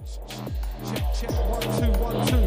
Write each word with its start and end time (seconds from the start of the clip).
Check, 0.00 1.04
check, 1.14 1.30
one, 1.50 1.60
two, 1.60 1.92
one, 2.00 2.26
two. 2.26 2.40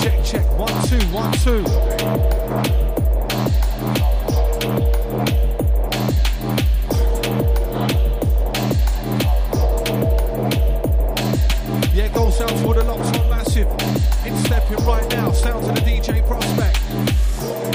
Check, 0.00 0.24
check, 0.24 0.46
one, 0.58 0.74
two, 0.88 0.98
one, 1.14 1.32
two. 1.38 1.62
Yeah, 11.94 12.08
gold 12.12 12.32
sounds 12.32 12.60
for 12.62 12.74
the 12.74 12.82
locks 12.82 13.16
on 13.16 13.30
massive. 13.30 13.68
In 14.26 14.36
stepping 14.38 14.84
right 14.84 15.08
now, 15.10 15.30
sounds 15.30 15.68
of 15.68 15.74
the 15.76 15.80
DJ 15.82 16.26
prospect. 16.26 16.80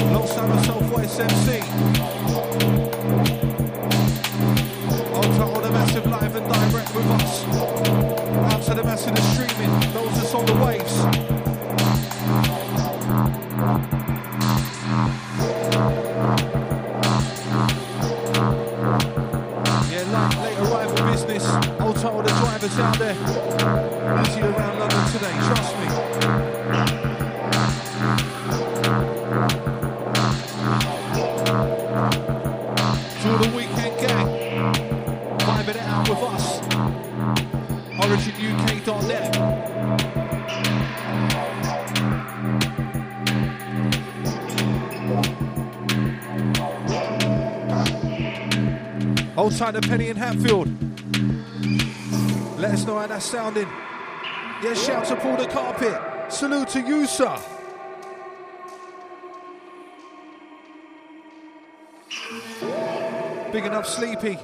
Alongside 0.01 0.49
myself, 0.49 0.83
voice 0.83 1.17
MC. 1.17 2.04
Direct 6.53 6.95
with 6.95 7.05
us. 7.05 7.45
Out 8.53 8.61
to 8.63 8.73
the 8.73 8.83
massive 8.83 9.15
that's 9.15 9.27
streaming, 9.33 9.71
those 9.93 10.13
that's 10.15 10.33
on 10.33 10.45
the 10.45 10.53
waves. 10.63 10.95
Yeah, 19.91 20.03
late, 20.13 20.37
late 20.43 20.59
arrival 20.59 21.11
business. 21.11 21.45
Old 21.79 21.95
title 21.97 22.21
the 22.21 22.29
drivers 22.29 22.79
out 22.79 22.99
there. 22.99 23.15
Busy 24.23 24.41
around 24.41 24.79
London 24.79 25.11
today, 25.11 25.33
trust 25.47 25.64
Tight 49.57 49.81
Penny 49.83 50.09
in 50.09 50.17
Hatfield. 50.17 50.67
Let 52.59 52.71
us 52.71 52.85
know 52.85 52.99
how 52.99 53.07
that's 53.07 53.25
sounding. 53.25 53.69
Yeah, 54.61 54.73
shout 54.73 55.05
to 55.05 55.15
Paul 55.15 55.37
the 55.37 55.47
Carpet. 55.47 55.97
Salute 56.29 56.67
to 56.69 56.81
you, 56.81 57.05
sir. 57.05 57.39
Big 63.53 63.65
enough, 63.65 63.87
Sleepy. 63.87 64.37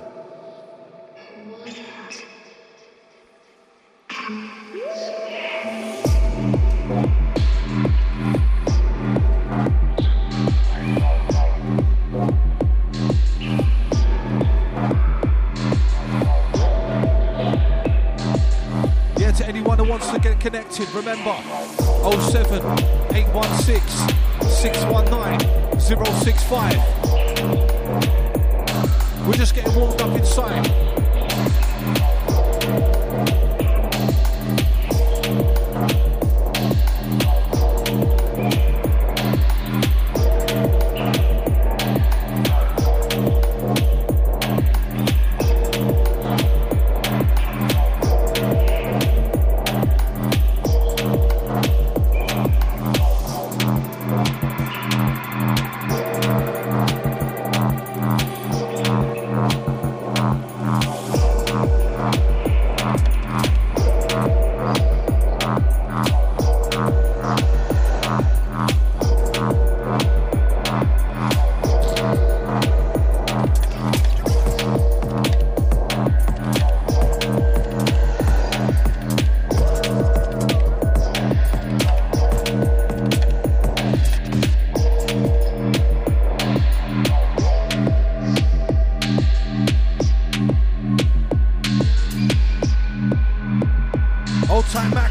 Connected, 20.41 20.89
remember 20.89 21.35
07 22.31 22.65
816 23.13 23.79
619 24.49 25.79
065. 25.79 26.77
We're 29.27 29.33
just 29.33 29.53
getting 29.53 29.75
warmed 29.75 30.01
up 30.01 30.17
inside. 30.17 31.00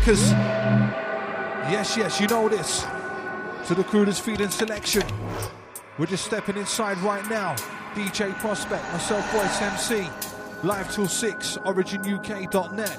Maccas. 0.00 0.30
Yes, 1.70 1.96
yes, 1.96 2.20
you 2.20 2.26
know 2.26 2.48
this. 2.48 2.86
To 3.66 3.74
the 3.74 3.84
crew 3.84 4.04
that's 4.04 4.18
feeding 4.18 4.48
selection. 4.48 5.02
We're 5.98 6.06
just 6.06 6.24
stepping 6.24 6.56
inside 6.56 6.98
right 6.98 7.28
now. 7.28 7.54
DJ 7.94 8.32
Prospect, 8.38 8.82
myself, 8.92 9.30
Voice 9.32 9.60
MC. 9.60 10.08
Live 10.62 10.92
till 10.94 11.06
6, 11.06 11.58
originuk.net. 11.58 12.98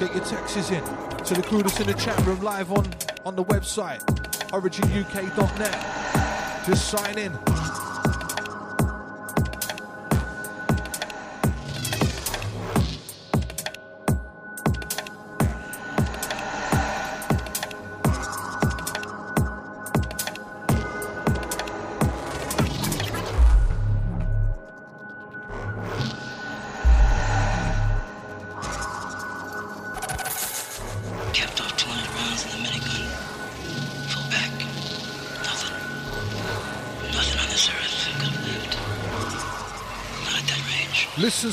Get 0.00 0.14
your 0.14 0.24
texts 0.24 0.70
in. 0.70 0.84
To 1.24 1.34
the 1.34 1.42
crew 1.42 1.62
that's 1.62 1.78
in 1.80 1.86
the 1.86 1.94
chat 1.94 2.18
room, 2.26 2.40
live 2.40 2.72
on, 2.72 2.86
on 3.24 3.36
the 3.36 3.44
website, 3.44 4.00
originuk.net. 4.50 6.66
Just 6.66 6.88
sign 6.88 7.18
in. 7.18 7.47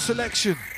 Selection. 0.05 0.74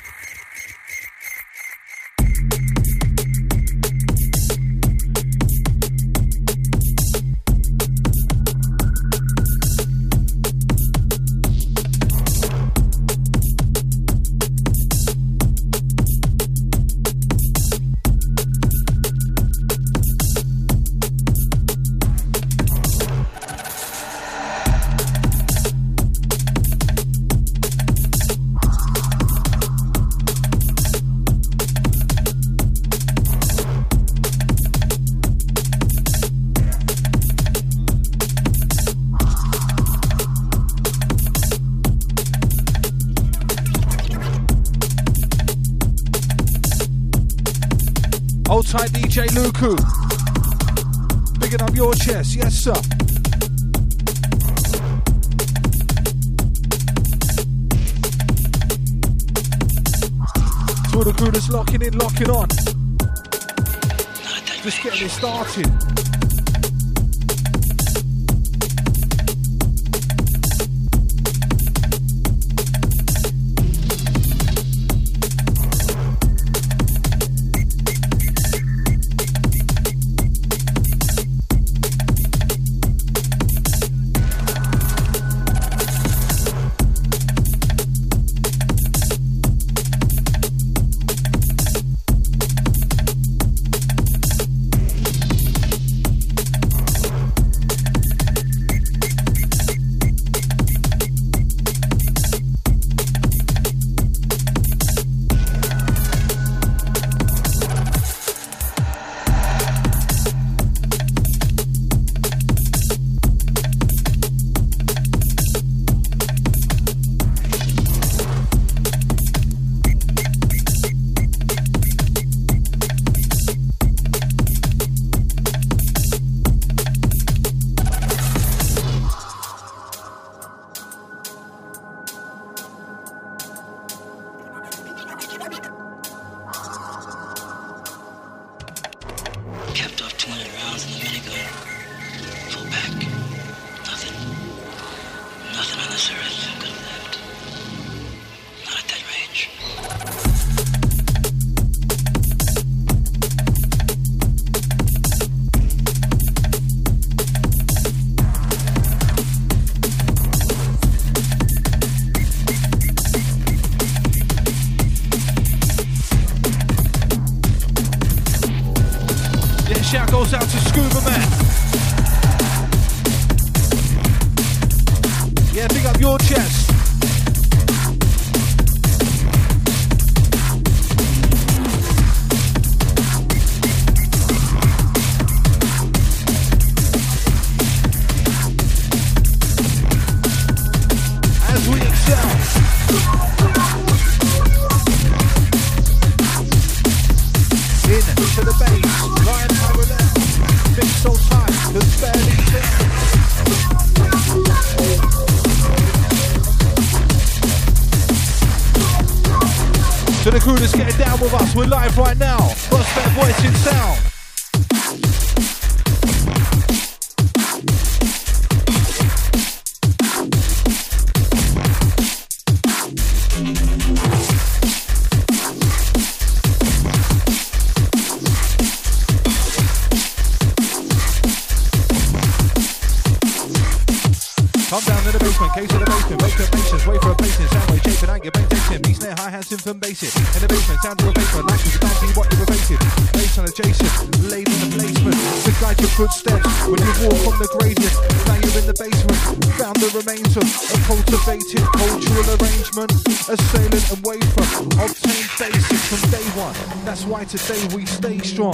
Today 257.08 257.74
we 257.74 257.86
stay 257.86 258.18
strong. 258.18 258.52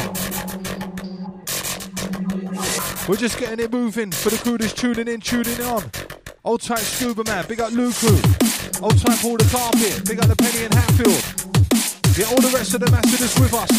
We're 3.08 3.16
just 3.16 3.36
getting 3.36 3.58
it 3.58 3.72
moving 3.72 4.12
for 4.12 4.30
the 4.30 4.38
crew 4.42 4.56
that's 4.56 4.72
tuning 4.72 5.08
in, 5.08 5.20
tuning 5.20 5.60
on. 5.62 5.90
Old 6.44 6.60
type 6.60 6.78
Scuba 6.78 7.24
Man, 7.24 7.44
big 7.48 7.60
up 7.60 7.72
Luku. 7.72 8.14
Old 8.80 8.96
type 9.00 9.18
Paul 9.18 9.38
the 9.38 9.48
Carpet, 9.50 10.06
big 10.06 10.20
up 10.20 10.28
the 10.28 10.36
Penny 10.36 10.66
and 10.66 10.74
Hatfield. 10.74 11.24
Get 12.14 12.30
all 12.30 12.40
the 12.40 12.56
rest 12.56 12.74
of 12.74 12.80
the 12.80 12.90
masters 12.92 13.34
with 13.40 13.54
us. 13.54 13.70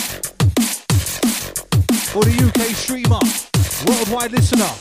Or 2.13 2.23
the 2.25 2.35
UK 2.43 2.75
streamer, 2.75 3.21
worldwide 3.87 4.33
listener. 4.33 4.71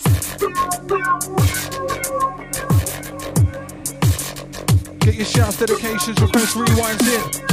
Get 4.98 5.14
your 5.14 5.24
shouts, 5.24 5.58
dedications, 5.58 6.20
requests, 6.20 6.54
rewinds 6.54 7.06
in. 7.06 7.44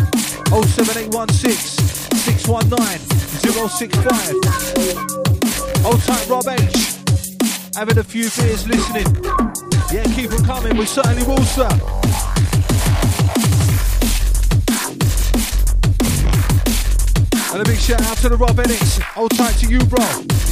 07816 0.52 2.01
619 2.16 3.70
065. 3.70 4.36
Old 5.86 6.02
tight 6.04 6.28
Rob 6.30 6.48
H. 6.48 6.96
Having 7.76 7.98
a 7.98 8.04
few 8.04 8.30
beers 8.38 8.68
listening. 8.68 9.08
Yeah, 9.92 10.04
keep 10.16 10.30
them 10.30 10.46
coming. 10.46 10.78
We 10.78 10.86
certainly 10.86 11.24
will, 11.24 11.44
sir. 11.44 11.68
And 17.54 17.62
a 17.62 17.66
big 17.66 17.80
shout 17.80 18.02
out 18.04 18.18
to 18.18 18.30
the 18.30 18.38
Rob 18.38 18.56
Enix. 18.58 19.02
Old 19.18 19.32
tight 19.32 19.56
to 19.56 19.68
you, 19.68 19.80
bro. 19.80 20.51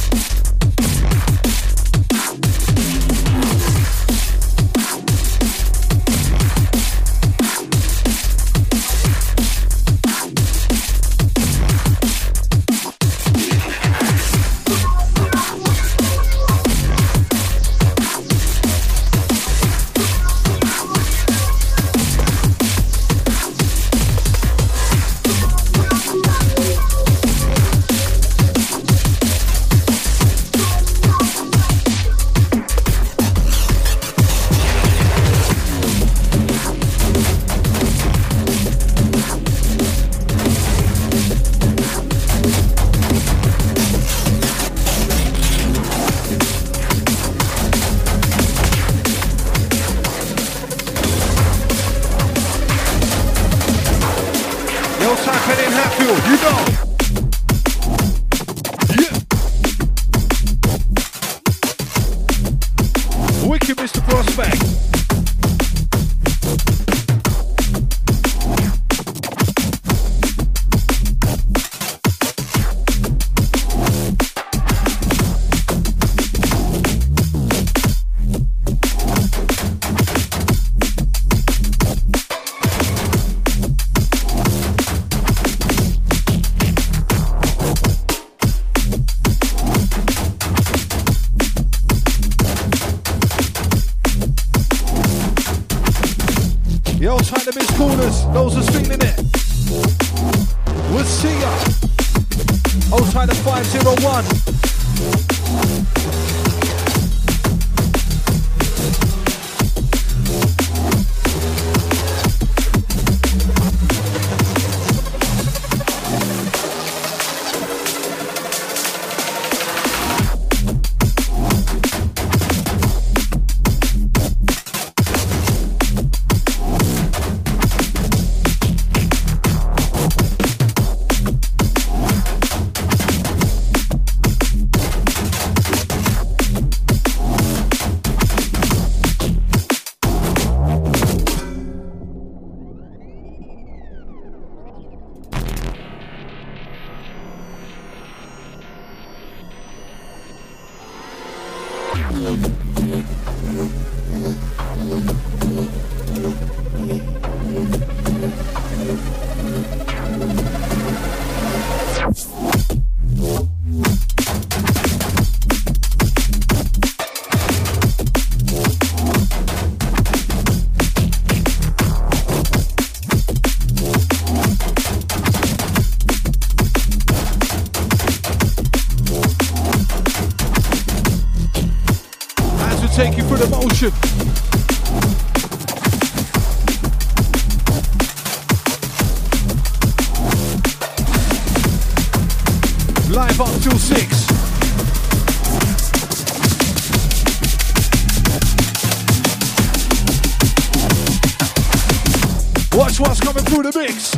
one's 203.00 203.20
coming 203.20 203.44
through 203.44 203.62
the 203.62 203.78
mix. 203.78 204.14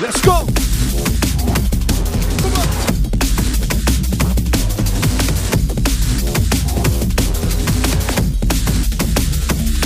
Let's 0.00 0.20
go. 0.20 0.44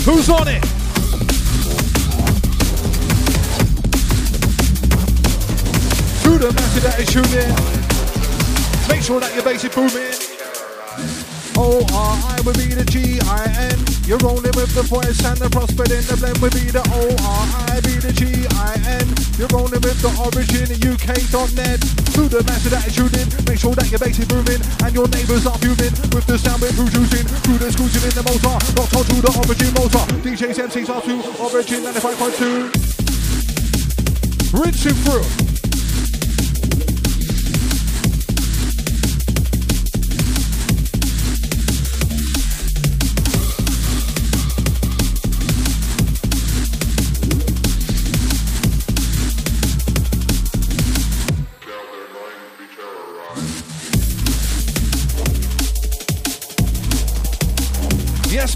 Who's 0.04 0.28
on 0.28 0.48
it? 0.48 0.62
To 6.22 6.38
the 6.38 6.52
massive 6.52 6.86
attitude 6.86 7.32
in. 7.34 7.54
Make 8.88 9.02
sure 9.02 9.20
that 9.20 9.34
your 9.34 9.44
bass 9.44 9.64
is 9.64 9.74
booming. 9.74 10.14
O-R-I 11.56 12.40
will 12.44 12.54
be 12.54 12.74
the 12.74 12.84
G-I-N. 12.84 13.89
You're 14.10 14.26
rolling 14.26 14.50
with 14.58 14.74
the 14.74 14.82
voice 14.90 15.22
and 15.22 15.38
the 15.38 15.46
prospect 15.46 15.94
in 15.94 16.02
the 16.02 16.18
blend 16.18 16.42
with 16.42 16.50
be 16.50 16.66
the 16.66 16.82
O-R-I-B, 16.82 18.02
the 18.02 18.10
G-I-N. 18.10 19.06
You're 19.38 19.46
rolling 19.54 19.78
with 19.86 20.02
the 20.02 20.10
origin, 20.18 20.66
UK.net. 20.82 21.78
Through 22.10 22.26
the 22.26 22.42
massive 22.42 22.74
attitude 22.74 23.14
in, 23.14 23.30
make 23.46 23.62
sure 23.62 23.70
that 23.78 23.86
your 23.86 24.02
bass 24.02 24.18
is 24.18 24.26
moving 24.26 24.58
and 24.82 24.90
your 24.90 25.06
neighbours 25.14 25.46
are 25.46 25.54
fuming 25.62 25.94
with 26.10 26.26
the 26.26 26.34
sound 26.42 26.58
we're 26.58 26.74
producing. 26.74 27.22
Through 27.22 27.62
the 27.62 27.70
scooting 27.70 28.02
in 28.02 28.10
the 28.10 28.26
motor, 28.26 28.58
Not 28.74 28.90
told 28.90 29.06
to 29.14 29.22
the 29.22 29.30
origin 29.30 29.70
motor. 29.78 30.02
DJs, 30.26 30.58
MCs 30.58 30.90
are 30.90 31.06
two 31.06 31.22
origin 31.38 31.86
95.2. 31.86 34.58
Rinse 34.58 34.90
it 34.90 34.98
through. 35.06 35.49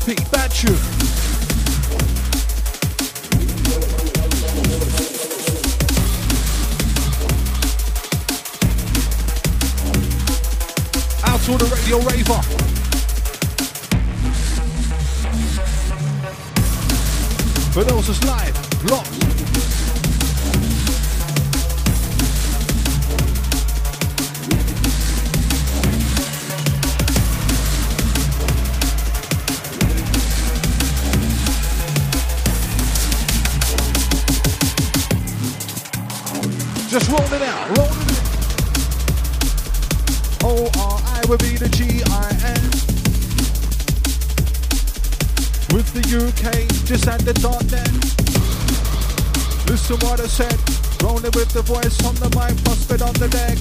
Pikachu. 0.04 0.68
Out 11.24 11.40
to 11.40 11.56
the 11.56 11.64
radio 11.74 11.98
raver. 12.00 12.42
For 17.72 17.82
those 17.82 18.06
that's 18.08 18.24
live, 18.24 18.90
locked. 18.90 19.23
Just 36.94 37.10
roll 37.10 37.32
it 37.32 37.42
out, 37.42 37.76
roll 37.76 37.88
it 37.90 37.90
out. 37.90 38.78
O-R-I 40.44 41.22
will 41.28 41.38
be 41.38 41.56
the 41.56 41.68
G-I-N. 41.68 42.70
With 45.74 45.92
the 45.92 46.06
UK, 46.14 46.68
just 46.86 47.08
at 47.08 47.18
the 47.22 47.34
dot 47.34 47.62
then. 47.62 47.92
Listen 49.66 49.96
what 50.06 50.20
I 50.20 50.28
said. 50.28 50.56
Rolling 51.02 51.32
with 51.34 51.52
the 51.52 51.62
voice 51.62 52.00
on 52.06 52.14
the 52.14 52.28
mic, 52.38 52.56
prospect 52.62 53.02
on 53.02 53.14
the 53.14 53.26
deck. 53.26 53.58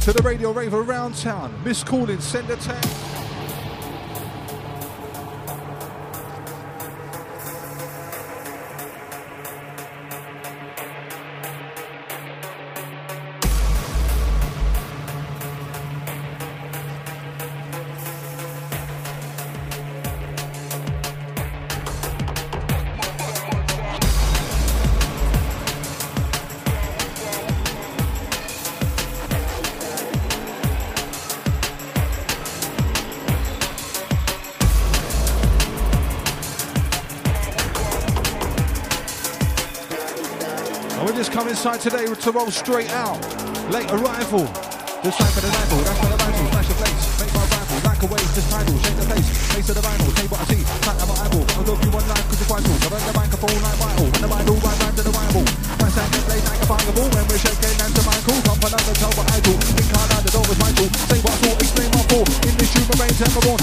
To 0.00 0.12
the 0.12 0.22
radio 0.24 0.50
rave 0.50 0.74
around 0.74 1.14
town. 1.14 1.54
Miss 1.64 1.84
calling, 1.84 2.18
send 2.18 2.50
a 2.50 2.56
text. 2.56 3.11
Inside 41.62 41.78
today 41.78 42.10
to 42.10 42.32
roll 42.34 42.50
straight 42.50 42.90
out. 42.90 43.22
Late 43.70 43.86
arrival. 43.94 44.42
This 44.98 45.14
time 45.14 45.30
for 45.30 45.38
the 45.38 45.46
rifle, 45.46 45.78
that's 45.86 45.94
for 46.02 46.10
the 46.10 46.18
rifle, 46.18 46.46
smash 46.50 46.66
the 46.66 46.74
place, 46.74 47.02
make 47.22 47.30
my 47.30 47.46
rifle, 47.54 47.78
like 47.86 48.02
a 48.02 48.08
wave, 48.10 48.30
this 48.34 48.46
title, 48.50 48.74
shake 48.82 48.98
the 48.98 49.06
place, 49.06 49.28
face 49.54 49.68
of 49.70 49.78
the 49.78 49.84
vinyl, 49.86 50.10
take 50.18 50.26
what 50.26 50.42
I 50.42 50.46
see, 50.50 50.62
track 50.82 50.98
of 50.98 51.06
my 51.06 51.14
eyeball, 51.22 51.46
I'll 51.54 51.62
go 51.62 51.74
you 51.78 51.90
one 51.94 52.06
life 52.10 52.26
cause 52.26 52.42
it's 52.42 52.50
vital, 52.50 52.74
I 52.82 52.86
run 52.90 53.02
the 53.06 53.14
microphone 53.14 53.62
like 53.62 53.78
vital, 53.78 54.06
when 54.10 54.22
the 54.22 54.30
vinyl, 54.30 54.58
right 54.58 54.78
rhyme 54.82 54.96
to 54.98 55.02
the 55.06 55.14
rival, 55.14 55.44
my 55.78 55.88
sound 55.90 56.10
get 56.10 56.22
played 56.26 56.44
like 56.50 56.62
a 56.62 56.66
fireball, 56.66 57.08
when 57.14 57.24
we're 57.30 57.42
shaking 57.42 57.78
and 57.78 57.92
to 57.94 58.02
Michael, 58.02 58.38
come 58.42 58.58
for 58.58 58.70
another 58.74 58.94
tell 58.98 59.14
what 59.14 59.26
I 59.30 59.38
do, 59.42 59.54
think 59.54 59.90
hard 59.94 60.10
out 60.18 60.22
the 60.26 60.32
door 60.34 60.46
was 60.50 60.58
Michael, 60.58 60.88
say 60.90 61.18
what 61.22 61.30
I 61.30 61.38
thought, 61.46 61.58
explain 61.62 61.90
my 61.94 62.02
thought, 62.10 62.28
in 62.42 62.54
this 62.58 62.70
human 62.74 62.96
brain, 62.98 63.14
temper 63.14 63.42
on, 63.54 63.61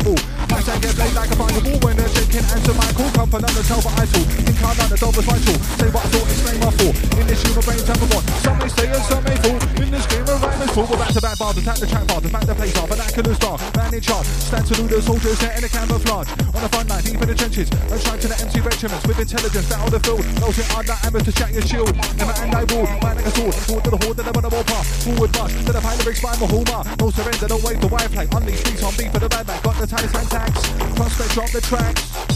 to 0.00 0.14
the 0.14 0.78
get 0.80 0.94
played 0.96 1.14
like 1.14 1.30
a 1.30 1.36
fireball 1.36 1.78
when 1.84 1.96
they're 1.96 2.08
shaking 2.08 2.44
and 2.48 2.62
to 2.64 2.72
Michael. 2.72 3.10
Come 3.12 3.28
for 3.28 3.40
none 3.40 3.52
to 3.52 3.62
tell 3.66 3.82
but 3.82 3.92
I. 4.00 4.06
Think 4.06 4.58
hard 4.62 4.78
on 4.80 4.88
the 4.88 4.96
was 4.96 5.26
vital. 5.26 5.56
Say 5.76 5.88
what 5.92 6.04
I 6.04 6.08
thought, 6.08 6.28
explain 6.32 6.58
my 6.60 6.70
thought. 6.72 6.96
In 7.20 7.26
this 7.26 7.42
human 7.42 7.62
brain, 7.66 7.80
tell 7.84 7.98
me 8.00 8.06
what. 8.08 8.24
Some 8.40 8.58
may 8.58 8.68
stay 8.68 8.88
and 8.88 9.04
some 9.04 9.24
may 9.24 9.36
fall. 9.36 9.58
In 9.82 9.90
this 9.92 10.06
game 10.06 10.24
of 10.24 10.40
rhyme 10.40 10.62
is 10.62 10.70
full. 10.72 10.86
We're 10.88 10.96
back 10.96 11.12
to 11.12 11.20
back 11.20 11.36
bars, 11.38 11.56
attack 11.58 11.78
the 11.78 11.86
track 11.86 12.06
bars, 12.08 12.24
back 12.30 12.44
the 12.46 12.54
place 12.54 12.76
off. 12.78 12.88
Vernacular 12.88 13.34
star, 13.34 13.56
man 13.76 13.92
in 13.92 14.00
charge. 14.00 14.26
Stand 14.26 14.64
to 14.66 14.74
the 14.88 15.02
soldiers 15.02 15.38
there 15.40 15.54
in 15.56 15.62
the 15.62 15.68
camouflage. 15.68 16.28
On 16.30 16.60
line, 16.62 16.71
deep 17.12 17.22
in 17.22 17.28
the 17.28 17.34
trenches. 17.34 17.68
And 17.70 18.00
trying 18.00 18.20
to 18.20 18.28
the 18.28 18.38
MC 18.40 18.60
regiments 18.60 19.06
with 19.06 19.18
intelligence. 19.20 19.68
Battle 19.68 19.90
the 19.90 20.00
field. 20.00 20.24
Who 20.24 20.62
are 20.76 20.84
not 20.84 20.98
aimers 21.04 21.24
to 21.24 21.32
chat 21.32 21.52
your 21.52 21.62
shield. 21.62 21.92
And 21.92 22.26
my 22.26 22.36
hand 22.36 22.54
I 22.54 22.64
rule. 22.72 22.88
Man 23.04 23.16
like 23.16 23.26
a 23.26 23.30
sword. 23.30 23.54
Sword 23.54 23.84
to 23.84 23.90
the 23.90 24.00
horde, 24.04 24.16
then 24.16 24.26
I'm 24.28 24.36
on 24.36 24.42
the 24.42 24.48
warpath. 24.48 24.86
Forward 25.04 25.32
march. 25.36 25.52
To 25.52 25.72
the 25.72 25.80
pilot, 25.80 26.04
big 26.04 26.16
spine, 26.16 26.38
Mahoma. 26.40 26.78
No 26.98 27.10
surrender, 27.10 27.48
no 27.48 27.58
wait, 27.64 27.80
the 27.80 27.88
wire 27.88 28.08
play. 28.08 28.26
On 28.32 28.44
these 28.44 28.60
streets, 28.60 28.82
on 28.82 28.94
beat 28.96 29.12
for 29.12 29.20
the 29.20 29.28
bad 29.28 29.46
back. 29.46 29.62
Got 29.62 29.76
the 29.76 29.86
Talisman 29.86 30.26
tags. 30.26 30.60
Prospect 30.96 31.30
drop 31.32 31.50
the 31.50 31.60
tracks. 31.60 32.31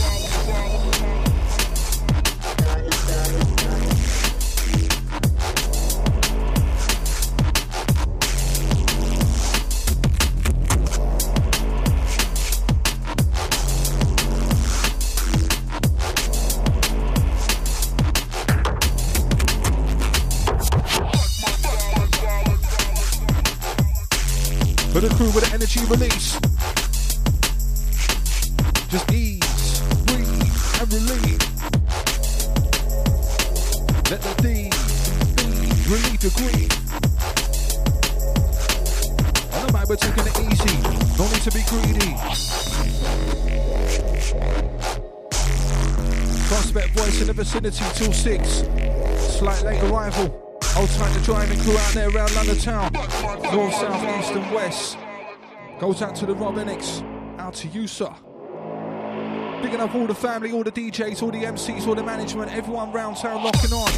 For 24.97 25.03
the 25.03 25.15
crew 25.15 25.27
with 25.27 25.45
the 25.45 25.53
energy 25.53 25.81
release. 25.93 26.41
Just 28.89 29.13
ease, 29.13 29.83
breathe, 30.07 30.41
and 30.81 30.91
relieve. 30.91 31.45
Let 34.11 34.23
the 34.25 34.33
D 34.41 34.73
be 35.37 35.69
relieve 35.93 36.21
the 36.25 36.33
grief. 36.41 36.73
On 39.53 39.67
the 39.67 39.73
mic, 39.77 39.87
we're 39.87 39.97
taking 39.97 40.25
it 40.25 40.33
easy. 40.49 40.81
No 41.19 41.29
need 41.29 41.45
to 41.45 41.51
be 41.53 41.61
greedy. 41.69 42.17
Prospect 46.49 46.89
voice 46.97 47.21
in 47.21 47.27
the 47.27 47.35
vicinity 47.35 47.85
till 47.97 48.15
six. 48.15 48.65
Slight 49.37 49.63
late 49.63 49.83
arrival. 49.83 50.59
Old 50.75 50.89
time 50.89 51.13
to 51.13 51.21
driving 51.21 51.61
crew 51.61 51.77
out 51.77 51.93
there 51.93 52.09
around 52.09 52.35
London 52.35 52.57
town. 52.57 52.96
North, 53.53 53.75
south, 53.75 54.19
east, 54.19 54.33
and 54.33 54.55
west. 54.55 54.99
Goes 55.79 56.03
out 56.03 56.17
to 56.17 56.27
the 56.27 56.35
Robinix. 56.35 57.03
Out 57.39 57.55
to 57.55 57.69
you, 57.69 57.87
sir. 57.87 58.13
Bigging 59.63 59.81
up 59.81 59.95
all 59.95 60.07
the 60.07 60.15
family, 60.15 60.53
all 60.53 60.65
the 60.65 60.73
DJs, 60.73 61.23
all 61.23 61.31
the 61.31 61.43
MCs, 61.45 61.87
all 61.87 61.95
the 61.95 62.03
management, 62.03 62.53
everyone 62.53 62.93
round 62.93 63.17
town 63.17 63.45
locking 63.45 63.73
on. 63.73 63.89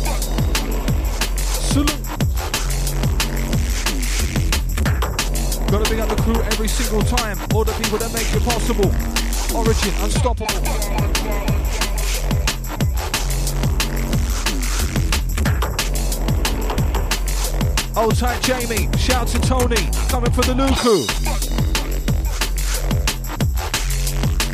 Salute. 1.37 1.88
Gotta 5.70 5.90
big 5.90 6.00
up 6.00 6.08
the 6.08 6.22
crew 6.22 6.42
every 6.42 6.68
single 6.68 7.02
time. 7.02 7.38
All 7.54 7.64
the 7.64 7.72
people 7.72 7.98
that 7.98 8.12
make 8.12 8.32
it 8.34 8.42
possible. 8.44 8.90
Origin, 9.56 9.94
unstoppable. 10.02 11.07
Old 17.98 18.16
tight 18.16 18.40
Jamie, 18.42 18.88
shout 18.96 19.26
to 19.26 19.40
Tony, 19.40 19.90
coming 20.08 20.30
for 20.30 20.42
the 20.42 20.54
Luku. 20.54 21.04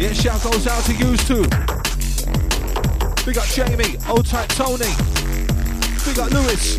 Yeah, 0.00 0.14
shout 0.14 0.42
goes 0.42 0.66
out 0.66 0.82
to 0.84 0.94
you 0.94 1.14
too. 1.18 1.42
Big 3.26 3.36
up 3.36 3.44
Jamie, 3.48 3.98
old 4.08 4.24
tight 4.24 4.48
Tony. 4.48 4.88
Big 6.06 6.18
up 6.18 6.30
Lewis. 6.30 6.78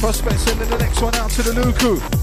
Prospect 0.00 0.40
sending 0.40 0.70
the 0.70 0.78
next 0.78 1.02
one 1.02 1.14
out 1.16 1.30
to 1.32 1.42
the 1.42 1.50
Luku. 1.50 2.19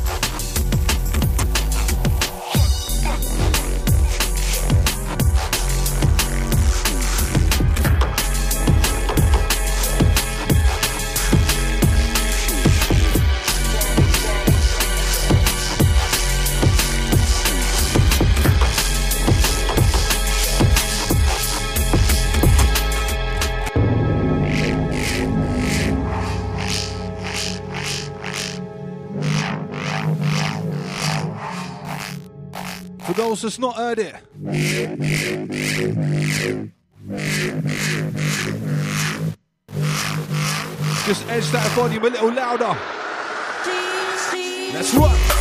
Those 33.18 33.42
that's 33.42 33.58
not 33.58 33.76
heard 33.76 33.98
it. 33.98 34.16
Just 41.06 41.28
edge 41.28 41.50
that 41.50 41.72
volume 41.76 42.06
a 42.06 42.10
little 42.10 42.32
louder. 42.32 42.78
Let's 44.74 44.94
rock. 44.94 45.37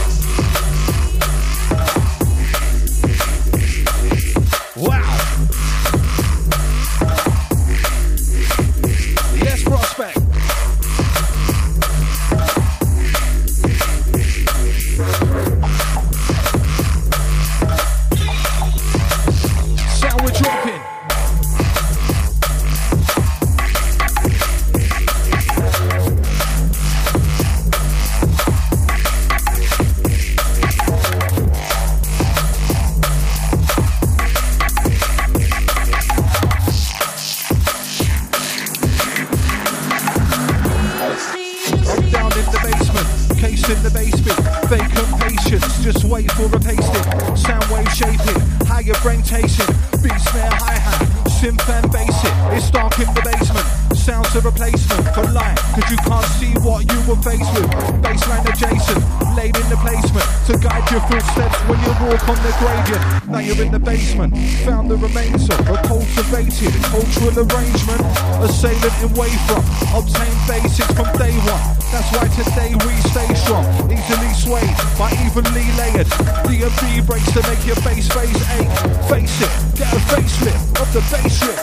arrangement. 67.37 68.01
assailant 68.41 68.93
sailing 68.93 68.97
in 69.05 69.11
wafer, 69.15 69.61
Obtain 69.93 70.35
basics 70.49 70.93
from 70.93 71.09
day 71.19 71.37
one. 71.45 71.65
That's 71.93 72.09
why 72.13 72.29
today 72.33 72.73
we 72.85 72.95
stay 73.13 73.29
strong. 73.35 73.65
Easily 73.91 74.33
swayed 74.35 74.77
by 74.99 75.13
evenly 75.25 75.67
layered 75.77 76.09
DMD 76.49 77.07
breaks 77.07 77.31
to 77.33 77.43
make 77.49 77.65
your 77.67 77.77
face 77.77 78.09
face 78.09 78.43
ache. 78.57 78.73
Face 79.09 79.41
it, 79.43 79.53
get 79.77 79.93
a 79.93 80.01
facelift 80.09 80.81
of 80.81 80.93
the 80.93 81.03
face. 81.03 81.56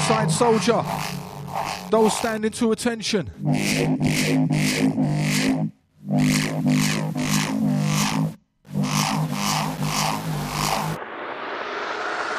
Inside 0.00 0.30
Soldier. 0.30 0.82
Those 1.90 2.16
standing 2.16 2.50
to 2.52 2.72
attention. 2.72 3.30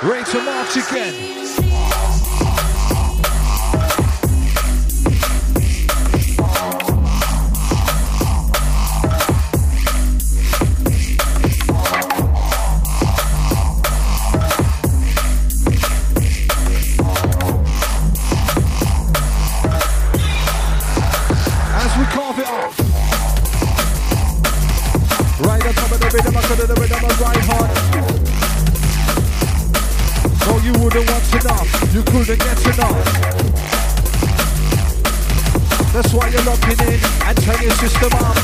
Ready 0.02 0.32
to 0.32 0.42
march 0.42 0.76
again. 0.76 1.51
get 32.38 32.66
enough. 32.74 33.04
That's 35.94 36.14
why 36.14 36.30
you're 36.30 36.44
locking 36.44 36.80
in 36.88 37.00
and 37.28 37.38
turn 37.44 37.62
your 37.62 37.72
system 37.72 38.14
up. 38.14 38.36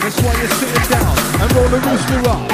That's 0.00 0.20
why 0.22 0.34
you're 0.40 0.48
sitting 0.48 0.90
down 0.90 1.16
and 1.40 1.52
roll 1.52 1.68
the 1.68 1.80
rooster 1.80 2.30
up. 2.30 2.53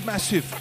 massive. 0.00 0.55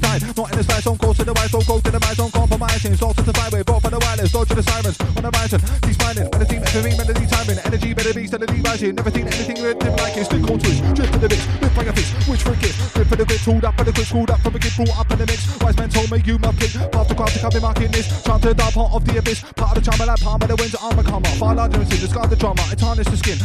You 0.00 0.08
time. 0.08 0.20
Not 0.36 0.50
in 0.52 0.58
the. 0.58 0.80
Don't 0.80 0.98
go 0.98 1.12
to 1.12 1.24
the 1.24 1.32
right. 1.32 1.50
Don't 1.50 1.66
go 1.66 1.80
to 1.80 1.90
the 1.90 1.98
right. 1.98 2.16
Don't 2.16 2.32
compromise. 2.32 2.82
Salt 2.98 3.16
to 3.16 3.22
the 3.22 3.32
flyway. 3.32 3.64
Brought 3.64 3.82
for 3.82 3.90
the 3.90 3.98
wireless. 3.98 4.32
Dodge 4.32 4.48
to 4.48 4.54
the 4.54 4.62
sirens. 4.62 4.96
On 5.00 5.22
the 5.22 5.30
horizon. 5.30 5.60
Keep 5.82 5.94
smiling. 6.00 6.28
Melody 6.32 6.56
for 6.64 6.80
me. 6.82 6.90
Melody 6.96 7.26
timing. 7.26 7.58
Energy 7.64 7.94
better 7.94 8.14
be 8.14 8.26
steadily 8.26 8.60
rising. 8.60 8.94
Never 8.94 9.10
seen 9.10 9.26
anything 9.26 9.58
rhythm 9.62 9.92
like 9.96 10.16
it. 10.16 10.24
Stick 10.24 10.44
on 10.48 10.58
twist. 10.58 10.80
Drip 10.94 11.08
for 11.10 11.20
the 11.20 11.28
mix. 11.28 11.42
Lift 11.60 11.74
by 11.76 11.84
your 11.84 11.92
fist. 11.92 12.10
Which 12.28 12.42
for 12.42 12.52
a 12.52 12.56
kiss. 12.56 12.74
Grip 12.94 13.06
for 13.08 13.16
the 13.16 13.26
bit. 13.26 13.40
Tooled 13.40 13.64
up 13.64 13.74
for 13.76 13.84
the 13.84 13.92
quick. 13.92 14.06
Screwed 14.06 14.30
up 14.30 14.40
from 14.40 14.54
a 14.54 14.58
kid. 14.58 14.72
Brought 14.76 14.98
up 14.98 15.10
in 15.12 15.18
the 15.20 15.26
mix. 15.26 15.40
Wise 15.60 15.76
men 15.76 15.88
told 15.90 16.08
me 16.10 16.18
you 16.24 16.38
my 16.38 16.52
kid. 16.56 16.72
Path 16.92 17.08
to 17.08 17.14
craft 17.14 17.34
to 17.34 17.40
come 17.40 17.54
in 17.54 17.62
marking 17.62 17.90
this. 17.90 18.06
Trying 18.24 18.40
to 18.40 18.54
dive 18.54 18.74
part 18.74 18.92
of 18.92 19.04
the 19.04 19.18
abyss. 19.18 19.40
Part 19.56 19.76
of 19.76 19.84
the 19.84 19.90
charmer 19.90 20.06
like 20.06 20.20
palm 20.20 20.40
of 20.40 20.48
the 20.48 20.56
winds. 20.56 20.74
Armor 20.76 21.04
karma. 21.04 21.28
Far 21.36 21.54
larger. 21.54 21.84
Discard 21.84 22.30
the 22.30 22.36
drama. 22.36 22.62
It 22.72 22.78
tarnish 22.78 23.06
the 23.06 23.16
skin. 23.16 23.38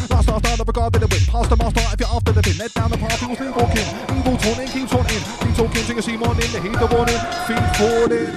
Morning. 6.80 6.90
The 6.90 6.96
warning. 6.96 7.20
Feet 7.46 7.76
falling. 7.78 8.30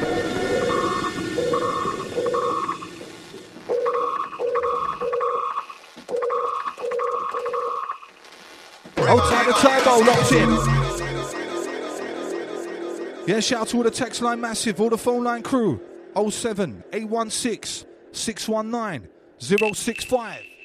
Outside 9.09 9.47
the 9.47 9.53
turbo, 9.55 9.93
locked 10.05 10.33
in. 10.33 10.51
Yeah, 13.27 13.41
shout 13.41 13.61
out 13.63 13.69
to 13.69 13.77
all 13.79 13.83
the 13.83 13.91
text 13.91 14.23
line 14.23 14.41
massive, 14.41 14.81
all 14.81 14.91
the 14.91 14.99
phone 14.99 15.25
line 15.25 15.43
crew. 15.43 15.81
07 16.17 16.85
816 16.93 17.87
619 18.13 19.09
065. 19.39 20.58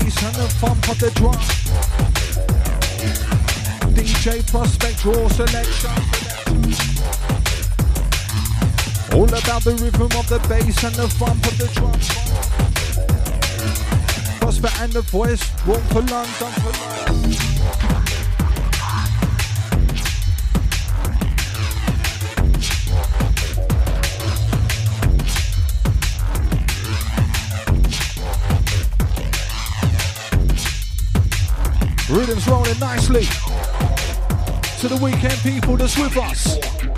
Bass 0.00 0.22
and 0.22 0.34
the 0.34 0.48
thump 0.48 0.88
of 0.88 0.98
the 0.98 1.10
drum. 1.10 1.34
DJ 3.94 4.42
Prospect 4.50 5.04
Raw 5.04 5.28
Selection. 5.28 5.90
All 9.14 9.24
about 9.24 9.64
the 9.64 9.74
rhythm 9.82 10.10
of 10.18 10.28
the 10.28 10.38
bass 10.48 10.84
and 10.84 10.94
the 10.94 11.08
thump 11.08 11.46
of 11.46 11.58
the 11.58 11.68
drum. 11.74 12.00
Prospect 14.40 14.80
and 14.80 14.92
the 14.92 15.02
voice, 15.02 15.42
one 15.66 15.82
for 15.88 16.02
London 16.02 16.26
for 16.34 16.72
London. 16.80 17.99
Rhythms 32.10 32.48
rolling 32.48 32.76
nicely. 32.80 33.22
To 34.80 34.88
the 34.88 34.98
weekend 35.00 35.38
people 35.42 35.76
that's 35.76 35.96
with 35.96 36.16
us. 36.16 36.89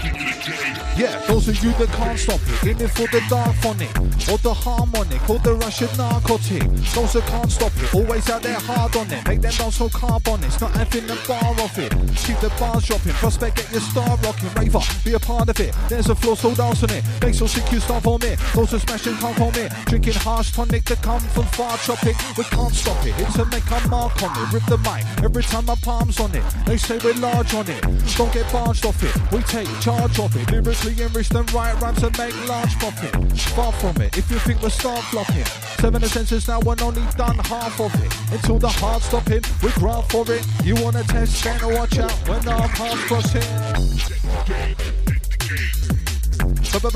Yeah, 0.96 1.18
those 1.26 1.48
of 1.48 1.62
you 1.64 1.72
that 1.72 1.88
can't 1.88 2.18
stop 2.18 2.40
it, 2.44 2.68
in 2.68 2.80
it 2.80 2.90
for 2.90 3.06
the 3.08 3.22
dark 3.28 3.54
phonic, 3.56 3.90
or 4.28 4.38
the 4.38 4.52
harmonic, 4.52 5.28
or 5.28 5.38
the 5.38 5.54
Russian 5.54 5.88
narcotic. 5.96 6.62
Those 6.92 7.12
that 7.14 7.24
can't 7.26 7.50
stop 7.50 7.72
it, 7.76 7.94
always 7.94 8.28
out 8.28 8.42
there 8.42 8.58
hard 8.60 8.94
on 8.96 9.10
it. 9.10 9.26
Make 9.26 9.40
them 9.40 9.52
dance 9.52 9.76
so 9.76 9.88
carbonics, 9.88 10.60
not 10.60 10.72
having 10.72 11.06
the 11.06 11.18
bar 11.26 11.54
off 11.60 11.78
it. 11.78 11.92
Keep 12.26 12.40
the 12.40 12.52
bars 12.60 12.86
dropping, 12.86 13.12
prospect 13.14 13.56
get 13.56 13.72
your 13.72 13.80
star 13.80 14.16
rocking. 14.18 14.50
Raver, 14.54 14.80
be 15.04 15.14
a 15.14 15.18
part 15.18 15.48
of 15.48 15.58
it. 15.60 15.74
There's 15.88 16.08
a 16.08 16.14
floor 16.14 16.36
so 16.36 16.54
dance 16.54 16.82
on 16.82 16.90
it. 16.90 17.04
Make 17.22 17.34
so 17.34 17.46
sick 17.46 17.70
you 17.72 17.80
for 17.80 18.18
me. 18.18 18.36
Those 18.54 18.70
that 18.72 18.80
smashing 18.80 19.16
can't 19.16 19.36
for 19.36 19.50
me. 19.52 19.68
Drinking 19.86 20.14
harsh 20.14 20.52
tonic 20.52 20.84
that 20.84 21.00
come 21.02 21.20
from 21.20 21.46
far 21.46 21.76
tropic. 21.78 22.16
We 22.36 22.44
can't 22.44 22.74
stop 22.74 23.04
it. 23.06 23.14
It's 23.18 23.34
to 23.34 23.46
make 23.46 23.68
a 23.70 23.88
mark 23.88 24.22
on 24.22 24.30
it. 24.42 24.52
Rip 24.52 24.66
the 24.66 24.78
mic 24.78 25.04
every 25.24 25.42
time 25.42 25.66
my 25.66 25.76
palms 25.76 26.20
on 26.20 26.34
it. 26.34 26.44
They 26.66 26.76
say 26.76 26.98
we're 27.02 27.14
large 27.14 27.54
on 27.54 27.68
it. 27.68 27.80
Don't 28.16 28.32
get 28.32 28.50
barged 28.52 28.84
off 28.84 29.02
it. 29.02 29.14
We 29.32 29.40
take 29.42 29.68
charge 29.80 30.18
of 30.18 30.36
it. 30.36 30.50
Lyrically 30.50 30.81
enriched 30.90 31.34
and 31.34 31.50
right 31.52 31.80
rhymes 31.80 32.02
and 32.02 32.16
make 32.18 32.34
large 32.48 32.76
profit. 32.78 33.14
Far 33.54 33.72
from 33.72 34.02
it. 34.02 34.16
If 34.18 34.30
you 34.30 34.38
think 34.38 34.60
we'll 34.60 34.70
start 34.70 35.02
flopping. 35.04 35.44
Seven 35.80 36.02
senses 36.02 36.48
now 36.48 36.60
and 36.60 36.82
only 36.82 37.02
done 37.16 37.38
half 37.38 37.80
of 37.80 37.94
it. 38.04 38.12
Until 38.32 38.58
the 38.58 38.68
heart 38.68 39.02
stopping, 39.02 39.42
we 39.62 39.70
grab 39.72 40.04
for 40.10 40.24
it. 40.30 40.44
You 40.64 40.74
wanna 40.82 41.04
test, 41.04 41.44
then 41.44 41.60
watch 41.74 41.98
out 41.98 42.12
when 42.28 42.46
our 42.48 42.68
paths 42.68 43.04
crossing. 43.04 43.42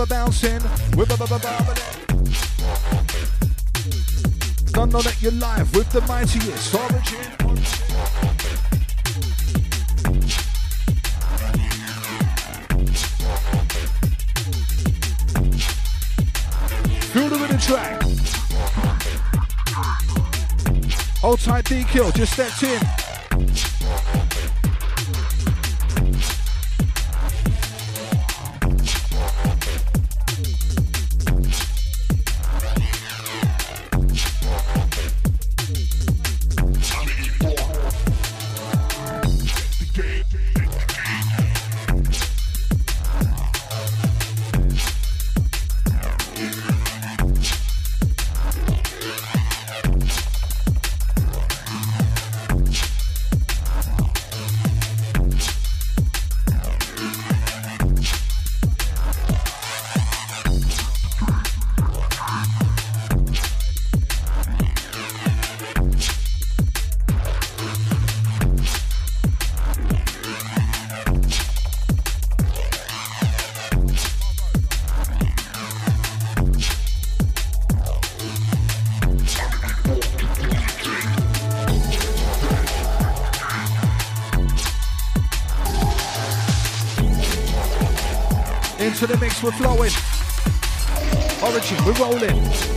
Bouncing, 0.08 0.62
we're. 0.96 1.06
Don't 4.72 4.92
know 4.92 5.00
that 5.00 5.16
you're 5.20 5.32
live 5.32 5.74
with 5.74 5.90
the 5.90 6.00
mightiest 6.02 6.74
origin. 6.74 8.35
Rhythm 17.56 17.74
track. 17.74 18.02
Hold 21.20 21.40
tight 21.40 21.64
D 21.64 21.84
kill, 21.84 22.10
just 22.12 22.34
stepped 22.34 22.62
in. 22.62 24.25
Into 89.02 89.06
the 89.06 89.18
mix, 89.18 89.42
we're 89.42 89.52
flowing. 89.52 89.92
Origin, 91.42 91.84
we're 91.84 91.92
rolling. 92.00 92.75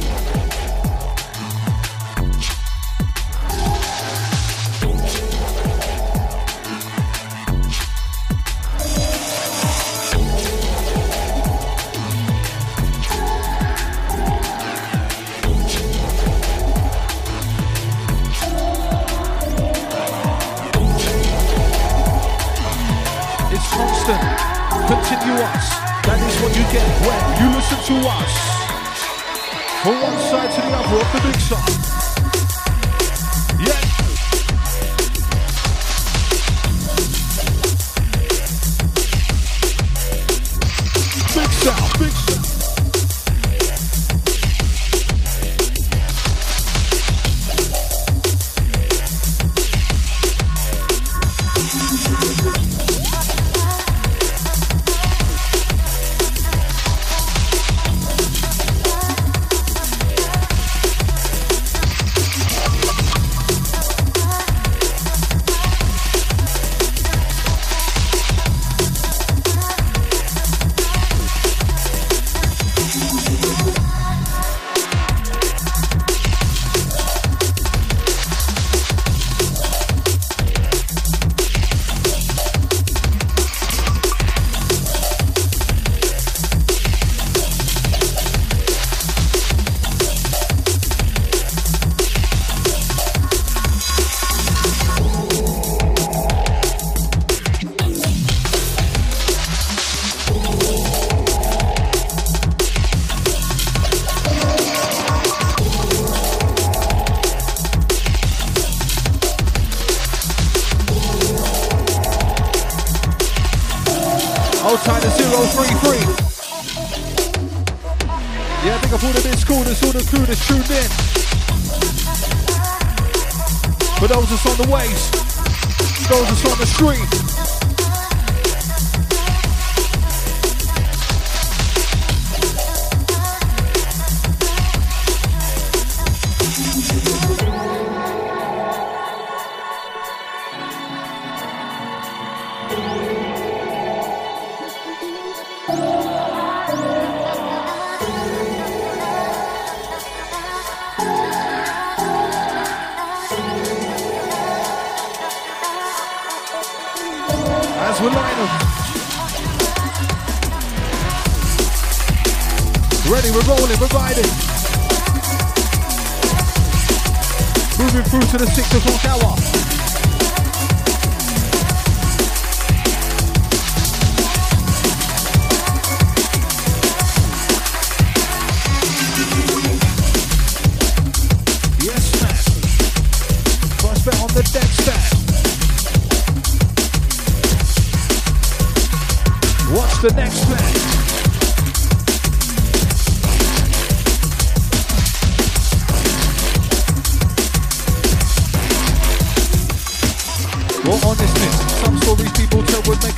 Sri 30.60 30.72
é 30.72 30.76
Avô 30.76 30.98
Production. 31.12 31.99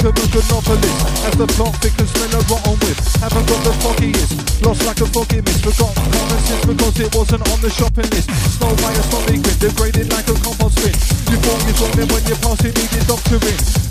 like 0.04 0.18
a 0.18 0.28
good 0.32 0.48
novelist. 0.50 1.26
As 1.26 1.36
the 1.38 1.48
plot 1.48 1.76
thickens, 1.78 2.10
smell 2.12 2.34
a 2.34 2.42
rotten 2.50 2.76
whiff 2.82 2.98
Haven't 3.22 3.46
got 3.46 3.62
the 3.64 3.74
foggiest. 3.82 4.66
Lost 4.66 4.86
like 4.86 5.02
a 5.02 5.06
foggy 5.06 5.42
mist. 5.42 5.62
Forgot 5.64 5.94
promises 5.94 6.62
because 6.66 7.00
it 7.00 7.16
wasn't 7.16 7.48
on 7.50 7.62
the 7.62 7.70
shopping 7.70 8.10
list. 8.10 8.30
Snow 8.58 8.74
by 8.82 8.92
a 8.94 9.04
sonic 9.14 9.42
grin 9.44 9.58
Degraded 9.60 10.10
like 10.10 10.28
a 10.28 10.36
compost 10.42 10.78
bin 10.82 10.96
You 11.30 11.38
thought 11.38 11.62
you 11.68 11.74
saw 11.78 11.90
me 11.98 12.04
when 12.10 12.24
you 12.26 12.36
passed 12.42 12.66
it 12.66 12.74
needed 12.74 13.06
doctoring 13.08 13.91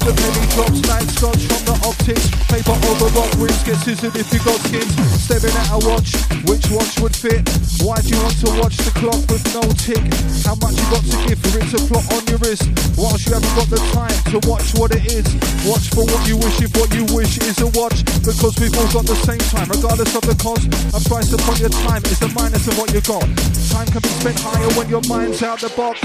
decision 3.90 4.12
if 4.14 4.32
you 4.32 4.40
got 4.44 4.58
skins. 4.60 4.92
Staring 5.24 5.56
at 5.56 5.70
a 5.72 5.78
watch, 5.88 6.14
which 6.46 6.64
watch 6.70 7.00
would 7.00 7.14
fit? 7.14 7.42
Why 7.82 8.00
do 8.00 8.08
you 8.12 8.20
want 8.22 8.36
to 8.44 8.50
watch 8.60 8.76
the 8.76 8.92
clock 8.96 9.20
with 9.28 9.44
no 9.54 9.62
tick? 9.80 10.02
How 10.44 10.54
much 10.60 10.76
you 10.76 10.86
got 10.92 11.04
to 11.04 11.16
give 11.26 11.38
for 11.40 11.58
it 11.58 11.66
to 11.72 11.78
plot 11.88 12.04
on 12.12 12.22
your 12.28 12.38
wrist? 12.38 12.66
Whilst 12.96 13.26
you 13.26 13.34
haven't 13.34 13.54
got 13.56 13.68
the 13.68 13.80
time 13.96 14.16
to 14.32 14.38
watch 14.48 14.74
what 14.76 14.92
it 14.94 15.04
is. 15.08 15.26
Watch 15.64 15.90
for 15.90 16.04
what 16.04 16.22
you 16.28 16.36
wish 16.36 16.60
if 16.60 16.72
what 16.76 16.90
you 16.94 17.04
wish 17.14 17.38
is 17.40 17.58
a 17.60 17.68
watch. 17.72 18.04
Because 18.22 18.54
we've 18.60 18.74
all 18.76 18.90
got 18.92 19.06
the 19.06 19.18
same 19.26 19.42
time, 19.50 19.68
regardless 19.68 20.12
of 20.14 20.24
the 20.24 20.36
cost. 20.36 20.66
A 20.94 21.00
price 21.08 21.32
upon 21.32 21.56
your 21.58 21.72
time 21.86 22.02
is 22.06 22.18
the 22.18 22.30
minus 22.36 22.66
of 22.68 22.76
what 22.78 22.92
you 22.92 23.00
got. 23.02 23.24
Time 23.72 23.88
can 23.88 24.02
be 24.02 24.12
spent 24.20 24.38
higher 24.40 24.70
when 24.76 24.88
your 24.88 25.02
mind's 25.08 25.42
out 25.42 25.60
the 25.60 25.70
box. 25.74 26.00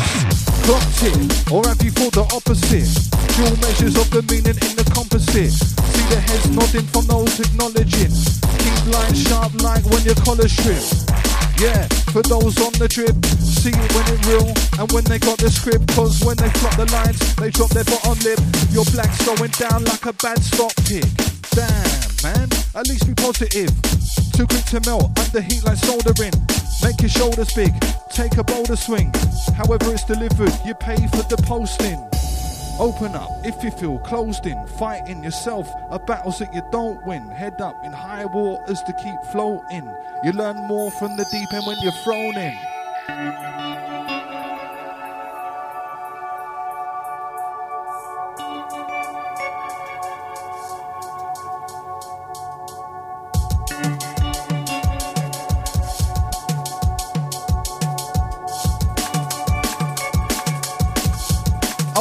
Clocked 0.66 1.04
it, 1.06 1.52
or 1.52 1.62
have 1.68 1.82
you 1.84 1.92
thought 1.92 2.14
the 2.14 2.26
opposite? 2.34 2.90
Dual 3.36 3.56
of 3.94 4.10
the 4.10 4.26
meaning 4.34 4.58
in 4.66 4.74
the 4.74 4.86
composite 4.98 5.54
See 5.54 6.06
the 6.10 6.18
heads 6.18 6.50
nodding 6.50 6.90
from 6.90 7.06
those 7.06 7.38
acknowledging. 7.38 8.10
Keep 8.58 8.82
lines 8.90 9.22
sharp 9.30 9.54
like 9.62 9.86
when 9.94 10.02
your 10.02 10.18
collar 10.26 10.50
strip. 10.50 10.82
Yeah, 11.62 11.86
for 12.10 12.26
those 12.26 12.58
on 12.66 12.74
the 12.82 12.90
trip, 12.90 13.14
see 13.38 13.70
it 13.70 13.90
when 13.94 14.06
it 14.10 14.20
real 14.26 14.50
and 14.82 14.90
when 14.90 15.06
they 15.06 15.22
got 15.22 15.38
the 15.38 15.54
script. 15.54 15.86
Cause 15.94 16.18
when 16.26 16.34
they 16.42 16.50
flop 16.58 16.74
the 16.82 16.90
lines, 16.90 17.22
they 17.38 17.54
drop 17.54 17.70
their 17.78 17.86
bottom 17.86 18.18
lip. 18.26 18.42
Your 18.74 18.90
black's 18.90 19.22
going 19.22 19.54
down 19.54 19.86
like 19.86 20.10
a 20.10 20.18
bad 20.18 20.42
stock 20.42 20.74
pick. 20.90 21.06
Damn, 21.54 22.10
man, 22.26 22.50
at 22.74 22.90
least 22.90 23.06
be 23.06 23.14
positive. 23.14 23.70
Too 24.34 24.50
quick 24.50 24.66
to 24.74 24.82
melt, 24.90 25.14
under 25.14 25.46
heat 25.46 25.62
like 25.62 25.78
soldering. 25.78 26.34
Make 26.82 27.06
your 27.06 27.14
shoulders 27.14 27.54
big, 27.54 27.70
take 28.10 28.34
a 28.42 28.44
bolder 28.44 28.76
swing. 28.76 29.14
However 29.54 29.94
it's 29.94 30.10
delivered, 30.10 30.58
you 30.66 30.74
pay 30.74 30.98
for 31.14 31.22
the 31.30 31.38
posting. 31.46 32.02
Open 32.78 33.16
up 33.16 33.32
if 33.46 33.64
you 33.64 33.72
feel 33.72 34.00
closed 34.00 34.46
in, 34.46 34.68
fighting 34.68 35.24
yourself, 35.24 35.74
a 35.92 35.98
battles 35.98 36.40
that 36.40 36.54
you 36.54 36.62
don't 36.74 37.02
win. 37.06 37.30
Head 37.30 37.62
up 37.62 37.86
in 37.86 37.94
high 37.94 38.26
waters 38.26 38.82
to 38.84 38.92
keep 38.92 39.16
floating. 39.32 39.90
You 40.26 40.34
learn 40.34 40.58
more 40.68 40.92
from 40.92 41.16
the 41.16 41.26
deep 41.32 41.54
end 41.54 41.66
when 41.66 41.78
you're 41.82 41.94
thrown 42.04 42.36
in. 42.36 43.45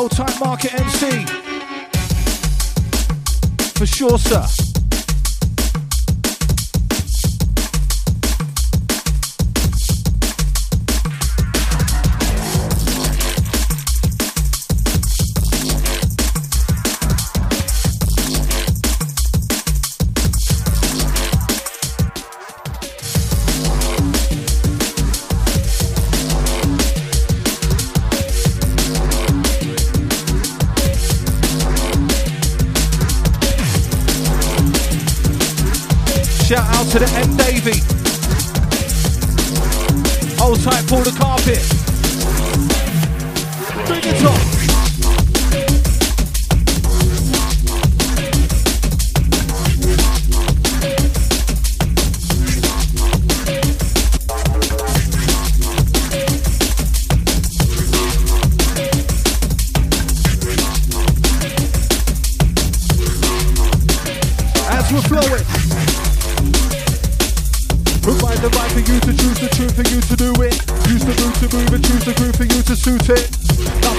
Old 0.05 0.11
Time 0.11 0.39
Market 0.39 0.75
MC. 0.75 1.25
For 3.75 3.87
sure, 3.87 4.19
sir. 4.19 4.74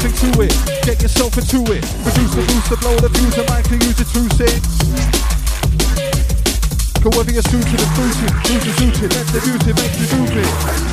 Nothing 0.05 0.33
to 0.33 0.41
it, 0.41 0.53
get 0.85 1.01
yourself 1.01 1.35
into 1.35 1.65
it. 1.73 1.81
Produce 2.05 2.35
the 2.35 2.45
boost 2.45 2.69
to 2.69 2.77
blow 2.77 2.95
the 3.01 3.09
fuse 3.09 3.37
and 3.41 3.49
mic 3.49 3.65
for 3.65 3.73
you 3.73 3.89
to 3.89 4.05
truce 4.05 4.37
it. 4.37 4.61
Go 7.01 7.09
whether 7.17 7.33
you're 7.33 7.45
suited 7.49 7.81
or 7.81 7.89
fruited, 7.97 8.33
who's 8.45 8.65
the 8.65 8.73
suited, 8.81 9.09
let 9.17 9.25
the 9.33 9.41
beauty 9.41 9.73
make 9.73 9.93
you 9.97 10.05
do 10.05 10.21
it. 10.41 10.49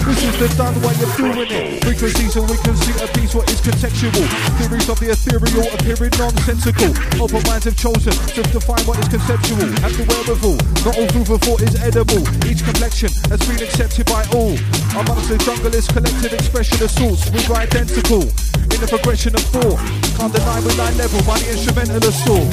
This 0.08 0.20
is 0.24 0.36
the 0.40 0.48
done 0.56 0.76
while 0.80 0.96
you're 0.96 1.12
doing 1.20 1.44
it. 1.44 1.84
Frequencies 1.84 2.32
so 2.32 2.40
we 2.48 2.56
can 2.64 2.72
see 2.72 2.96
a 3.04 3.08
piece 3.12 3.36
what 3.36 3.48
is 3.52 3.60
contextual. 3.60 4.24
Theories 4.56 4.88
of 4.88 4.96
the 4.96 5.12
ethereal 5.12 5.68
appearing 5.76 6.12
nonsensical. 6.16 6.92
Open 7.20 7.44
minds 7.48 7.68
have 7.68 7.76
chosen 7.76 8.16
to 8.32 8.40
define 8.48 8.84
what 8.88 8.96
is 8.96 9.08
conceptual. 9.12 9.68
Have 9.84 9.92
the 9.92 10.08
wherewithal, 10.08 10.56
not 10.88 10.96
all 10.96 11.08
food 11.12 11.28
for 11.28 11.36
thought 11.36 11.60
is 11.60 11.76
edible. 11.84 12.24
Each 12.48 12.64
complexion 12.64 13.12
has 13.28 13.44
been 13.44 13.60
accepted 13.60 14.08
by 14.08 14.24
all. 14.32 14.56
Amongst 14.96 15.28
the 15.28 15.36
jungle 15.36 15.72
is 15.72 15.84
collective 15.88 16.32
expression 16.32 16.80
of 16.80 16.88
sorts. 16.88 17.28
We 17.28 17.40
are 17.52 17.60
identical 17.60 18.24
in 18.68 18.71
the 18.82 18.98
progression 18.98 19.30
of 19.38 19.46
thought. 19.54 19.78
Can't 20.18 20.34
deny 20.34 20.58
with 20.58 20.74
line 20.74 20.98
level 20.98 21.22
by 21.22 21.38
the 21.38 21.54
instrumental 21.54 22.02
assault. 22.02 22.50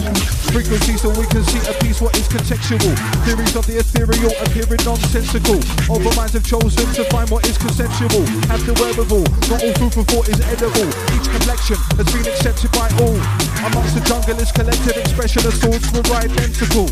Frequencies 0.53 1.01
so 1.01 1.09
we 1.17 1.25
can 1.25 1.41
see 1.49 1.57
a 1.65 1.73
piece 1.81 1.97
what 1.97 2.13
is 2.13 2.29
contextual. 2.29 2.93
Theories 3.25 3.57
of 3.57 3.65
the 3.65 3.81
ethereal 3.81 4.29
appearing 4.45 4.77
nonsensical. 4.85 5.57
Over 5.89 6.13
minds 6.13 6.37
have 6.37 6.45
chosen 6.45 6.85
to 6.93 7.03
find 7.09 7.25
what 7.33 7.49
is 7.49 7.57
consensual. 7.57 8.21
Have 8.45 8.61
the 8.61 8.77
wherewithal, 8.77 9.25
not 9.49 9.65
all 9.65 9.73
food 9.81 9.93
for 9.97 10.05
thought 10.05 10.29
is 10.29 10.37
edible. 10.45 10.89
Each 11.17 11.25
complexion 11.33 11.81
has 11.97 12.07
been 12.13 12.25
accepted 12.29 12.69
by 12.77 12.93
all. 13.01 13.17
Amongst 13.65 13.97
the 13.97 14.03
jungle 14.05 14.37
is 14.37 14.53
collective 14.53 15.01
expression 15.01 15.41
of 15.49 15.57
thoughts 15.57 15.89
we're 15.89 16.13
identical. 16.13 16.85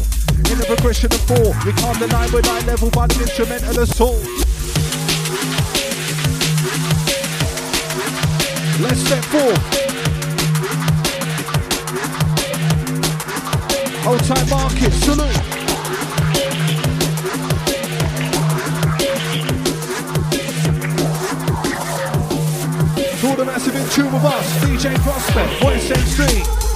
In 0.50 0.58
the 0.58 0.66
progression 0.66 1.14
of 1.14 1.22
four, 1.30 1.54
we 1.62 1.78
can't 1.78 1.98
deny 2.02 2.26
we're 2.34 2.42
eye 2.42 2.66
level 2.66 2.90
by 2.90 3.06
the 3.06 3.22
instrumental 3.22 3.86
assault. 3.86 4.26
Let's 8.80 9.00
step 9.00 9.24
four. 9.26 9.42
Old 14.08 14.24
time 14.24 14.50
market, 14.50 14.94
salute. 14.94 15.34
Through 23.18 23.36
the 23.36 23.46
massive 23.46 23.76
in 23.76 23.90
tune 23.90 24.14
with 24.14 24.24
us, 24.24 24.64
DJ 24.64 24.96
Prospect, 25.02 25.60
Voice 25.64 25.90
MC. 25.90 26.67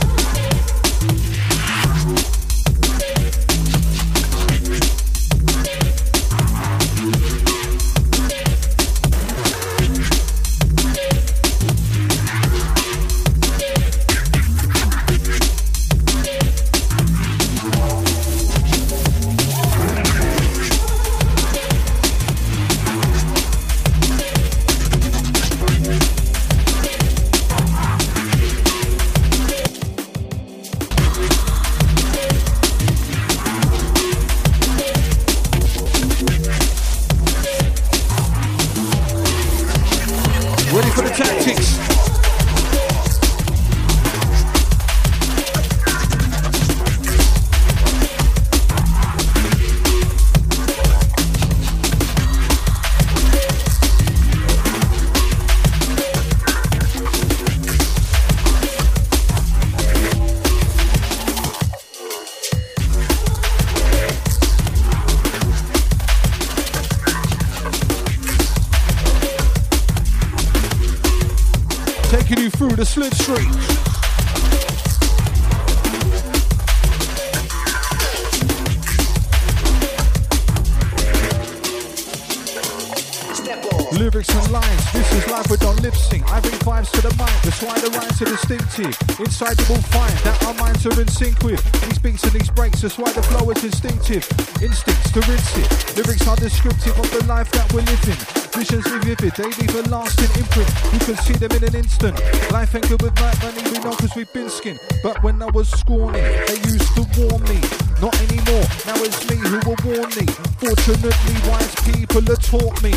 That's 92.91 92.97
why 92.97 93.13
the 93.13 93.23
flow 93.23 93.49
is 93.51 93.63
instinctive. 93.63 94.27
Instincts 94.61 95.11
to 95.11 95.21
rinse 95.23 95.55
it. 95.55 95.95
Lyrics 95.95 96.27
are 96.27 96.35
descriptive 96.35 96.97
of 96.99 97.07
the 97.13 97.23
life 97.23 97.49
that 97.51 97.71
we're 97.71 97.87
living. 97.87 98.19
Visions 98.51 98.83
we 98.91 98.99
vivid, 98.99 99.31
they 99.37 99.47
leave 99.47 99.75
a 99.79 99.87
lasting 99.87 100.27
imprint. 100.35 100.67
You 100.91 100.99
can 100.99 101.15
see 101.23 101.33
them 101.39 101.51
in 101.55 101.63
an 101.63 101.75
instant. 101.75 102.19
Life 102.51 102.75
ain't 102.75 102.89
good 102.89 103.01
with 103.01 103.15
night 103.15 103.37
money, 103.39 103.63
we 103.71 103.79
know 103.79 103.95
cause 103.95 104.11
we've 104.13 104.33
been 104.33 104.49
skinned. 104.49 104.79
But 105.01 105.23
when 105.23 105.41
I 105.41 105.47
was 105.51 105.69
scorning, 105.69 106.19
they 106.19 106.59
used 106.67 106.91
to 106.99 107.07
warn 107.15 107.43
me. 107.47 107.63
Not 108.03 108.11
anymore, 108.27 108.67
now 108.83 108.99
it's 109.07 109.23
me 109.29 109.37
who 109.39 109.61
will 109.63 109.79
warn 109.87 110.11
me. 110.19 110.27
Fortunately, 110.59 111.35
wise 111.47 111.75
people 111.95 112.27
have 112.27 112.43
taught 112.43 112.75
me 112.83 112.91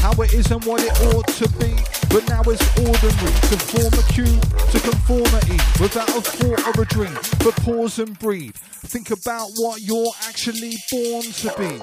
how 0.00 0.16
it 0.22 0.32
is 0.32 0.50
and 0.52 0.64
what 0.64 0.80
it 0.80 0.94
ought 1.12 1.28
to 1.36 1.48
be. 1.60 1.76
But 2.14 2.28
now 2.28 2.42
it's 2.46 2.62
ordinary 2.78 3.34
to 3.50 3.58
form 3.58 3.90
a 3.90 4.04
cue 4.12 4.38
to 4.70 4.78
conformity 4.78 5.58
without 5.82 6.08
a 6.10 6.22
thought 6.22 6.78
or 6.78 6.82
a 6.82 6.86
dream. 6.86 7.18
But 7.42 7.56
pause 7.66 7.98
and 7.98 8.16
breathe. 8.20 8.54
Think 8.54 9.10
about 9.10 9.50
what 9.56 9.80
you're 9.82 10.12
actually 10.28 10.76
born 10.92 11.22
to 11.42 11.50
be. 11.58 11.74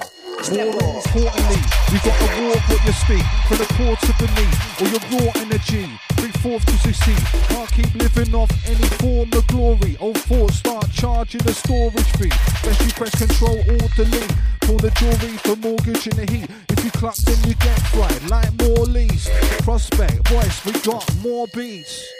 More 0.56 0.72
importantly, 0.72 1.60
you 1.92 1.98
gotta 2.00 2.48
walk 2.48 2.64
what 2.64 2.80
you 2.80 2.92
speak 2.96 3.26
from 3.46 3.58
the 3.58 3.68
core 3.76 3.94
to 3.94 4.12
the 4.16 4.28
knee, 4.32 4.48
or 4.80 4.88
your 4.88 5.04
raw 5.20 5.32
energy. 5.36 5.86
Bring 6.16 6.32
forth 6.40 6.64
to 6.64 6.78
succeed. 6.78 7.20
Can't 7.52 7.70
keep 7.70 7.94
living 7.94 8.34
off 8.34 8.50
any 8.66 8.88
form 9.04 9.28
of 9.34 9.46
glory. 9.48 9.98
Old 10.00 10.16
thoughts 10.16 10.56
start 10.56 10.90
charging 10.92 11.42
the 11.42 11.52
storage 11.52 12.10
fee. 12.16 12.32
Best 12.64 12.80
you 12.80 12.92
press 12.92 13.14
control 13.18 13.58
or 13.58 13.88
delete. 13.96 14.32
Pull 14.62 14.78
the 14.78 14.90
jewelry 14.92 15.36
for 15.44 15.56
mortgage 15.56 16.06
in 16.06 16.16
the 16.16 16.32
heat. 16.32 16.48
You 16.82 16.90
cluck, 16.90 17.14
then 17.14 17.38
you 17.48 17.54
get 17.54 17.80
fried. 17.92 18.28
Like 18.28 18.52
more 18.60 18.84
leads, 18.86 19.28
prospect, 19.60 20.26
voice, 20.28 20.64
we 20.64 20.72
got 20.80 21.08
more 21.22 21.46
beats. 21.54 22.12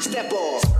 Step, 0.00 0.32
off. 0.32 0.71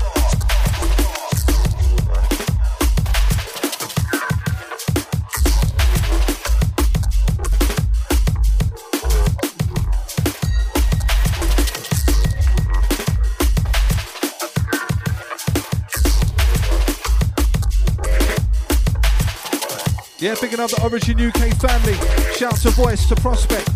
Yeah, 20.33 20.65
up 20.65 20.71
the 20.71 20.83
Origin 20.83 21.21
UK 21.21 21.53
family. 21.61 21.93
Shout 22.33 22.57
to 22.63 22.71
voice 22.71 23.07
to 23.07 23.15
prospect. 23.17 23.69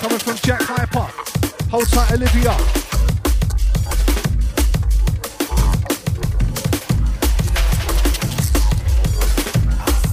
Coming 0.00 0.18
from 0.18 0.36
Jack 0.36 0.62
Hyper. 0.62 1.04
Hold 1.68 1.86
tight, 1.88 2.12
Olivia. 2.12 2.56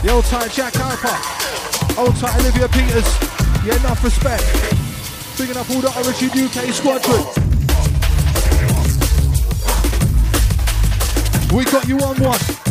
The 0.04 0.12
old 0.12 0.26
tight 0.26 0.52
Jack 0.52 0.74
Hyper. 0.76 1.98
Old 2.02 2.16
tight 2.18 2.36
Olivia 2.42 2.68
Peters. 2.68 3.08
Yeah, 3.66 3.80
enough 3.80 4.04
respect. 4.04 4.44
Picking 5.38 5.56
up 5.56 5.70
all 5.70 5.80
the 5.80 5.94
Origin 5.96 6.30
UK 6.44 6.74
squadron. 6.74 7.24
We 11.56 11.64
got 11.64 11.88
you 11.88 12.00
on 12.00 12.22
one. 12.22 12.67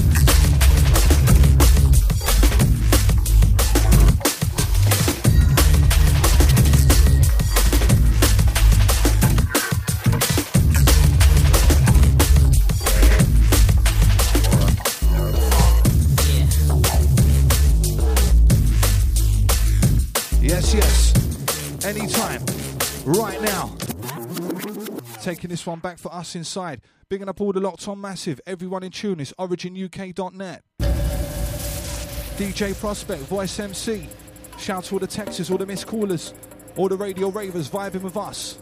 Right 23.07 23.41
now. 23.41 23.75
Taking 25.23 25.51
this 25.51 25.67
one 25.67 25.79
back 25.79 25.99
for 25.99 26.13
us 26.13 26.35
inside. 26.35 26.83
Bigging 27.09 27.29
up 27.29 27.41
all 27.41 27.53
the 27.53 27.61
locked 27.61 27.87
on 27.89 28.01
massive. 28.01 28.41
Everyone 28.47 28.83
in 28.83 28.91
tune 28.91 29.19
originuk.net. 29.19 30.63
DJ 32.37 32.79
Prospect, 32.79 33.23
Voice 33.23 33.59
MC. 33.59 34.09
Shout 34.59 34.85
to 34.85 34.95
all 34.95 34.99
the 34.99 35.07
Texas, 35.07 35.51
all 35.51 35.59
the 35.59 35.67
missed 35.67 35.87
callers, 35.87 36.35
all 36.77 36.89
the 36.89 36.97
radio 36.97 37.29
ravers 37.29 37.69
vibing 37.69 38.03
with 38.03 38.17
us. 38.17 38.59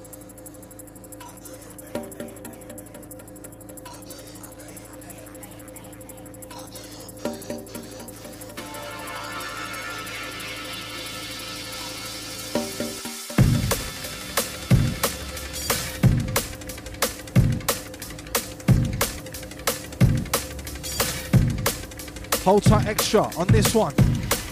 Hold 22.44 22.62
tight 22.62 22.86
extra 22.86 23.22
on 23.38 23.46
this 23.46 23.74
one. 23.74 23.94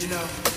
You 0.00 0.08
know. 0.08 0.51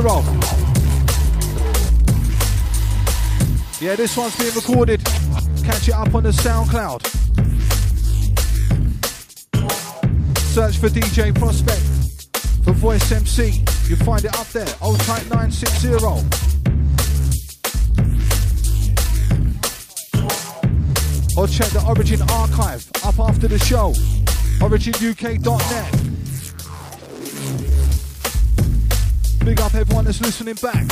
Zero. 0.00 0.22
Yeah, 3.80 3.96
this 3.96 4.16
one's 4.16 4.36
being 4.38 4.54
recorded. 4.54 5.04
Catch 5.64 5.88
it 5.88 5.94
up 5.94 6.14
on 6.14 6.22
the 6.22 6.30
SoundCloud. 6.30 7.06
Search 10.38 10.78
for 10.78 10.88
DJ 10.88 11.34
Prospect 11.36 11.82
for 12.64 12.72
Voice 12.72 13.10
MC. 13.10 13.64
You'll 13.88 13.98
find 13.98 14.24
it 14.24 14.34
up 14.38 14.46
there. 14.48 14.68
Old 14.80 15.00
type 15.00 15.26
960. 15.30 15.88
Or 21.36 21.46
check 21.46 21.68
the 21.68 21.84
Origin 21.86 22.22
archive 22.30 22.88
up 23.04 23.18
after 23.18 23.48
the 23.48 23.58
show. 23.58 23.92
OriginUK.net. 24.60 26.17
Big 29.48 29.60
up 29.60 29.74
everyone 29.74 30.04
that's 30.04 30.20
listening 30.20 30.56
back. 30.56 30.86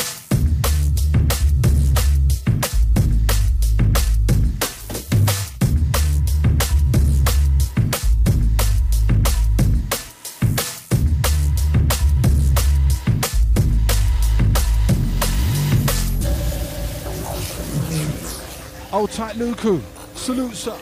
Old 18.90 19.10
tight 19.10 19.34
Luku, 19.34 19.82
salute 20.14 20.54
sir. 20.54 20.78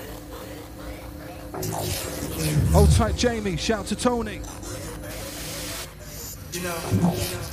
Old 2.73 2.93
tight 2.93 3.17
Jamie, 3.17 3.57
shout 3.57 3.87
to 3.87 3.97
Tony. 3.97 4.41
You 6.53 6.63
know. 6.63 7.44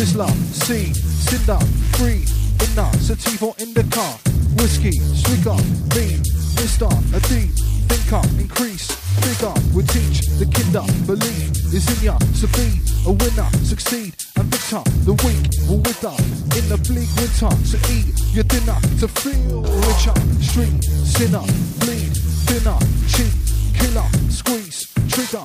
Rizla, 0.00 0.30
seed, 0.64 0.96
cinder, 0.96 1.60
breed, 1.98 2.24
inner, 2.64 2.90
sativa 3.04 3.52
in 3.60 3.74
the 3.74 3.84
car, 3.92 4.16
whiskey, 4.56 4.96
swigger, 4.96 5.52
lean, 5.92 6.24
mister, 6.56 6.88
a 6.88 7.20
deep, 7.28 7.52
thinker, 7.84 8.24
increase, 8.40 8.88
bigger, 9.20 9.52
we 9.76 9.82
teach 9.92 10.24
the 10.40 10.48
kinder, 10.56 10.80
believe 11.04 11.52
is 11.76 11.84
in 11.84 12.00
ya, 12.00 12.16
to 12.40 12.48
be 12.56 12.80
a 13.04 13.12
winner, 13.12 13.44
succeed, 13.60 14.16
and 14.40 14.48
victor, 14.48 14.80
the 15.04 15.12
weak 15.20 15.44
will 15.68 15.84
wither 15.84 16.16
in 16.56 16.64
the 16.72 16.80
bleak 16.88 17.12
winter, 17.20 17.52
to 17.68 17.76
eat 17.92 18.08
your 18.32 18.48
dinner, 18.48 18.80
to 19.04 19.06
feel 19.20 19.60
richer, 19.84 20.16
street, 20.40 20.80
sinner, 21.04 21.44
bleed, 21.84 22.16
dinner, 22.48 22.80
cheat, 23.04 23.36
killer, 23.76 24.08
squeeze, 24.32 24.88
trigger, 25.12 25.44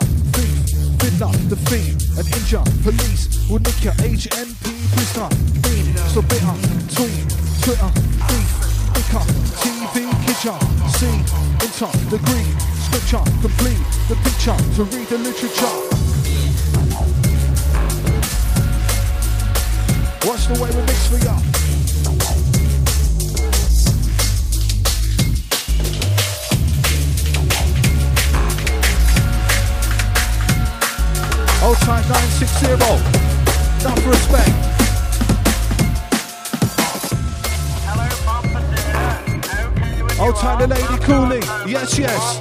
thief, 1.16 1.28
fiddler, 1.30 1.50
defeat, 1.50 2.18
and 2.18 2.28
injure, 2.36 2.64
police 2.84 3.50
will 3.50 3.60
nick 3.60 3.84
your 3.84 3.94
HMP 3.94 4.66
prisoner, 4.94 5.30
beam, 5.62 5.98
so 6.12 6.22
bitter, 6.22 6.56
tweet, 6.94 7.26
Twitter, 7.62 7.92
beef, 8.28 8.52
bicker, 8.94 9.24
TV, 9.62 9.96
kitchen, 10.26 10.60
see, 10.92 11.16
enter, 11.64 11.92
degree, 12.10 12.48
scripture, 12.86 13.24
complete, 13.42 13.86
the 14.10 14.16
picture, 14.24 14.58
to 14.76 14.84
read 14.96 15.08
the 15.08 15.18
literature. 15.18 15.76
Watch 20.28 20.48
the 20.48 20.60
way 20.62 20.70
we 20.72 20.82
mix 20.86 21.08
for 21.08 21.18
ya. 21.24 21.65
Old 31.66 31.78
time 31.78 32.08
960. 32.08 32.74
Enough 32.74 34.06
respect. 34.06 34.50
Old 40.20 40.36
time 40.36 40.60
the 40.60 40.68
lady 40.68 40.98
cooling. 41.04 41.42
Yes, 41.68 41.98
yes. 41.98 42.40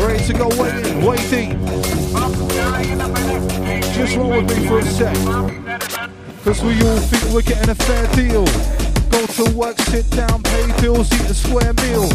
Ready 0.00 0.24
to 0.26 0.32
go 0.32 0.46
waiting, 0.62 1.04
waiting. 1.04 1.58
Just 3.92 4.16
roll 4.16 4.30
with 4.30 4.46
me 4.56 4.68
for 4.68 4.78
a 4.78 4.84
sec. 4.84 5.16
Cause 6.44 6.62
we 6.62 6.80
all 6.82 6.98
think 6.98 7.34
we're 7.34 7.42
getting 7.42 7.68
a 7.68 7.74
fair 7.74 8.06
deal. 8.14 8.83
Go 9.14 9.26
to 9.26 9.50
work, 9.56 9.78
sit 9.78 10.10
down, 10.10 10.42
pay 10.42 10.66
bills, 10.82 11.06
eat 11.12 11.30
a 11.30 11.34
square 11.34 11.72
meal. 11.74 12.08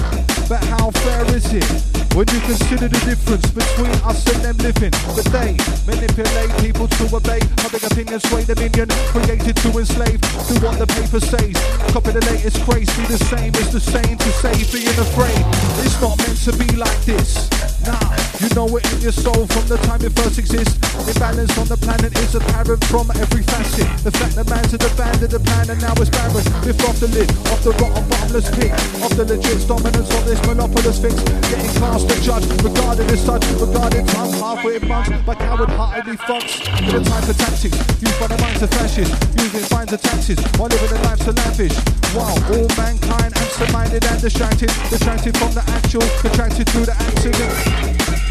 But 0.49 0.61
how 0.65 0.91
fair 0.91 1.23
is 1.33 1.53
it 1.53 1.98
when 2.15 2.25
you 2.33 2.39
consider 2.41 2.87
the 2.87 3.01
difference 3.05 3.45
between 3.51 3.93
us 4.05 4.25
and 4.33 4.41
them 4.43 4.57
living? 4.57 4.93
But 5.15 5.25
they 5.33 5.57
manipulate 5.85 6.51
people 6.61 6.87
to 6.87 7.03
obey. 7.15 7.41
Public 7.57 7.83
opinion 7.83 8.19
sway 8.19 8.43
the 8.43 8.55
minion, 8.55 8.89
created 9.13 9.55
to 9.57 9.69
enslave. 9.77 10.21
Do 10.49 10.55
what 10.65 10.79
the 10.79 10.87
paper 10.87 11.19
says. 11.19 11.53
Copy 11.93 12.11
the 12.11 12.23
latest 12.31 12.61
craze, 12.65 12.89
be 12.97 13.05
the 13.05 13.21
same 13.29 13.53
as 13.55 13.71
the 13.73 13.79
same 13.79 14.17
to 14.17 14.29
say 14.41 14.53
being 14.71 14.99
afraid. 14.99 15.43
It's 15.85 15.99
not 16.01 16.17
meant 16.17 16.37
to 16.45 16.53
be 16.57 16.69
like 16.75 17.01
this. 17.05 17.49
Nah, 17.87 17.95
you 18.43 18.49
know 18.55 18.67
it 18.75 18.83
in 18.91 18.99
your 19.01 19.15
soul 19.15 19.47
from 19.47 19.65
the 19.67 19.77
time 19.87 20.03
it 20.03 20.11
first 20.13 20.37
exists. 20.37 20.75
Imbalance 21.07 21.57
on 21.57 21.67
the 21.67 21.77
planet 21.77 22.11
is 22.19 22.35
apparent 22.35 22.83
from 22.85 23.09
every 23.15 23.43
facet. 23.43 23.87
The 24.03 24.11
fact 24.11 24.35
that 24.35 24.49
man's 24.49 24.73
abandoned 24.73 25.31
the 25.31 25.39
plan 25.39 25.69
and 25.69 25.79
now 25.81 25.93
it's 25.95 26.09
barren. 26.11 26.43
Lift 26.67 26.83
off 26.83 26.99
the 26.99 27.07
lid, 27.07 27.29
off 27.47 27.63
the 27.63 27.71
rotten 27.79 28.03
bottomless 28.09 28.51
pit, 28.51 28.71
off 28.99 29.15
the 29.15 29.25
legit 29.25 29.63
dominance 29.67 30.11
of 30.11 30.25
this 30.25 30.39
monopolist 30.45 31.01
fix. 31.01 31.15
Getting 31.49 31.73
classed 31.99 32.11
and 32.11 32.23
judged, 32.23 32.63
regarded 32.63 33.11
as 33.11 33.25
such, 33.25 33.43
regarded 33.59 34.07
tongue 34.07 34.33
halfway 34.33 34.79
months 34.79 35.09
by 35.25 35.35
coward-heartedly 35.35 36.17
fucks. 36.17 36.63
For 36.85 36.99
the 36.99 37.09
time 37.09 37.23
for 37.23 37.33
tactics 37.33 37.77
used 38.01 38.19
by 38.19 38.27
the 38.27 38.37
minds 38.37 38.61
of 38.61 38.69
fascists, 38.71 39.15
using 39.35 39.61
fines 39.61 39.93
of 39.93 40.01
taxes 40.01 40.39
while 40.57 40.69
living 40.69 40.89
their 40.89 41.03
lives 41.03 41.25
so 41.25 41.31
lavish. 41.31 41.75
While 42.13 42.37
all 42.53 42.67
mankind 42.77 43.33
absent-minded 43.35 44.05
and 44.05 44.21
distracted, 44.21 44.71
distracted 44.89 45.37
from 45.37 45.53
the 45.53 45.63
actual, 45.69 46.07
contracted 46.21 46.67
to 46.67 46.79
the 46.85 46.95
accident. 46.95 47.55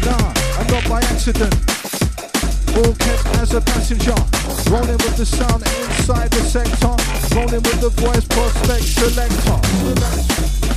Nah, 0.05 0.33
I'm 0.59 0.67
not 0.67 0.83
by 0.89 1.01
accident. 1.01 1.55
All 2.75 2.93
kept 2.95 3.25
as 3.39 3.53
a 3.53 3.61
passenger. 3.61 4.15
Rolling 4.69 4.99
with 5.03 5.17
the 5.17 5.25
sound 5.25 5.63
inside 5.63 6.31
the 6.31 6.43
sector. 6.43 6.95
Rolling 7.35 7.63
with 7.63 7.81
the 7.81 7.89
voice 7.89 8.25
prospect 8.27 8.83
selector. 8.83 10.68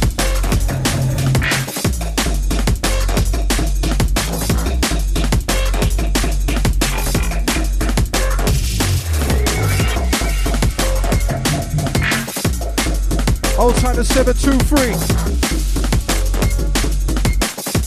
Old 13.63 13.77
time 13.77 13.95
to 13.95 14.03
723. 14.03 14.91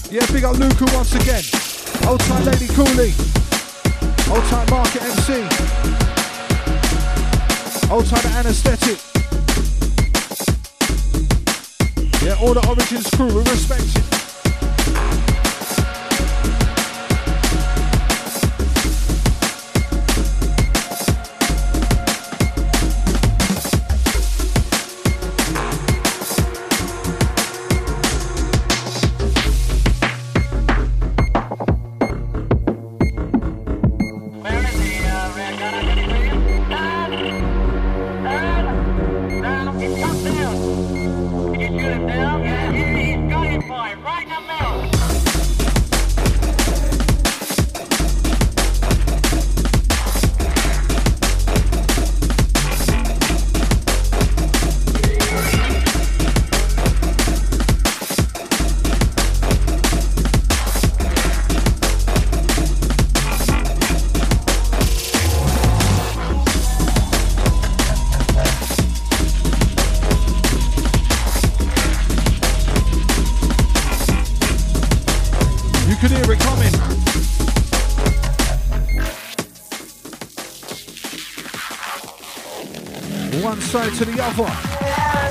Yeah, 0.09 0.25
big 0.31 0.45
up 0.45 0.55
Luku 0.55 0.87
once 0.95 1.13
again. 1.15 1.43
Old 2.07 2.21
time 2.21 2.45
Lady 2.45 2.67
Cooley. 2.67 3.11
Old 4.31 4.45
time 4.47 4.69
Market 4.69 5.03
MC. 5.03 5.33
Old 7.91 8.05
time 8.05 8.25
Anesthetic. 8.37 8.99
Yeah, 12.23 12.37
all 12.39 12.53
the 12.53 12.65
Origins 12.69 13.09
crew, 13.09 13.27
we 13.27 13.41
respect 13.41 13.83
it. 13.83 14.24
To 83.95 84.03
the 84.03 84.19
other. 84.19 84.51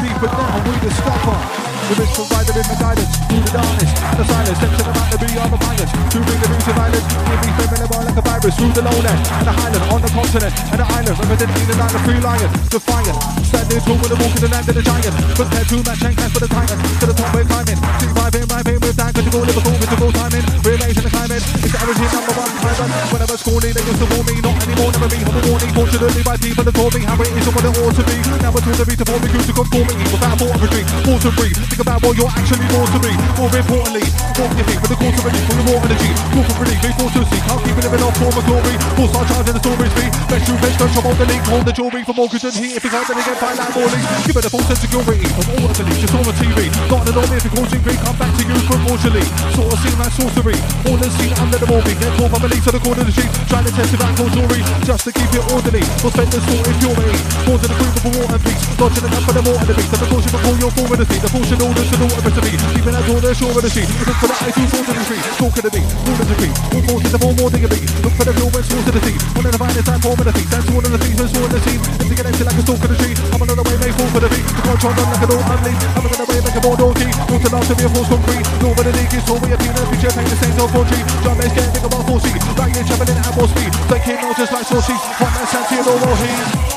Deeper 0.01 0.31
down, 0.33 0.57
we 0.65 0.73
discover. 0.81 1.37
The 1.85 1.95
rich 2.01 2.17
provider 2.17 2.57
in 2.57 2.65
the 2.65 2.77
guidance, 2.81 3.13
through 3.29 3.45
the 3.45 3.53
darkness, 3.53 3.93
the 3.93 4.25
silence, 4.25 4.57
steps 4.57 4.73
in 4.73 4.87
the 4.89 4.95
mountain, 4.97 5.21
be 5.21 5.37
other 5.37 5.61
violence, 5.61 5.93
to 5.93 6.19
bring 6.25 6.41
the 6.41 6.49
news 6.49 6.65
of 6.65 6.77
violence, 6.81 7.07
give 7.13 7.41
me 7.45 7.51
feminine 7.61 7.93
like 7.93 8.17
a 8.17 8.25
virus, 8.25 8.55
through 8.57 8.73
the 8.73 8.81
lowland, 8.81 9.21
and 9.21 9.45
the 9.45 9.53
highland, 9.53 9.85
on 9.93 10.01
the 10.01 10.11
continent, 10.17 10.55
and 10.73 10.81
the 10.81 10.87
island, 10.97 11.17
representing 11.21 11.67
the 11.69 11.77
land 11.77 11.93
of 11.93 12.03
free 12.09 12.21
lion, 12.25 12.51
defiant, 12.73 13.17
standing 13.45 13.81
tall 13.85 13.99
with 14.01 14.09
the 14.09 14.17
walk 14.17 14.33
in 14.33 14.41
the 14.41 14.49
land 14.49 14.65
of 14.65 14.75
the 14.81 14.85
giant, 14.89 15.15
prepared 15.37 15.69
to 15.69 15.77
match 15.85 16.03
and 16.09 16.15
cash 16.17 16.33
for 16.33 16.41
the 16.41 16.49
titan, 16.49 16.79
to 16.81 17.05
the 17.05 17.17
top 17.21 17.29
we're 17.37 17.45
climbing, 17.45 17.81
see 18.01 18.13
vibing, 18.17 18.47
vibing 18.49 18.79
with 18.81 18.97
that 18.97 19.13
critical, 19.13 19.45
lyrical, 19.45 19.77
visible 19.77 20.13
timing, 20.17 20.45
the 21.85 21.93
it's 21.93 22.01
the 22.01 22.09
origin 22.09 22.09
number 22.17 22.35
one 22.41 22.53
pilot, 22.65 22.91
whenever 23.13 23.37
schooling, 23.37 23.75
they 23.77 23.85
used 23.85 24.01
to 24.01 24.09
warn 24.09 24.25
me, 24.25 24.35
not 24.41 24.57
anymore, 24.65 24.91
never 24.95 25.05
I'm 25.05 25.37
a 25.37 25.43
warning, 25.45 25.73
fortunately 25.77 26.23
by 26.25 26.37
people 26.41 26.65
that 26.65 26.75
told 26.75 26.93
me 26.97 27.01
how 27.05 27.17
it 27.21 27.29
is 27.29 27.45
and 27.45 27.55
what 27.55 27.65
it 27.65 27.77
ought 27.77 27.95
to 27.95 28.05
be, 28.09 28.17
now 28.41 28.51
we're 28.53 28.65
told 28.65 28.79
to 28.81 28.87
be 28.89 28.95
to 28.97 29.05
form 29.05 29.21
me, 29.21 29.29
to 29.29 29.53
conform 29.53 29.87
me, 29.93 29.95
without 30.09 30.37
thought 30.41 30.55
of 30.57 30.61
retreat, 30.65 30.87
water 31.05 31.33
free, 31.37 31.53
think 31.53 31.83
about 31.85 32.01
what 32.01 32.15
you're 32.17 32.33
actually 32.33 32.67
born 32.73 32.89
to 32.89 33.01
be, 33.05 33.13
more 33.37 33.53
importantly, 33.53 34.07
walk 34.41 34.53
your 34.57 34.65
feet 34.65 34.81
for 34.81 34.89
the 34.89 34.97
cause 34.97 35.17
of 35.19 35.25
relief, 35.29 35.45
for 35.45 35.65
more 35.69 35.81
energy, 35.85 36.13
walk 36.33 36.47
for 36.49 36.57
relief, 36.65 36.81
be 36.81 36.91
forced 36.97 37.17
to 37.21 37.23
see, 37.29 37.41
can't 37.45 37.61
keep 37.61 37.77
it 37.77 37.85
living 37.85 38.03
off 38.05 38.17
form 38.17 38.33
of 38.33 38.45
glory, 38.49 38.75
full 38.97 39.09
star 39.13 39.25
charging 39.29 39.55
the 39.57 39.63
stories 39.63 39.95
be, 39.99 40.07
best 40.31 40.45
you 40.49 40.57
best, 40.65 40.77
don't 40.81 40.93
trouble 40.97 41.15
the 41.21 41.27
league, 41.29 41.45
hold 41.53 41.65
the 41.69 41.75
jewelry 41.75 42.03
for 42.09 42.15
more 42.17 42.29
good 42.33 42.45
and 42.49 42.57
heat, 42.57 42.81
if 42.81 42.83
you 42.85 42.93
can't 42.93 43.07
then 43.13 43.19
again 43.21 43.37
find 43.37 43.59
out 43.61 43.71
more 43.77 43.91
leagues, 43.93 44.09
give 44.25 44.37
it 44.41 44.49
a 44.49 44.51
full 44.51 44.65
sense 44.65 44.81
of 44.81 44.89
security, 44.89 45.29
from 45.37 45.47
all 45.53 45.69
the 45.69 45.85
leagues, 45.85 46.01
just 46.01 46.15
on 46.17 46.25
the 46.25 46.35
TV, 46.41 46.73
not 46.89 47.05
an 47.05 47.13
enormous 47.13 47.45
if 47.45 47.51
it 47.51 47.53
causing 47.53 47.83
grief, 47.85 48.01
come 48.01 48.17
back 48.17 48.33
to 48.33 48.43
you 48.47 48.57
proportionally, 48.65 49.27
sort 49.53 49.69
of 49.69 49.79
seem 49.85 49.97
like 50.01 50.15
sorcery, 50.17 50.59
all 50.89 50.97
the 50.97 51.09
scene 51.21 51.35
under 51.43 51.59
the 51.59 51.74
movie, 51.75 51.99
get 51.99 52.13
caught 52.15 52.31
by 52.31 52.39
the 52.39 52.49
leagues 52.55 52.67
to 52.67 52.71
the 52.71 52.79
corner 52.79 53.03
of 53.03 53.09
the 53.11 53.15
street, 53.15 53.33
trying 53.51 53.67
to 53.67 53.73
test 53.75 53.91
back 53.99 54.15
for 54.15 54.31
jewelry, 54.31 54.63
just 54.87 55.03
to 55.03 55.11
keep 55.11 55.27
it 55.35 55.45
orderly, 55.51 55.83
for 55.99 56.11
spend 56.15 56.31
the 56.31 56.39
sort 56.47 56.67
in 56.71 56.77
purity, 56.79 57.19
causing 57.43 57.71
the 57.71 57.77
cream 57.79 57.95
of 57.99 58.05
a 58.07 58.11
water 58.15 58.41
peace, 58.47 58.63
dodging 58.79 59.03
the 59.03 59.11
gun 59.11 59.23
for 59.27 59.35
the 59.35 59.43
more 59.43 59.59
of 59.59 59.67
the 59.67 59.75
the 59.75 59.99
precaution 59.99 60.31
before 60.31 60.57
your 60.63 60.71
form 60.71 60.91
of 60.95 60.99
the 61.03 61.07
sea, 61.11 61.19
the 61.19 61.31
portion 61.35 61.59
orders 61.59 61.89
to 61.91 61.97
the 61.99 62.07
water 62.07 62.31
recipe, 62.31 62.55
keeping 62.79 62.95
out 62.95 63.09
all 63.11 63.21
the 63.23 63.31
shore 63.35 63.55
of 63.59 63.63
the 63.65 63.71
sea, 63.75 63.87
look 64.07 64.19
for 64.23 64.29
the 64.31 64.37
ice 64.39 64.55
who's 64.55 64.71
source 64.71 64.87
of 64.87 64.95
the 64.95 65.05
tree, 65.11 65.23
talk 65.35 65.55
of 65.59 65.63
the 65.67 65.73
beat, 65.75 65.89
all 65.91 66.15
of 66.15 66.27
the 66.31 66.37
tree, 66.39 66.53
all 66.55 66.83
forces 66.87 67.11
the 67.11 67.19
form 67.19 67.35
more 67.43 67.51
diggity, 67.51 67.81
look 68.07 68.15
for 68.15 68.25
the 68.29 68.35
fuel 68.39 68.51
when 68.55 68.65
source 68.65 68.87
of 68.87 68.95
the 68.95 69.03
sea, 69.03 69.17
one 69.35 69.47
of 69.47 69.53
the 69.55 69.61
finest 69.61 69.89
and 69.91 70.03
form 70.05 70.19
of 70.21 70.27
the 70.31 70.35
sea, 70.39 70.47
that's 70.47 70.69
one 70.71 70.85
of 70.87 70.93
the 70.95 71.01
things 71.03 71.19
that's 71.19 71.35
of 71.35 71.51
the 71.51 71.61
scene, 71.67 71.83
if 71.83 72.07
they 72.07 72.15
get 72.15 72.27
empty 72.31 72.45
like 72.47 72.59
a 72.59 72.63
stalk 72.63 72.83
of 72.87 72.89
the 72.95 72.99
tree, 73.03 73.15
I'm 73.35 73.43
another 73.43 73.65
way, 73.67 73.77
may 73.83 73.91
fall 73.99 74.11
for 74.15 74.23
the 74.23 74.31
beat, 74.31 74.47
the 74.47 74.63
control 74.63 74.95
run 74.95 75.09
like 75.11 75.25
an 75.27 75.31
all 75.35 75.43
unleashed, 75.43 75.83
I'm 75.99 76.07
gonna 76.07 76.27
way 76.31 76.39
make 76.39 76.55
a 76.55 76.63
more 76.63 76.77
naughty, 76.79 77.09
water 77.27 77.51
last 77.51 77.67
to 77.67 77.75
be 77.75 77.83
a 77.83 77.91
force 77.91 78.11
concrete, 78.15 78.47
nor 78.63 78.73
the 78.79 78.93
league 78.95 79.11
is 79.11 79.27
all 79.27 79.43
we 79.43 79.49
have 79.51 79.59
seen, 79.59 79.75
a 79.75 79.83
picture 79.91 80.13
paint 80.15 80.29
the 80.31 80.39
same 80.39 80.55
old 80.63 80.71
fortune, 80.71 81.03
drum 81.27 81.35
bass 81.43 81.64
getting 81.65 81.83
bigger 81.83 81.87
about 81.87 82.07
4C, 82.07 82.59
right 82.59 82.75
here 82.75 82.85
traveling 82.85 83.19
at 83.19 83.37
more 83.37 83.49
speed, 83.49 83.73
notes 84.23 84.39
just 84.39 84.53
like 84.53 84.67
saucies, 84.67 85.01
one 85.21 85.33
and 85.33 85.49
all 85.89 85.99
more 85.99 86.17
heat. 86.17 86.75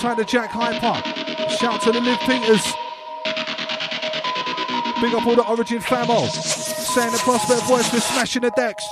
Time 0.00 0.16
to 0.16 0.24
Jack 0.24 0.48
Hyper. 0.50 1.29
Shout 1.48 1.80
to 1.82 1.92
the 1.92 2.00
Live 2.00 2.20
Peters. 2.20 2.64
Big 5.00 5.14
up 5.14 5.26
all 5.26 5.34
the 5.34 5.44
Origin 5.48 5.78
famo. 5.78 6.28
Saying 6.28 7.12
the 7.12 7.18
prospect 7.18 7.62
voice 7.62 7.88
for 7.88 8.00
smashing 8.00 8.42
the 8.42 8.50
decks. 8.50 8.84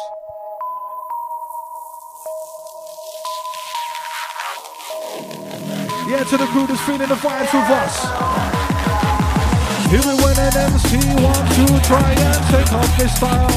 Yeah, 6.08 6.16
Yeah, 6.16 6.24
to 6.24 6.36
the 6.38 6.46
crew 6.46 6.66
that's 6.66 6.80
feeling 6.82 7.08
the 7.08 7.14
vibes 7.20 7.52
with 7.52 7.68
us. 7.68 7.94
Even 9.92 10.16
when 10.22 10.38
an 10.38 10.56
MC 10.56 10.96
wants 11.22 11.56
to 11.56 11.66
try 11.86 12.12
and 12.12 12.44
take 12.48 12.72
off 12.72 12.96
his 12.96 13.12
style. 13.14 13.48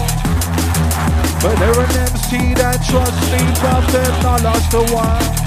But 1.41 1.55
they're 1.59 1.79
an 1.79 1.91
MC 2.11 2.53
that 2.55 2.83
trusts 2.83 3.31
me, 3.31 3.39
but 3.61 3.87
they're 3.91 4.23
not 4.23 4.43
lost 4.43 4.73
a 4.73 4.83
while. 4.93 5.40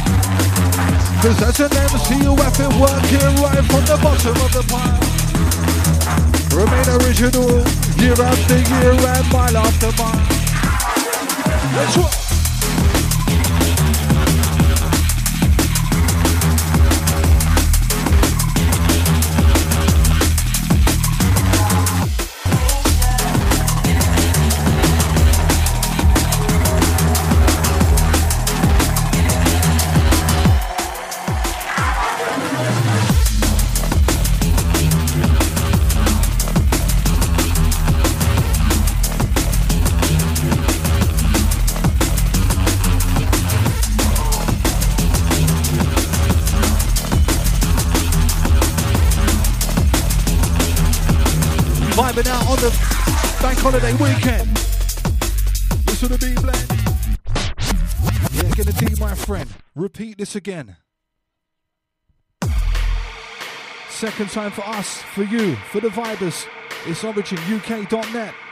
Cause 1.25 1.41
as 1.41 1.59
an 1.59 1.75
MC 1.75 2.19
been 2.19 2.79
working 2.79 3.35
right 3.41 3.65
from 3.65 3.85
the 3.87 3.99
bottom 4.03 4.37
of 4.45 4.53
the 4.53 4.63
pile. 4.69 5.01
Remain 6.53 6.87
original, 7.01 7.65
year 7.97 8.13
after 8.13 8.59
year 8.59 8.93
and 8.93 9.33
mile 9.33 9.57
after 9.57 9.91
mile. 9.97 10.21
Let's 11.75 11.97
rock. 11.97 12.24
Holiday 53.75 53.93
weekend. 53.95 54.57
This 55.87 56.01
would 56.01 56.13
have 56.13 56.21
been. 56.21 56.35
Yeah, 58.33 58.55
gonna 58.55 58.73
D, 58.73 58.95
my 59.01 59.17
friend. 59.17 59.51
Repeat 59.75 60.19
this 60.19 60.37
again. 60.37 60.77
Second 63.89 64.31
time 64.31 64.53
for 64.53 64.63
us, 64.63 64.99
for 64.99 65.25
you, 65.25 65.57
for 65.73 65.81
the 65.81 65.89
vibers. 65.89 66.47
It's 66.87 67.03
originuk.net. 67.03 68.35
Just 68.35 68.44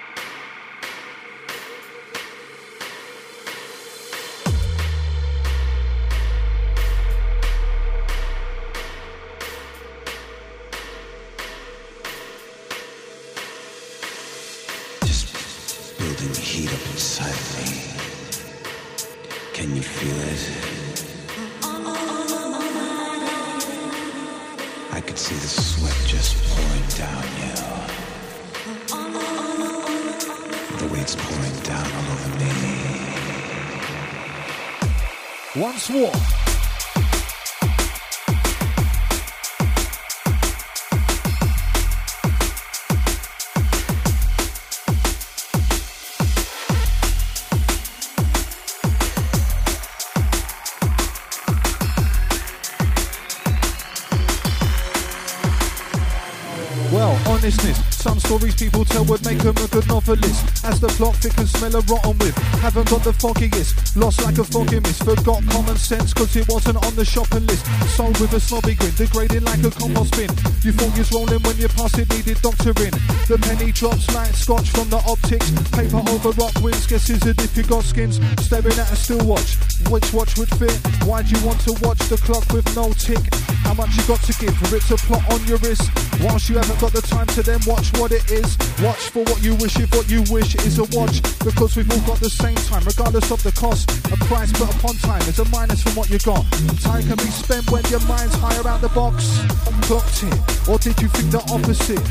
of 61.70 61.88
rotten 61.88 62.18
with, 62.18 62.34
haven't 62.58 62.90
got 62.90 63.04
the 63.04 63.12
foggiest. 63.12 63.96
Lost 63.96 64.22
like 64.24 64.38
a 64.38 64.44
foggy 64.44 64.80
mist, 64.80 65.04
forgot 65.04 65.46
common 65.46 65.76
sense 65.76 66.12
cause 66.12 66.34
it 66.34 66.48
wasn't 66.48 66.82
on 66.84 66.94
the 66.96 67.04
shopping 67.04 67.46
list. 67.46 67.64
Sold 67.94 68.18
with 68.18 68.32
a 68.34 68.40
snobby 68.40 68.74
grin, 68.74 68.90
degrading 68.96 69.44
like 69.44 69.62
a 69.62 69.70
compost 69.70 70.12
bin. 70.18 70.30
You 70.66 70.72
thought 70.74 70.90
you 70.98 71.06
was 71.06 71.12
rolling 71.12 71.42
when 71.42 71.56
your 71.56 71.70
past 71.70 71.98
it 71.98 72.10
needed 72.10 72.42
doctoring. 72.42 72.94
The 73.30 73.38
penny 73.42 73.70
drops 73.70 74.12
like 74.14 74.34
scotch 74.34 74.70
from 74.70 74.90
the 74.90 74.98
optics. 75.06 75.54
Paper 75.70 76.02
over 76.10 76.34
rock 76.34 76.58
wins, 76.60 76.86
guess 76.86 77.08
is 77.08 77.22
it 77.22 77.38
if 77.38 77.56
you 77.56 77.62
got 77.62 77.84
skins. 77.84 78.18
Staring 78.42 78.74
at 78.74 78.90
a 78.90 78.96
still 78.96 79.22
watch, 79.24 79.54
which 79.86 80.12
watch 80.12 80.36
would 80.38 80.50
fit? 80.58 80.74
Why'd 81.06 81.30
you 81.30 81.38
want 81.46 81.60
to 81.62 81.72
watch 81.86 82.02
the 82.10 82.18
clock 82.18 82.50
with 82.50 82.66
no 82.74 82.90
tick? 82.98 83.22
How 83.62 83.74
much 83.74 83.94
you 83.94 84.02
got 84.10 84.20
to 84.26 84.32
give 84.34 84.56
for 84.58 84.74
it 84.74 84.82
to 84.90 84.96
plot 85.06 85.22
on 85.30 85.46
your 85.46 85.58
wrist? 85.58 85.86
Whilst 86.22 86.48
you 86.48 86.54
haven't 86.56 86.78
got 86.78 86.92
the 86.92 87.02
time 87.02 87.26
to 87.34 87.42
then 87.42 87.58
watch 87.66 87.90
what 87.98 88.12
it 88.12 88.30
is. 88.30 88.56
Watch 88.78 89.10
for 89.10 89.24
what 89.24 89.42
you 89.42 89.54
wish 89.56 89.74
if 89.78 89.90
what 89.90 90.08
you 90.08 90.22
wish 90.30 90.54
is 90.62 90.78
a 90.78 90.86
watch. 90.94 91.18
Because 91.42 91.74
we've 91.76 91.90
all 91.90 92.06
got 92.06 92.20
the 92.20 92.30
same 92.30 92.54
time, 92.70 92.84
regardless 92.84 93.30
of 93.32 93.42
the 93.42 93.50
cost. 93.52 93.90
A 94.12 94.16
price 94.30 94.52
put 94.52 94.70
upon 94.70 94.94
time 95.02 95.22
is 95.26 95.38
a 95.40 95.44
minus 95.50 95.82
from 95.82 95.96
what 95.98 96.10
you 96.10 96.18
got. 96.20 96.46
Time 96.78 97.02
can 97.02 97.18
be 97.18 97.30
spent 97.34 97.68
when 97.70 97.82
your 97.90 98.00
mind's 98.06 98.34
higher 98.38 98.62
out 98.68 98.80
the 98.80 98.88
box. 98.94 99.42
Clocked 99.90 100.22
it, 100.22 100.38
or 100.70 100.78
did 100.78 100.94
you 101.02 101.08
think 101.08 101.34
the 101.34 101.42
opposite? 101.50 102.02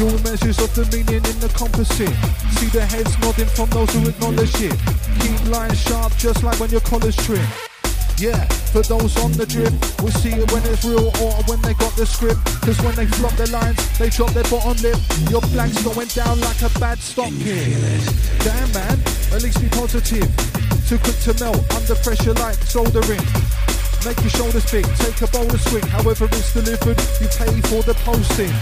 Dual 0.00 0.16
measures 0.24 0.58
of 0.64 0.72
the 0.72 0.88
meaning 0.88 1.20
in 1.20 1.36
the 1.44 1.52
composite. 1.52 2.16
See 2.56 2.72
the 2.72 2.84
heads 2.88 3.12
nodding 3.20 3.52
from 3.52 3.68
those 3.70 3.92
who 3.92 4.08
acknowledge 4.08 4.56
it. 4.64 4.76
Keep 5.20 5.52
lines 5.52 5.78
sharp 5.78 6.16
just 6.16 6.42
like 6.42 6.58
when 6.58 6.70
your 6.70 6.80
collar's 6.88 7.16
trimmed. 7.16 7.48
Yeah, 8.18 8.44
for 8.72 8.82
those 8.82 9.16
on 9.22 9.30
the 9.32 9.46
drip, 9.46 9.72
we'll 10.02 10.10
see 10.10 10.32
it 10.32 10.50
when 10.50 10.64
it's 10.66 10.84
real 10.84 11.12
or 11.22 11.32
when 11.46 11.60
they 11.62 11.74
got 11.74 11.94
the 11.94 12.06
script. 12.06 12.57
Cause 12.68 12.84
when 12.84 12.94
they 12.96 13.06
flop 13.16 13.32
their 13.40 13.46
lines, 13.46 13.80
they 13.98 14.10
drop 14.10 14.28
their 14.36 14.44
bottom 14.44 14.76
lip. 14.84 15.00
Your 15.30 15.40
blank's 15.56 15.82
going 15.82 16.08
down 16.08 16.38
like 16.42 16.60
a 16.60 16.68
bad 16.78 16.98
stock 16.98 17.32
here. 17.40 17.64
Damn 18.44 18.68
man, 18.76 19.00
at 19.32 19.40
least 19.40 19.62
be 19.62 19.72
positive. 19.72 20.28
Too 20.84 20.98
quick 21.00 21.16
to 21.24 21.32
melt, 21.40 21.64
under 21.72 21.96
pressure 22.04 22.34
like 22.44 22.60
soldering. 22.68 23.24
Make 24.04 24.20
your 24.20 24.36
shoulders 24.36 24.70
big, 24.70 24.84
take 25.00 25.16
a 25.24 25.28
bolder 25.32 25.56
swing. 25.56 25.86
However 25.96 26.26
it's 26.26 26.52
delivered, 26.52 27.00
you 27.24 27.28
pay 27.40 27.56
for 27.72 27.80
the 27.88 27.96
posting. 28.04 28.52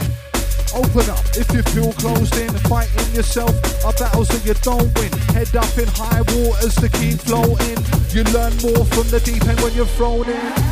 Open 0.71 1.11
up 1.11 1.27
if 1.35 1.51
you 1.51 1.67
feel 1.75 1.91
closed 1.99 2.39
in. 2.39 2.55
Fighting 2.71 3.11
yourself 3.11 3.51
are 3.85 3.93
battles 3.99 4.29
that 4.29 4.47
you 4.47 4.55
don't 4.63 4.87
win. 5.03 5.11
Head 5.35 5.51
up 5.57 5.75
in 5.83 5.89
high 5.99 6.23
waters 6.31 6.77
to 6.77 6.89
keep 6.95 7.19
floating. 7.27 7.83
You 8.15 8.23
learn 8.31 8.55
more 8.63 8.87
from 8.87 9.11
the 9.11 9.19
deep 9.19 9.43
end 9.51 9.59
when 9.63 9.75
you're 9.75 9.91
thrown 9.99 10.31
in. 10.31 10.66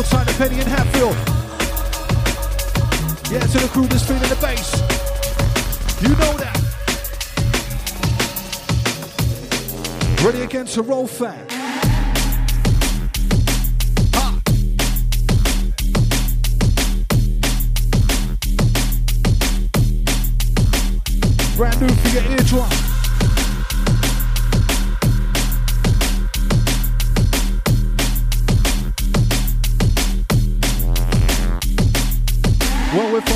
Old 0.00 0.08
the 0.08 0.34
penny 0.38 0.58
in 0.58 0.66
Hatfield. 0.66 1.14
Yeah, 3.30 3.40
to 3.40 3.58
the 3.58 3.68
crew 3.68 3.86
that's 3.86 4.06
feeling 4.06 4.22
the 4.22 4.36
bass. 4.40 4.80
You 6.00 6.08
know 6.08 6.38
that. 6.38 6.56
Ready 10.24 10.40
again 10.40 10.64
to 10.64 10.80
roll 10.80 11.06
fat. 11.06 11.49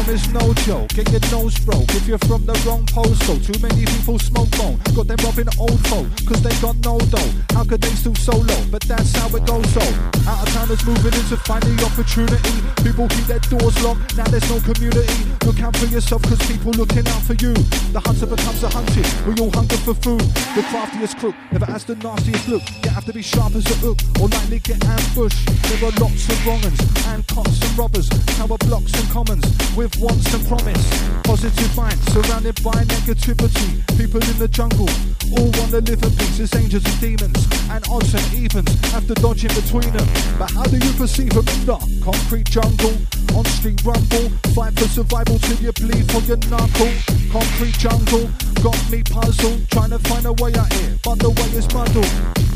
Where 0.04 0.16
is 0.16 0.28
no 0.32 0.52
joke. 0.68 0.88
Get 0.88 1.10
your 1.10 1.20
nose 1.32 1.58
broke 1.60 1.88
if 1.94 2.06
you're 2.06 2.18
from 2.28 2.44
the 2.44 2.52
wrong 2.66 2.84
postcode. 2.92 3.40
Too 3.40 3.58
many 3.64 3.86
people 3.86 4.18
smoke 4.18 4.50
bone. 4.52 4.76
Got 4.94 5.08
them 5.08 5.16
robbing 5.24 5.48
old 5.58 5.80
folk, 5.88 6.06
cause 6.28 6.42
they 6.42 6.52
got 6.60 6.76
no 6.84 6.98
dough. 7.08 7.32
How 7.56 7.64
could 7.64 7.80
they 7.80 7.88
still 7.96 8.14
so 8.14 8.36
low? 8.36 8.60
But 8.70 8.82
that's 8.82 9.16
how 9.16 9.28
it 9.32 9.46
goes, 9.46 9.64
so. 9.72 9.80
Out 10.28 10.44
of 10.44 10.52
towners 10.52 10.84
moving 10.84 11.14
in 11.14 11.24
to 11.32 11.36
find 11.48 11.62
the 11.64 11.84
opportunity. 11.88 12.56
People 12.84 13.08
keep 13.08 13.24
their 13.24 13.40
doors 13.48 13.76
locked, 13.80 14.16
now 14.16 14.28
there's 14.28 14.44
no 14.50 14.60
community. 14.60 15.24
Look 15.46 15.60
out 15.62 15.76
for 15.76 15.86
yourself, 15.86 16.20
cause 16.24 16.40
people 16.44 16.72
looking 16.72 17.08
out 17.08 17.22
for 17.24 17.34
you. 17.40 17.54
The 17.96 18.00
hunter 18.04 18.26
becomes 18.26 18.62
a 18.62 18.68
hunted. 18.68 19.08
We 19.24 19.32
all 19.40 19.52
hunger 19.56 19.80
for 19.88 19.94
food. 19.94 20.20
The 20.52 20.68
craftiest 20.68 21.16
crook 21.16 21.34
never 21.50 21.66
has 21.66 21.84
the 21.84 21.96
nastiest 21.96 22.48
look. 22.48 22.64
You 22.84 22.90
have 22.90 23.06
to 23.06 23.12
be 23.12 23.22
sharp 23.22 23.54
as 23.56 23.64
a 23.72 23.76
hook, 23.80 23.98
or 24.20 24.28
likely 24.28 24.60
get 24.60 24.84
ambushed. 24.84 25.48
There 25.72 25.88
are 25.88 25.96
lots 25.96 26.28
of 26.28 26.38
wrong 26.44 26.60
and 27.08 27.26
cops 27.26 27.56
and 27.64 27.78
robbers. 27.78 28.08
Tower 28.36 28.60
blocks 28.68 28.92
and 29.00 29.08
commons 29.08 29.44
with 29.74 29.93
wants 29.98 30.32
and 30.34 30.46
promise. 30.46 30.84
Positive 31.24 31.76
mind 31.76 31.98
surrounded 32.10 32.62
by 32.62 32.78
negativity. 32.84 33.80
People 33.96 34.22
in 34.22 34.38
the 34.38 34.48
jungle 34.48 34.88
all 35.36 35.50
wanna 35.58 35.80
live 35.80 36.02
in 36.02 36.10
peace. 36.16 36.40
It's 36.40 36.54
angels 36.54 36.84
and 36.84 37.00
demons 37.00 37.40
and 37.70 37.84
odds 37.90 38.14
and 38.14 38.26
evens 38.34 38.70
have 38.92 39.06
to 39.06 39.14
dodge 39.14 39.44
in 39.44 39.54
between 39.54 39.90
them. 39.92 40.06
But 40.38 40.50
how 40.52 40.64
do 40.64 40.76
you 40.76 40.92
perceive 40.94 41.30
them 41.30 41.46
in 41.48 41.66
the 41.66 41.76
concrete 42.02 42.50
jungle? 42.50 42.94
On 43.34 43.44
street 43.46 43.82
rumble, 43.84 44.30
fight 44.54 44.78
for 44.78 44.88
survival 44.88 45.38
till 45.38 45.58
you 45.58 45.72
bleed 45.72 46.10
for 46.12 46.22
your 46.22 46.38
knuckle. 46.48 46.92
Concrete 47.32 47.76
jungle 47.78 48.30
got 48.62 48.78
me 48.90 49.02
puzzled, 49.02 49.68
trying 49.70 49.90
to 49.90 49.98
find 50.10 50.26
a 50.26 50.32
way 50.34 50.54
out 50.54 50.72
here, 50.72 50.96
but 51.02 51.18
the 51.18 51.30
way 51.30 51.48
is 51.58 51.66
muddled. 51.74 52.06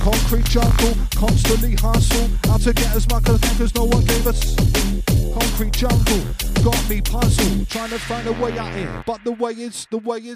Concrete 0.00 0.46
jungle, 0.46 0.94
constantly 1.16 1.74
hustle, 1.74 2.28
how 2.46 2.58
to 2.58 2.72
get 2.72 2.94
as 2.94 3.08
much 3.10 3.28
as 3.28 3.74
no 3.74 3.84
one 3.84 4.04
gave 4.04 4.26
us. 4.26 4.54
Concrete 5.34 5.72
jungle 5.72 6.22
got 6.62 6.78
me 6.88 7.00
puzzled, 7.00 7.27
trying 7.68 7.90
to 7.90 7.98
find 7.98 8.26
a 8.26 8.32
way 8.32 8.58
out 8.58 8.72
here, 8.72 9.02
but 9.06 9.22
the 9.24 9.32
way 9.32 9.52
is 9.52 9.86
the 9.90 9.98
way 9.98 10.18
is. 10.18 10.34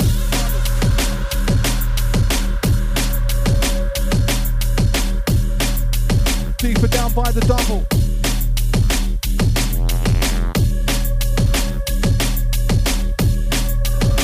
Deeper 6.58 6.86
down 6.88 7.12
by 7.12 7.30
the 7.32 7.40
double. 7.40 7.84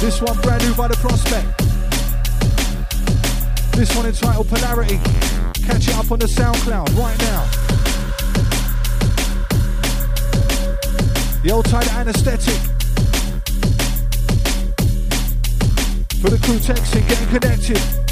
This 0.00 0.22
one 0.22 0.40
brand 0.42 0.62
new 0.64 0.74
by 0.74 0.88
the 0.88 0.96
prospect. 0.96 1.58
This 3.72 3.94
one 3.96 4.06
entitled 4.06 4.48
Polarity. 4.48 4.98
Catch 5.66 5.88
it 5.88 5.96
up 5.96 6.10
on 6.12 6.18
the 6.18 6.26
SoundCloud 6.26 6.96
right 6.96 7.18
now. 7.18 7.67
The 11.42 11.52
old 11.52 11.64
title 11.66 11.92
anesthetic. 11.92 12.60
For 16.20 16.30
the 16.30 16.38
crew 16.44 16.58
texting, 16.58 17.08
getting 17.08 17.28
connected. 17.28 18.08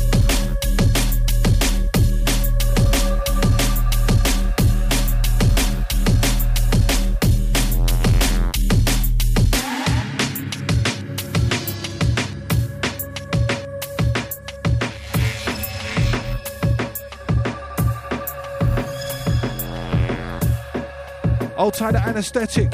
Tie 21.72 21.92
the 21.92 21.98
anesthetic 21.98 22.72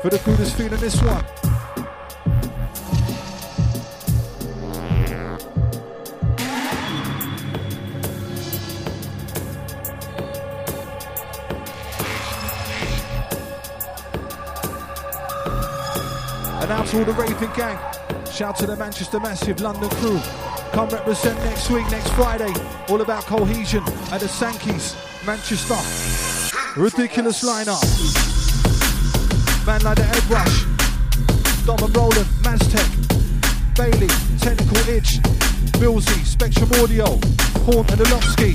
for 0.00 0.08
the 0.08 0.18
that's 0.36 0.52
feeling 0.52 0.80
this 0.80 1.00
one. 1.02 1.24
And 16.62 16.70
out 16.70 16.86
to 16.86 16.98
all 16.98 17.04
the 17.04 17.12
raving 17.12 17.50
gang. 17.54 17.78
Shout 18.32 18.56
to 18.56 18.66
the 18.66 18.76
Manchester 18.76 19.20
Massive 19.20 19.60
London 19.60 19.90
crew. 19.90 20.18
Come 20.72 20.88
represent 20.88 21.38
next 21.44 21.68
week, 21.68 21.88
next 21.90 22.10
Friday. 22.12 22.54
All 22.88 23.02
about 23.02 23.24
cohesion 23.24 23.82
at 24.12 24.20
the 24.20 24.28
Sankeys, 24.28 24.94
Manchester. 25.26 25.74
Ridiculous 26.80 27.44
lineup. 27.44 28.29
Man 29.70 29.82
like 29.82 29.98
the 29.98 30.02
Ed 30.02 30.26
Rush, 30.26 30.66
Dom 31.62 31.78
and 31.78 31.94
Roland, 31.94 32.26
Maztec, 32.42 32.90
Bailey, 33.78 34.10
Technical 34.42 34.82
Itch, 34.90 35.22
Millsy, 35.78 36.26
Spectrum 36.26 36.66
Audio, 36.82 37.06
Horn 37.62 37.86
and 37.86 38.02
Alofsky. 38.02 38.50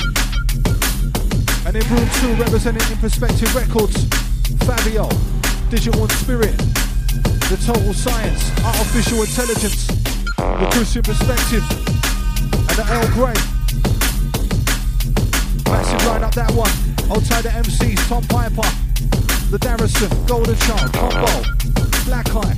And 1.65 1.71
in 1.71 1.87
room 1.87 2.03
two, 2.19 2.35
representing 2.35 2.83
in 2.91 2.97
Perspective 2.97 3.47
Records, 3.55 3.95
Fabio, 4.67 5.07
Digital 5.69 6.03
Spirit, 6.19 6.57
The 7.47 7.63
Total 7.63 7.93
Science, 7.93 8.51
Artificial 8.65 9.23
Intelligence, 9.23 9.87
The 10.35 10.67
Christian 10.75 11.03
Perspective, 11.03 11.63
and 12.67 12.75
the 12.75 12.85
Earl 12.91 13.07
Grey. 13.15 13.39
Massive 15.63 16.01
lineup 16.11 16.35
that 16.35 16.51
one. 16.51 16.75
Outside 17.09 17.43
the 17.45 17.55
MCs, 17.55 18.05
Tom 18.09 18.23
Piper, 18.27 18.67
The 19.51 19.59
Darrison, 19.59 20.27
Golden 20.27 20.55
Child, 20.57 20.93
Combo, 20.93 21.43
Black 22.05 22.27
Eye, 22.35 22.55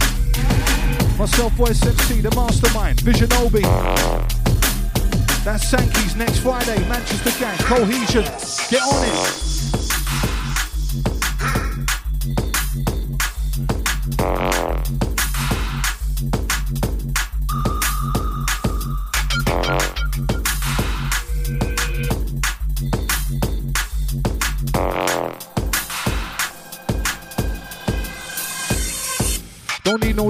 myself, 1.17 1.53
Voice 1.53 1.85
MC, 1.85 2.21
The 2.21 2.31
Mastermind, 2.35 3.01
Vision 3.01 3.31
Obi. 3.33 3.61
That's 5.43 5.67
Sankey's 5.69 6.15
next 6.15 6.39
Friday, 6.39 6.79
Manchester 6.89 7.39
Gang, 7.39 7.57
Cohesion. 7.59 8.23
Get 8.69 8.81
on 8.81 9.03
it. 9.03 9.46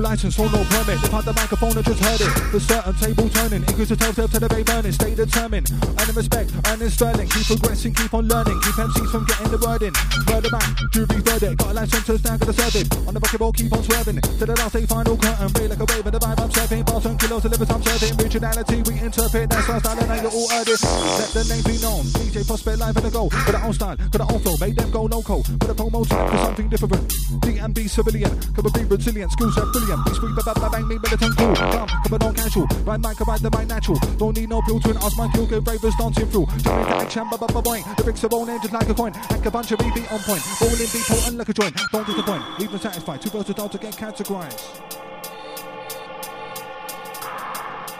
License 0.07 0.39
or 0.39 0.49
no 0.51 0.63
permit. 0.71 1.03
If 1.03 1.13
I 1.13 1.21
the 1.21 1.33
microphone, 1.33 1.77
I 1.77 1.81
just 1.81 1.99
heard 1.99 2.21
it. 2.21 2.31
The 2.51 2.59
certain 2.59 2.95
table 2.95 3.29
turning, 3.29 3.63
increase 3.67 3.89
the 3.89 3.95
telltale 3.95 4.27
to 4.27 4.39
the 4.39 4.49
bay 4.49 4.63
burning. 4.63 4.91
Stay 4.91 5.13
determined, 5.15 5.71
earning 5.99 6.15
respect, 6.15 6.51
earning 6.67 6.89
sterling. 6.89 7.27
Keep 7.27 7.45
progressing, 7.47 7.93
keep 7.93 8.13
on 8.13 8.27
learning. 8.27 8.59
Keep 8.61 8.75
MCs 8.87 9.11
from 9.11 9.25
getting 9.25 9.51
the 9.51 9.59
word 9.59 9.83
in. 9.83 9.93
Murder 10.31 10.51
man, 10.51 10.69
jury 10.93 11.19
verdict. 11.21 11.57
Got 11.59 11.71
a 11.71 11.73
license 11.73 12.05
to 12.07 12.17
stand, 12.17 12.39
gotta 12.39 12.53
serve 12.53 12.75
it. 12.75 12.87
On 13.07 13.13
the 13.13 13.19
bucketball, 13.19 13.51
keep 13.51 13.71
on 13.73 13.83
swerving. 13.83 14.21
To 14.21 14.45
the 14.45 14.55
last 14.55 14.73
day, 14.73 14.85
final 14.85 15.17
curtain. 15.17 15.51
Ray 15.59 15.67
like 15.67 15.81
a 15.83 15.87
wave 15.91 16.05
of 16.07 16.11
the 16.15 16.19
vibe 16.19 16.39
I'm 16.39 16.49
surfing. 16.49 16.85
Bars 16.85 17.05
and 17.05 17.19
kilos, 17.19 17.43
deliver 17.43 17.65
some 17.65 17.83
certain. 17.83 18.15
Originality, 18.21 18.77
we 18.87 18.93
interpret. 18.99 19.49
That's 19.49 19.69
our 19.69 19.79
style, 19.79 19.99
and 19.99 20.07
now 20.07 20.21
you 20.23 20.31
all 20.31 20.49
heard 20.49 20.67
it. 20.71 20.79
Let 20.79 21.29
the 21.35 21.43
name 21.51 21.65
be 21.67 21.75
known. 21.83 22.05
DJ 22.15 22.47
Prospect 22.47 22.79
live 22.79 22.95
in 22.95 23.03
the 23.03 23.11
go. 23.11 23.27
Got 23.27 23.55
our 23.55 23.65
own 23.67 23.73
style, 23.73 23.97
got 23.97 24.21
our 24.21 24.31
own 24.31 24.39
flow. 24.39 24.55
Made 24.61 24.75
them 24.75 24.91
go 24.91 25.03
loco. 25.03 25.43
Put 25.59 25.69
a 25.69 25.75
promo 25.75 26.07
time 26.07 26.31
for 26.31 26.37
something 26.47 26.69
different. 26.69 26.95
DMB 27.43 27.89
civilian, 27.89 28.31
could 28.55 28.71
be 28.71 28.83
resilient. 28.87 29.31
Skills 29.31 29.56
brilliant. 29.71 30.05
Be 30.05 30.13
sweet, 30.13 30.33
but 30.35 30.71
bang 30.71 30.87
me 30.87 30.97
militant 30.97 31.37
cool. 31.37 31.55
Calm, 31.55 31.87
coming 31.87 32.23
on 32.23 32.33
casual. 32.35 32.67
Ride 32.85 33.01
mic, 33.01 33.19
ride 33.19 33.39
the 33.39 33.51
mic 33.51 33.67
natural. 33.67 33.99
Don't 34.17 34.37
need 34.37 34.49
no 34.49 34.61
filtering. 34.61 34.97
Ask 34.97 35.17
my 35.17 35.27
kill, 35.33 35.47
get 35.47 35.67
ravers 35.67 35.95
dancing 35.95 36.27
through. 36.27 36.45
Jumping 36.61 36.89
like 36.89 37.07
a 37.07 37.09
champ, 37.09 37.31
ba 37.31 37.37
ba 37.37 37.47
boing. 37.47 37.83
The 37.97 38.03
bricks 38.03 38.23
are 38.23 38.29
rolling 38.29 38.59
just 38.61 38.73
like 38.73 38.89
a 38.89 38.93
coin. 38.93 39.13
Hack 39.13 39.45
a 39.45 39.51
bunch 39.51 39.71
of 39.71 39.79
BB 39.79 40.11
on 40.11 40.19
point. 40.19 40.43
Rolling 40.61 40.77
deep, 40.77 41.05
potent 41.07 41.37
like 41.37 41.49
a 41.49 41.53
joint. 41.53 41.75
Don't 41.91 42.05
disappoint. 42.05 42.43
Leave 42.59 42.71
them 42.71 42.79
satisfied. 42.79 43.21
Too 43.21 43.29
versatile 43.29 43.69
to 43.69 43.77
get 43.77 43.93
categorized. 43.95 44.87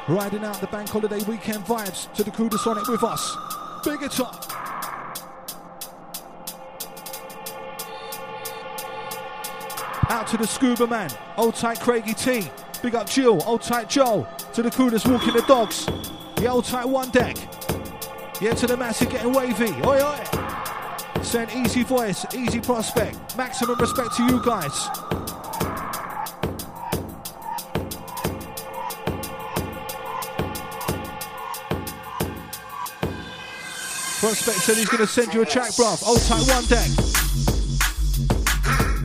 Riding 0.07 0.45
out 0.45 0.61
the 0.61 0.67
bank 0.67 0.87
holiday 0.89 1.21
weekend 1.23 1.65
vibes 1.65 2.13
to 2.13 2.23
the 2.23 2.31
crew 2.31 2.49
Sonic 2.57 2.87
with 2.87 3.03
us. 3.03 3.35
Big 3.83 4.01
it 4.01 4.19
up. 4.21 4.56
Out 10.09 10.25
to 10.27 10.37
the 10.37 10.47
scuba 10.47 10.87
man, 10.87 11.09
old 11.35 11.55
tight 11.55 11.79
Craigie 11.81 12.13
T. 12.13 12.49
Big 12.81 12.95
up 12.95 13.09
Jill, 13.09 13.43
old 13.45 13.61
tight 13.61 13.89
Joe. 13.89 14.25
To 14.53 14.61
the 14.61 14.71
crew 14.71 14.89
that's 14.89 15.05
walking 15.05 15.33
the 15.33 15.41
dogs. 15.41 15.85
The 16.37 16.47
old 16.47 16.65
tight 16.65 16.87
one 16.87 17.09
deck. 17.09 17.35
Yeah, 18.39 18.53
to 18.53 18.67
the 18.67 18.77
massive 18.77 19.09
getting 19.09 19.33
wavy. 19.33 19.73
Oi, 19.85 20.01
oi. 20.01 21.23
Send 21.23 21.51
easy 21.51 21.83
voice, 21.83 22.25
easy 22.33 22.61
prospect. 22.61 23.35
Maximum 23.35 23.77
respect 23.79 24.15
to 24.15 24.23
you 24.23 24.41
guys. 24.45 24.87
Prospect 34.19 34.57
said 34.59 34.77
he's 34.77 34.89
going 34.89 35.01
to 35.01 35.07
send 35.07 35.33
you 35.33 35.41
a 35.41 35.45
track, 35.45 35.71
bruv. 35.71 36.01
Old 36.07 36.21
tight 36.21 36.47
one 36.47 36.65
deck. 36.65 37.06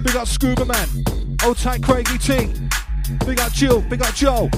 Big 0.02 0.16
up 0.16 0.26
Scuba 0.26 0.64
Man. 0.64 0.88
Old 1.44 1.58
tight 1.58 1.82
Craigie 1.82 2.18
T. 2.18 2.52
Big 3.24 3.38
up 3.40 3.52
Jill. 3.52 3.80
Big 3.82 4.02
up 4.02 4.14
Joe. 4.14 4.50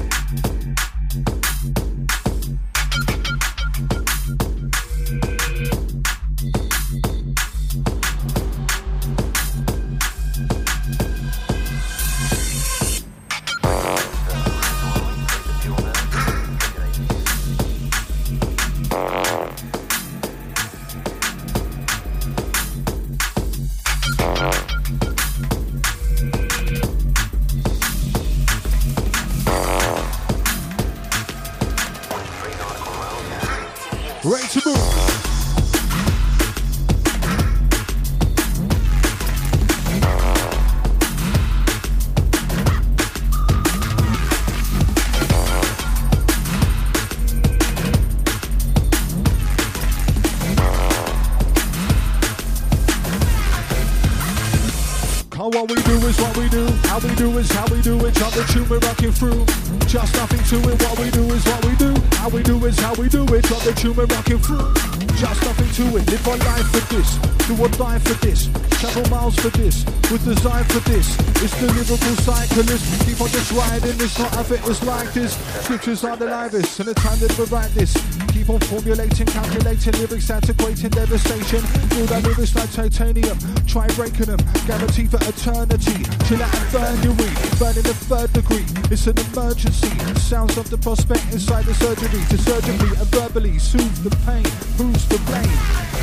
Through. 59.14 59.46
Just 59.86 60.14
nothing 60.16 60.42
to 60.50 60.56
it. 60.68 60.82
What 60.82 60.98
we 60.98 61.10
do 61.10 61.24
is 61.32 61.44
what 61.46 61.64
we 61.64 61.74
do. 61.76 61.94
How 62.18 62.28
we 62.28 62.42
do 62.42 62.64
is 62.66 62.78
how 62.78 62.94
we 62.94 63.08
do 63.08 63.22
it. 63.34 63.44
Drop 63.44 63.62
the 63.62 63.72
tune, 63.72 63.94
we're 63.96 64.06
rocking 64.06 64.38
through. 64.38 64.74
Just 65.16 65.42
nothing 65.44 65.70
to 65.78 65.96
it. 65.96 66.10
Live 66.10 66.28
our 66.28 66.36
life 66.38 66.66
for 66.74 66.94
this. 66.94 67.16
Do 67.46 67.54
or 67.62 67.68
die 67.68 67.98
for 67.98 68.14
this. 68.24 68.48
Travel 68.80 69.08
miles 69.10 69.36
for 69.36 69.50
this. 69.50 69.84
Was 70.10 70.24
designed 70.24 70.66
for 70.72 70.80
this. 70.90 71.16
It's 71.42 71.54
the 71.60 71.66
lyrical 71.72 71.96
cyclist. 71.96 73.06
Keep 73.06 73.20
on 73.20 73.28
just 73.28 73.52
riding. 73.52 74.00
It's 74.00 74.18
not 74.18 74.34
a 74.36 74.54
it 74.54 74.82
like 74.82 75.12
this. 75.12 75.36
Scriptures 75.62 76.04
are 76.04 76.16
the 76.16 76.26
livest. 76.26 76.80
And 76.80 76.88
the 76.88 76.94
time 76.94 77.18
that 77.20 77.38
we 77.38 77.44
write 77.46 77.70
this. 77.74 78.23
Keep 78.34 78.50
on 78.50 78.58
formulating, 78.66 79.26
calculating 79.26 79.94
lyrics, 79.94 80.28
antiquating 80.28 80.90
devastation. 80.90 81.62
Feel 81.94 82.06
that 82.10 82.24
lyrics 82.24 82.52
like 82.56 82.66
titanium. 82.72 83.38
Try 83.64 83.86
breaking 83.94 84.26
them. 84.26 84.42
Guarantee 84.66 85.06
for 85.06 85.22
eternity. 85.22 86.02
Chill 86.26 86.42
out 86.42 86.50
and 86.50 86.66
burn 86.74 86.98
your 87.06 87.14
weed. 87.14 87.30
Burn 87.62 87.78
in 87.78 87.86
the 87.86 87.94
third 88.10 88.32
degree. 88.34 88.66
It's 88.90 89.06
an 89.06 89.14
emergency. 89.30 89.94
Sounds 90.18 90.58
of 90.58 90.68
the 90.68 90.78
prospect 90.78 91.22
inside 91.30 91.62
the 91.62 91.74
surgery. 91.78 92.10
To 92.10 92.36
surgically 92.42 92.90
and 92.98 93.06
verbally 93.14 93.56
soothe 93.62 94.02
the 94.02 94.10
pain. 94.26 94.42
Who's 94.82 95.06
to 95.14 95.18
blame? 95.30 95.54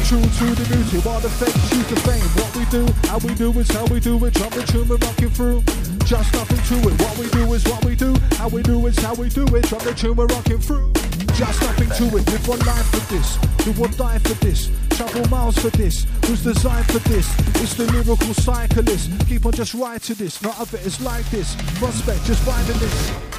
True 0.07 0.23
to 0.23 0.47
the 0.55 0.65
music 0.71 1.03
while 1.03 1.19
the 1.19 1.29
fake 1.35 1.59
choose 1.67 1.87
the 1.91 1.99
fame. 2.07 2.23
What 2.39 2.55
we 2.55 2.63
do, 2.71 2.87
how 3.11 3.19
we 3.19 3.35
do 3.35 3.51
is 3.59 3.67
how 3.75 3.83
we 3.91 3.99
do 3.99 4.15
it. 4.23 4.33
Drop 4.39 4.55
the 4.55 4.63
tune, 4.63 4.87
we're 4.87 5.03
rocking 5.03 5.35
through. 5.35 5.67
Just 6.07 6.31
nothing 6.31 6.63
to 6.63 6.87
it. 6.87 6.95
What 6.95 7.17
we 7.19 7.27
do 7.35 7.51
is 7.51 7.67
what 7.67 7.83
we 7.83 7.93
do. 7.93 8.15
How 8.39 8.47
we 8.47 8.63
do 8.63 8.87
is 8.87 8.97
how 8.99 9.15
we 9.15 9.27
do 9.27 9.43
it. 9.51 9.67
Drop 9.67 9.83
the 9.83 9.93
tune, 9.93 10.15
we're 10.15 10.31
rocking 10.31 10.59
through. 10.63 10.93
Just 11.41 11.59
nothing 11.63 11.89
to 11.89 12.17
it. 12.17 12.31
Live 12.31 12.47
one 12.47 12.59
life 12.59 12.85
for 12.91 13.11
this. 13.11 13.37
Do 13.65 13.73
or 13.81 13.87
die 13.87 14.19
for 14.19 14.35
this. 14.45 14.69
Travel 14.91 15.27
miles 15.27 15.57
for 15.57 15.71
this. 15.71 16.05
Who's 16.27 16.43
designed 16.43 16.85
for 16.85 16.99
this? 17.09 17.27
It's 17.63 17.73
the 17.73 17.91
lyrical 17.91 18.35
cyclist. 18.35 19.09
Keep 19.27 19.47
on 19.47 19.53
just 19.53 19.73
writing 19.73 20.17
this. 20.17 20.39
Not 20.43 20.59
of 20.59 20.71
it 20.75 20.85
is 20.85 21.01
like 21.01 21.27
this. 21.31 21.55
Prospect 21.79 22.25
just 22.25 22.43
finding 22.43 22.77
this. 22.77 23.30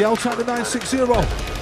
Yell 0.00 0.16
type 0.16 0.38
the 0.38 0.44
960. 0.44 1.59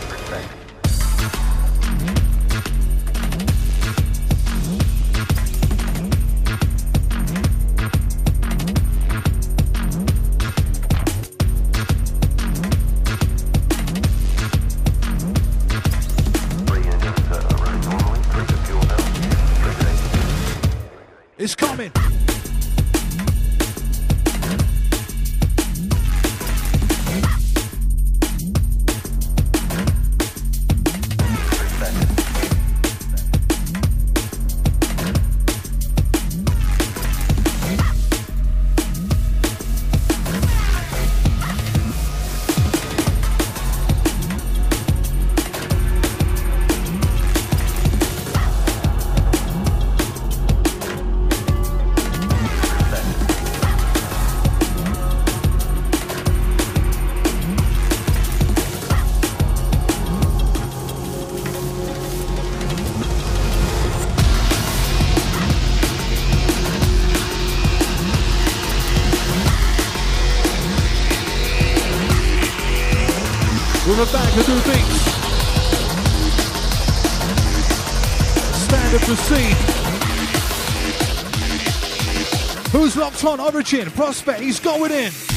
On? 83.58 83.90
Prospect, 83.90 84.40
he's 84.40 84.60
going 84.60 84.92
in. 84.92 85.27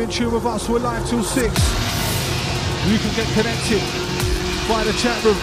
The 0.00 0.04
in 0.04 0.10
tune 0.10 0.32
with 0.32 0.46
us. 0.46 0.68
We're 0.68 0.78
live 0.78 1.04
till 1.08 1.22
6. 1.22 1.44
You 2.88 2.98
can 2.98 3.14
get 3.16 3.26
connected 3.34 3.82
via 4.66 4.84
the 4.84 4.92
chat 4.94 5.22
room, 5.24 5.36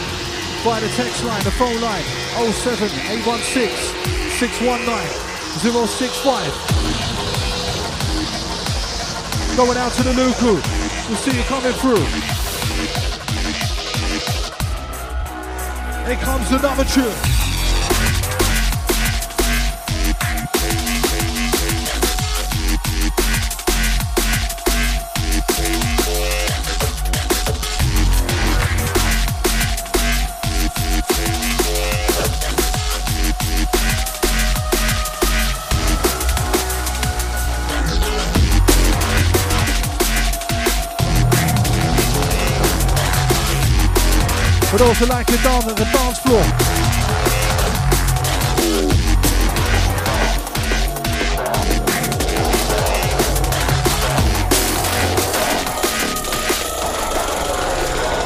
via 0.64 0.82
the 0.82 0.90
text 0.96 1.24
line, 1.26 1.44
the 1.44 1.52
phone 1.52 1.80
line, 1.82 2.04
07 2.34 2.90
816 3.22 3.70
619 4.40 5.28
065. 5.62 6.52
Going 9.58 9.78
out 9.78 9.92
to 9.94 10.04
the 10.04 10.14
Luku. 10.14 10.60
We'll 11.08 11.18
see 11.18 11.38
you 11.38 11.44
coming 11.44 11.74
through. 11.74 12.06
Here 16.08 16.18
comes 16.24 16.52
another 16.52 16.86
tune. 16.86 17.47
But 44.78 44.88
also 44.90 45.08
like 45.08 45.28
it 45.30 45.42
down 45.42 45.64
at 45.68 45.76
the 45.76 45.86
dance 45.86 46.20
floor. 46.20 46.44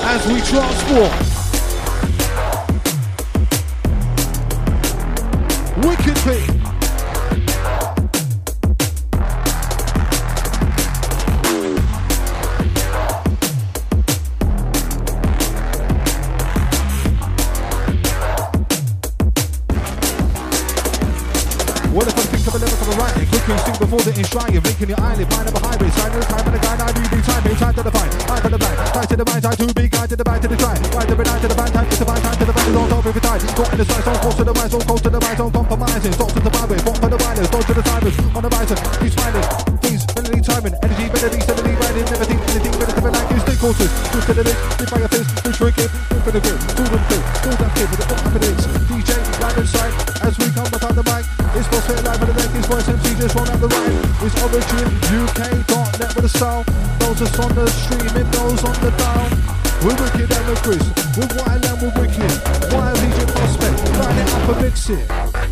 As 0.03 0.27
we 0.27 0.41
transport. 0.41 1.30
Timing, 41.21 41.41
energy, 41.41 41.41
melody, 41.41 41.41
steadily 41.41 41.73
riding. 41.77 42.05
Never 42.09 42.25
think 42.25 42.41
anything 42.49 42.73
than 42.81 43.13
like 43.13 43.29
you 43.29 43.39
stay 43.45 43.57
cautious. 43.61 43.91
Just 44.11 44.25
to 44.27 44.33
the 44.33 44.43
lips, 44.43 44.61
live 44.79 44.89
by 44.89 44.97
your 44.97 45.11
face, 45.11 45.29
push 45.41 45.57
for 45.57 45.67
a 45.67 45.71
kid, 45.71 45.91
good 46.09 46.21
for 46.25 46.31
the 46.31 46.41
good, 46.41 46.59
do 46.73 46.83
them 46.89 47.03
good, 47.09 47.23
do 47.41 47.49
that 47.61 47.71
kid, 47.77 47.87
but 47.91 47.97
the 48.01 48.05
fuck 48.09 48.21
happenings. 48.25 48.63
DJ, 48.89 49.11
live 49.41 49.57
inside, 49.57 49.93
as 50.25 50.33
we 50.39 50.47
come 50.49 50.69
behind 50.71 50.95
the 50.97 51.05
mic. 51.05 51.25
It's 51.53 51.67
Boss 51.67 51.85
Fit 51.85 52.01
Live 52.01 52.19
with 52.21 52.31
the 52.31 52.41
Yankees 52.41 52.65
voice 52.65 52.87
MC 52.87 53.05
just 53.19 53.35
roll 53.35 53.49
out 53.49 53.59
the 53.59 53.69
right. 53.69 53.97
It's 54.23 54.35
Origin 54.41 54.87
UK.net 55.13 56.11
with 56.15 56.25
a 56.25 56.31
style. 56.31 56.63
Those 56.99 57.21
us 57.21 57.39
on 57.39 57.51
the 57.53 57.67
stream 57.69 58.07
streaming, 58.07 58.29
those 58.31 58.63
on 58.63 58.75
the 58.81 58.91
dial. 58.97 59.29
We're 59.83 59.97
wicked 59.97 60.29
and 60.31 60.45
we're 60.47 60.61
Chris. 60.63 60.85
We're 61.17 61.29
wild 61.37 61.65
and 61.65 61.77
we're 61.81 61.95
wicked. 61.99 62.31
Wild 62.73 62.97
DJ 62.97 63.19
Prospect. 63.35 63.77
Line 63.99 64.17
it 64.17 64.29
up 64.31 64.49
and 64.49 64.61
mix 64.61 64.89
it. 64.89 65.50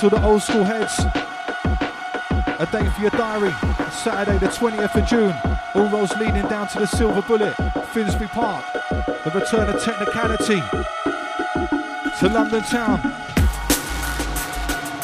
To 0.00 0.08
the 0.08 0.24
old 0.24 0.40
school 0.40 0.62
heads. 0.62 0.96
A 2.60 2.68
day 2.70 2.88
for 2.90 3.00
your 3.00 3.10
diary. 3.10 3.50
Saturday, 3.90 4.38
the 4.38 4.46
20th 4.46 4.94
of 4.94 5.08
June. 5.08 5.34
All 5.74 5.88
roads 5.90 6.14
leading 6.18 6.46
down 6.48 6.68
to 6.68 6.78
the 6.78 6.86
Silver 6.86 7.20
Bullet, 7.22 7.54
Finsbury 7.92 8.28
Park. 8.28 8.64
The 9.24 9.32
return 9.34 9.68
of 9.68 9.82
technicality 9.82 10.62
to 12.20 12.28
London 12.28 12.62
town. 12.62 13.00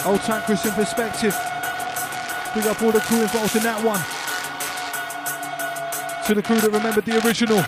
Old 0.07 0.21
time 0.21 0.43
in 0.49 0.73
perspective. 0.73 1.35
Big 2.55 2.67
up 2.67 2.81
all 2.81 2.93
the 2.93 3.01
crew 3.01 3.23
involved 3.23 3.57
in 3.57 3.65
that 3.65 3.83
one. 3.83 4.01
To 6.27 6.35
the 6.35 6.43
crew 6.43 6.61
that 6.61 6.71
remembered 6.71 7.05
the 7.05 7.19
original. 7.27 7.59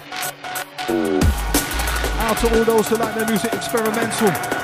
Out 2.21 2.39
to 2.39 2.57
all 2.57 2.65
those 2.65 2.89
that 2.91 3.01
like 3.01 3.17
their 3.17 3.27
music 3.27 3.53
experimental. 3.53 4.56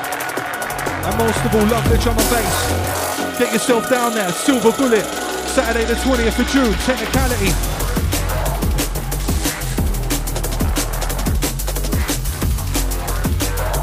And 1.04 1.18
most 1.18 1.44
of 1.44 1.54
all, 1.54 1.66
love 1.66 1.88
the 1.90 1.98
drum 1.98 2.16
and 2.16 2.30
bass. 2.30 3.38
Get 3.38 3.52
yourself 3.52 3.90
down 3.90 4.14
there. 4.14 4.30
Silver 4.30 4.72
Bullet. 4.72 5.04
Saturday 5.50 5.84
the 5.84 5.94
20th 5.94 6.38
of 6.38 6.46
June. 6.48 6.72
Technicality. 6.86 7.50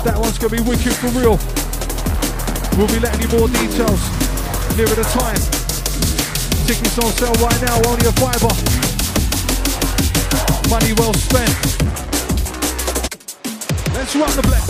That 0.03 0.17
one's 0.17 0.37
gonna 0.39 0.55
be 0.55 0.61
wicked 0.63 0.95
for 0.95 1.09
real. 1.09 1.37
We'll 2.77 2.87
be 2.87 2.99
letting 2.99 3.21
you 3.21 3.37
more 3.37 3.49
details 3.49 3.99
nearer 4.77 4.95
the 4.95 5.03
time. 5.11 5.35
Tickets 6.65 6.97
on 6.99 7.11
sale 7.11 7.33
right 7.43 7.61
now, 7.61 7.81
only 7.89 8.07
a 8.07 8.13
fiver. 8.13 8.53
Money 10.69 10.93
well 10.93 11.13
spent. 11.13 11.51
Let's 13.93 14.15
run 14.15 14.33
the 14.37 14.43
black. 14.43 14.68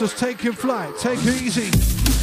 Just 0.00 0.16
taking 0.16 0.52
flight. 0.52 0.96
Take 0.98 1.18
it 1.22 1.42
easy. 1.42 2.19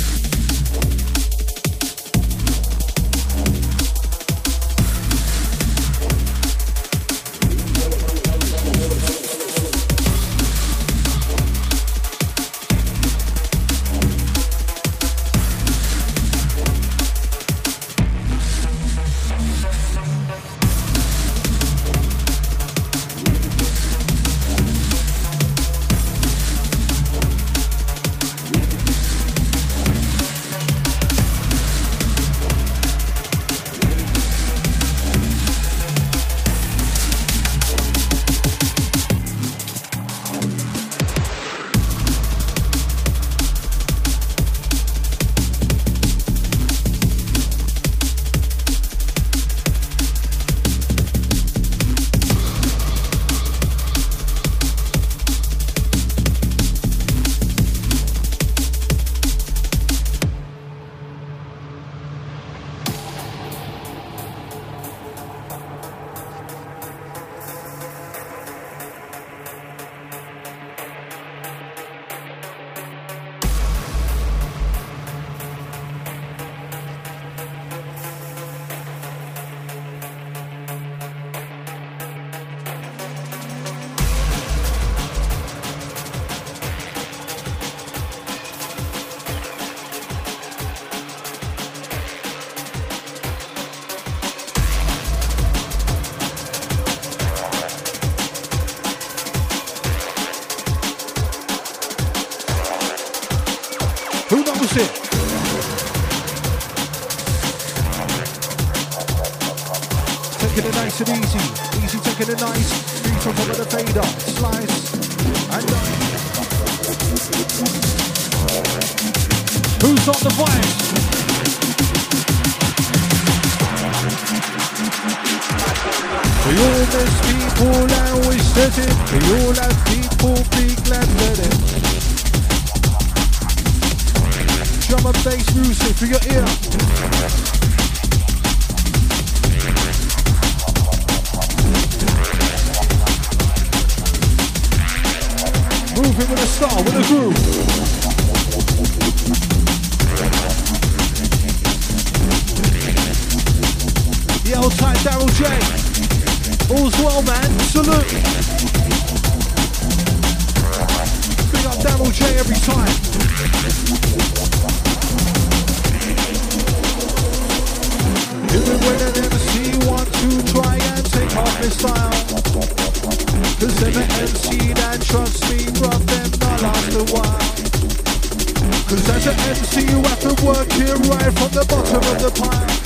Cause 178.87 179.09
as 179.09 179.27
an 179.27 179.37
MC 179.49 179.81
you 179.81 180.01
have 180.01 180.19
to 180.21 180.45
work 180.45 180.71
here 180.71 180.95
right 181.11 181.33
from 181.37 181.51
the 181.51 181.65
bottom 181.67 181.97
of 181.97 182.17
the 182.23 182.31
pile. 182.39 182.77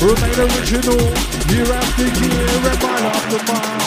Remain 0.00 0.38
original, 0.46 1.00
year 1.50 1.72
after 1.74 2.06
year 2.06 2.70
and 2.70 2.80
mile 2.80 3.06
after 3.10 3.52
mile. 3.52 3.79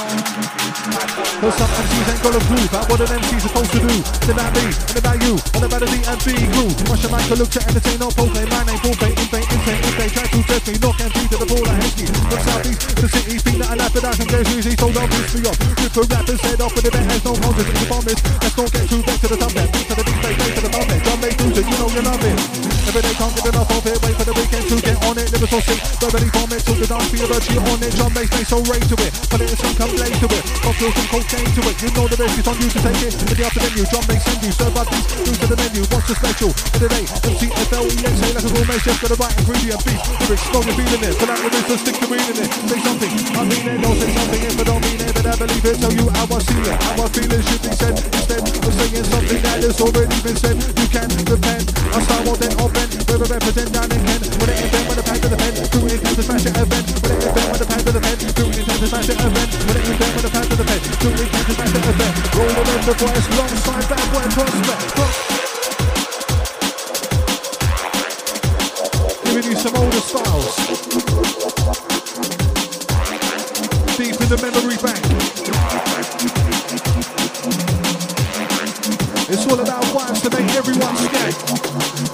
Cause 1.44 1.60
some 1.60 1.76
MCs 1.76 2.08
ain't 2.08 2.24
got 2.24 2.40
a 2.40 2.42
clue 2.48 2.64
about 2.72 2.88
what 2.88 3.04
an 3.04 3.20
MC's 3.20 3.44
supposed 3.44 3.72
to 3.76 3.80
do. 3.84 3.92
Then 4.24 4.40
about 4.40 4.56
me, 4.56 4.64
and 4.64 4.96
about 4.96 5.20
you, 5.28 5.36
and 5.36 5.64
about 5.68 5.84
the 5.84 5.92
D&B 5.92 6.40
crew. 6.56 6.72
Rush 6.88 7.04
the 7.04 7.12
mic, 7.12 7.28
I 7.28 7.36
look 7.36 7.52
to 7.52 7.60
entertain, 7.68 8.00
not 8.00 8.16
play. 8.16 8.48
My 8.48 8.64
name, 8.64 8.80
full 8.80 8.96
bait, 8.96 9.12
invade, 9.20 9.52
insane, 9.52 9.84
if 9.84 9.96
they 10.00 10.08
try 10.08 10.24
to 10.24 10.40
test 10.40 10.64
me. 10.72 10.80
Knock 10.80 11.04
and 11.04 11.12
beat 11.12 11.28
to 11.36 11.38
the 11.44 11.48
ball, 11.52 11.68
hate 11.68 12.00
me. 12.00 12.08
From 12.32 12.40
southeast 12.48 12.80
to 12.88 12.96
the 12.96 13.10
city, 13.12 13.36
speak 13.44 13.60
that 13.60 13.76
I 13.76 13.84
I 13.84 14.16
can 14.16 14.28
guess 14.32 14.48
easy. 14.56 14.72
Told 14.80 14.96
I'll 14.96 15.04
me 15.04 15.44
off. 15.44 15.60
Rip 15.84 15.96
a 16.00 16.02
rapper's 16.08 16.40
head 16.48 16.62
off, 16.64 16.72
but 16.80 16.88
if 16.88 16.96
it 16.96 17.06
has 17.12 17.22
no 17.28 17.36
context, 17.36 17.76
it's 17.76 17.84
a 17.84 17.88
bomb 17.92 18.06
Let's 18.08 18.56
not 18.56 18.72
get 18.72 18.86
too 18.88 19.02
back 19.04 19.20
to 19.20 19.28
the 19.28 19.36
thumb 19.36 19.52
there. 19.52 19.68
Beat 19.68 19.88
to 19.92 19.96
the 20.00 20.06
bass, 20.08 20.36
bass 20.40 20.54
to 20.56 20.62
the 20.64 20.72
bump 20.72 20.88
there. 20.88 21.02
Drum 21.04 21.20
bass 21.20 21.36
music, 21.44 21.66
you 21.68 21.76
know 21.76 21.90
you 21.92 22.04
love 22.08 22.24
it. 22.24 22.40
Every 22.88 23.04
day 23.04 23.16
can't 23.20 23.36
get 23.36 23.52
enough 23.52 23.68
of 23.68 23.84
it. 23.84 24.00
Wait 24.00 24.16
for 24.16 24.26
the 24.32 24.36
weekend 24.40 24.64
to 24.72 24.76
get 24.80 24.96
on 25.04 25.20
it. 25.20 25.33
So 25.44 25.60
sick, 25.60 25.84
verbally 26.00 26.32
vomit 26.32 26.64
till 26.64 26.80
the 26.80 26.88
dance 26.88 27.12
feel 27.12 27.28
virtue 27.28 27.60
on 27.60 27.78
it. 27.84 27.92
Drum 28.00 28.16
bass, 28.16 28.32
bass, 28.32 28.48
so 28.48 28.64
rage 28.64 28.88
to 28.88 28.98
it. 29.04 29.12
Put 29.28 29.44
it 29.44 29.52
in 29.52 29.58
some 29.60 29.76
come 29.76 29.92
blaze 29.92 30.18
to 30.24 30.28
it. 30.32 30.44
Cocktail 30.64 30.92
some 30.96 31.10
cocaine 31.12 31.52
to 31.52 31.62
it. 31.68 31.76
You 31.84 31.90
know 31.94 32.08
the 32.08 32.16
best 32.16 32.40
is 32.40 32.48
on 32.48 32.58
you 32.64 32.72
to 32.72 32.80
take 32.80 33.02
it. 33.04 33.14
In 33.22 33.28
the 33.28 33.44
after 33.44 33.60
menu, 33.60 33.84
drum 33.92 34.08
bass 34.08 34.24
send 34.24 34.40
you. 34.40 34.50
Serve 34.56 34.74
up 34.80 34.88
these, 34.88 35.04
through 35.04 35.38
to 35.44 35.48
the 35.52 35.58
menu. 35.60 35.84
What's 35.92 36.08
the 36.08 36.16
special? 36.16 36.50
For 36.74 36.80
the 36.80 36.90
day, 36.90 37.06
MCFLEX, 37.06 38.16
say 38.24 38.32
like 38.34 38.48
a 38.48 38.52
raw 38.56 38.64
mace, 38.72 38.88
just 38.88 38.98
got 39.04 39.10
the 39.12 39.20
right 39.20 39.36
ingredient. 39.36 39.84
Beat, 39.84 40.00
lyrics, 40.24 40.48
and 40.48 40.74
feeling 40.80 41.04
it. 41.06 41.14
Out 41.22 41.28
the 41.28 41.50
wrist 41.54 41.70
and 41.70 41.80
stick 41.84 41.98
the 42.00 42.08
wheel 42.08 42.24
in 42.24 42.38
it. 42.40 42.50
Say 42.50 42.80
something, 42.80 43.14
I 43.36 43.42
mean 43.44 43.66
it. 43.68 43.78
Don't 43.84 43.98
say 44.00 44.10
something 44.16 44.42
if 44.48 44.56
I 44.58 44.64
don't 44.64 44.82
mean 44.88 45.02
it, 45.04 45.12
but 45.12 45.26
I 45.28 45.36
believe 45.38 45.66
it. 45.68 45.76
Tell 45.84 45.94
you 45.94 46.08
how 46.08 46.24
I 46.24 46.40
see 46.40 46.62
it, 46.66 46.78
how 46.82 47.04
I 47.04 47.08
feel 47.12 47.30
it 47.30 47.44
should 47.44 47.62
be 47.62 47.72
said. 47.76 47.96
Instead 48.00 48.42
of 48.48 48.74
saying 48.80 49.08
something 49.12 49.42
that 49.44 49.60
has 49.60 49.78
already 49.84 50.18
been 50.24 50.38
said, 50.40 50.56
you 50.56 50.88
can 50.88 51.10
repent. 51.28 51.68
I 51.92 52.00
start 52.00 52.22
more 52.24 52.40
than 52.40 52.56
open, 52.64 52.88
where 53.12 53.20
I 53.20 53.28
represent 53.28 53.70
down 53.76 53.92
in 53.92 54.00
Kent. 54.08 54.24
When 54.40 54.48
it 54.48 54.58
invent, 54.64 54.88
when 54.88 54.98
the 54.98 55.04
pad 55.04 55.33
to 55.34 55.38
the 55.38 55.44
pen, 55.44 55.54
do 55.54 55.80
it 55.88 55.98
to 56.04 56.22
smash 56.22 56.46
it 56.46 56.54
event. 56.54 56.86
When 57.02 57.12
it 57.12 57.26
invent, 57.26 57.50
when 57.50 57.58
the 57.58 57.66
pad 57.66 57.82
to 57.86 57.92
the 57.92 58.02
pen, 58.02 58.18
do 58.18 58.46
it 58.54 58.66
to 58.66 58.88
smash 58.88 59.10
it 59.10 59.18
event. 59.18 59.50
When 59.66 59.78
it 59.78 59.86
invent, 59.90 60.14
when 60.14 60.24
the 60.24 60.30
pad 60.30 60.46
to 60.46 60.56
the 60.56 60.64
pen, 60.64 60.80
do 60.84 61.10
it 61.10 61.18
to 61.18 61.54
smash 61.54 61.74
it 61.74 61.86
event. 61.90 62.14
In 62.54 62.82
the 62.86 62.94
voice, 62.94 63.28
alongside 63.34 63.86
bad 63.90 64.06
boy 64.14 64.26
prospect. 64.34 64.94
Giving 69.26 69.46
you 69.50 69.58
some 69.58 69.76
older 69.76 70.04
styles. 70.04 70.56
Deep 73.98 74.22
in 74.22 74.30
the 74.30 74.38
memory 74.38 74.78
bank. 74.78 75.02
It's 79.30 79.46
all 79.48 79.60
about 79.60 79.84
vibes 79.86 80.22
to 80.22 80.30
make 80.30 80.54
everyone 80.54 80.96
scared. 80.98 82.13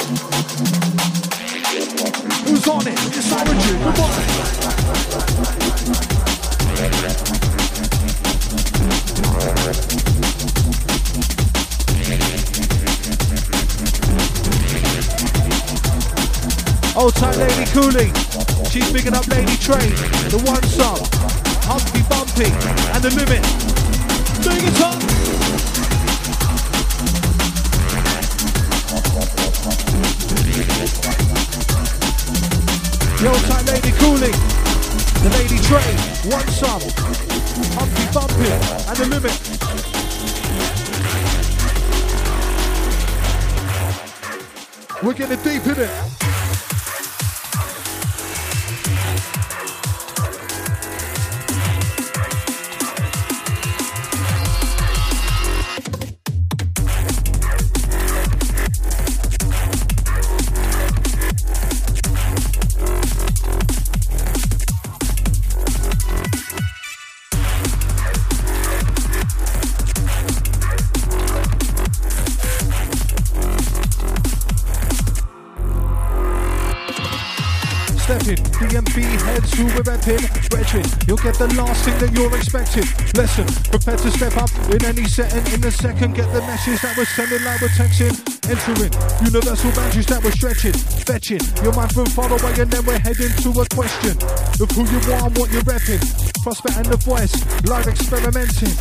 Old 17.10 17.16
time 17.16 17.40
Lady 17.40 17.66
Cooley. 17.72 18.14
She's 18.70 18.92
picking 18.92 19.16
up 19.16 19.26
Lady 19.30 19.58
Train. 19.58 19.90
The 20.30 20.38
one 20.46 20.62
song. 20.62 21.00
Humpy 21.66 22.04
Bumpy. 22.06 22.54
And 22.94 23.04
the 23.04 23.10
limit. 23.10 23.42
Big 24.46 24.62
it 24.62 24.80
up. 24.80 25.02
The 33.18 33.28
old 33.28 33.44
time 33.50 33.66
Lady 33.66 33.92
Cooley. 33.98 34.34
The 35.24 35.30
Lady 35.34 35.58
Train. 35.66 35.98
One 36.32 36.48
song. 36.50 36.82
Humpy 37.74 38.06
Bumpy. 38.14 38.54
And 38.88 38.98
the 38.98 39.06
limit. 39.10 39.34
We're 45.02 45.14
getting 45.14 45.42
deep 45.42 45.66
in 45.66 45.84
it. 45.86 46.19
Get 81.22 81.36
the 81.36 81.48
last 81.60 81.84
thing 81.84 81.98
that 82.00 82.12
you're 82.16 82.32
expecting. 82.36 82.88
Lesson, 83.16 83.48
prepare 83.72 83.98
to 83.98 84.10
step 84.12 84.36
up 84.38 84.52
in 84.72 84.80
any 84.86 85.04
setting. 85.04 85.44
In 85.52 85.64
a 85.64 85.72
second, 85.72 86.16
get 86.16 86.32
the 86.32 86.40
message 86.48 86.80
that 86.82 86.96
we're 86.96 87.10
sending 87.12 87.44
like 87.44 87.60
we're 87.60 87.74
texting. 87.76 88.16
Entering 88.48 88.94
universal 89.28 89.72
boundaries 89.76 90.08
that 90.08 90.24
we're 90.24 90.32
stretching, 90.34 90.74
fetching 91.04 91.44
your 91.64 91.74
mind 91.74 91.92
from 91.92 92.08
far 92.16 92.32
away, 92.32 92.54
and 92.60 92.72
then 92.72 92.86
we're 92.86 93.00
heading 93.00 93.32
to 93.44 93.50
a 93.60 93.66
question 93.76 94.16
of 94.64 94.68
who 94.72 94.88
you 94.88 95.00
are 95.12 95.28
and 95.28 95.36
what 95.38 95.52
you're 95.52 95.66
repping. 95.68 96.00
Prospect 96.42 96.78
and 96.78 96.88
the 96.88 96.98
voice, 97.04 97.36
live 97.68 97.88
experimenting. 97.88 98.74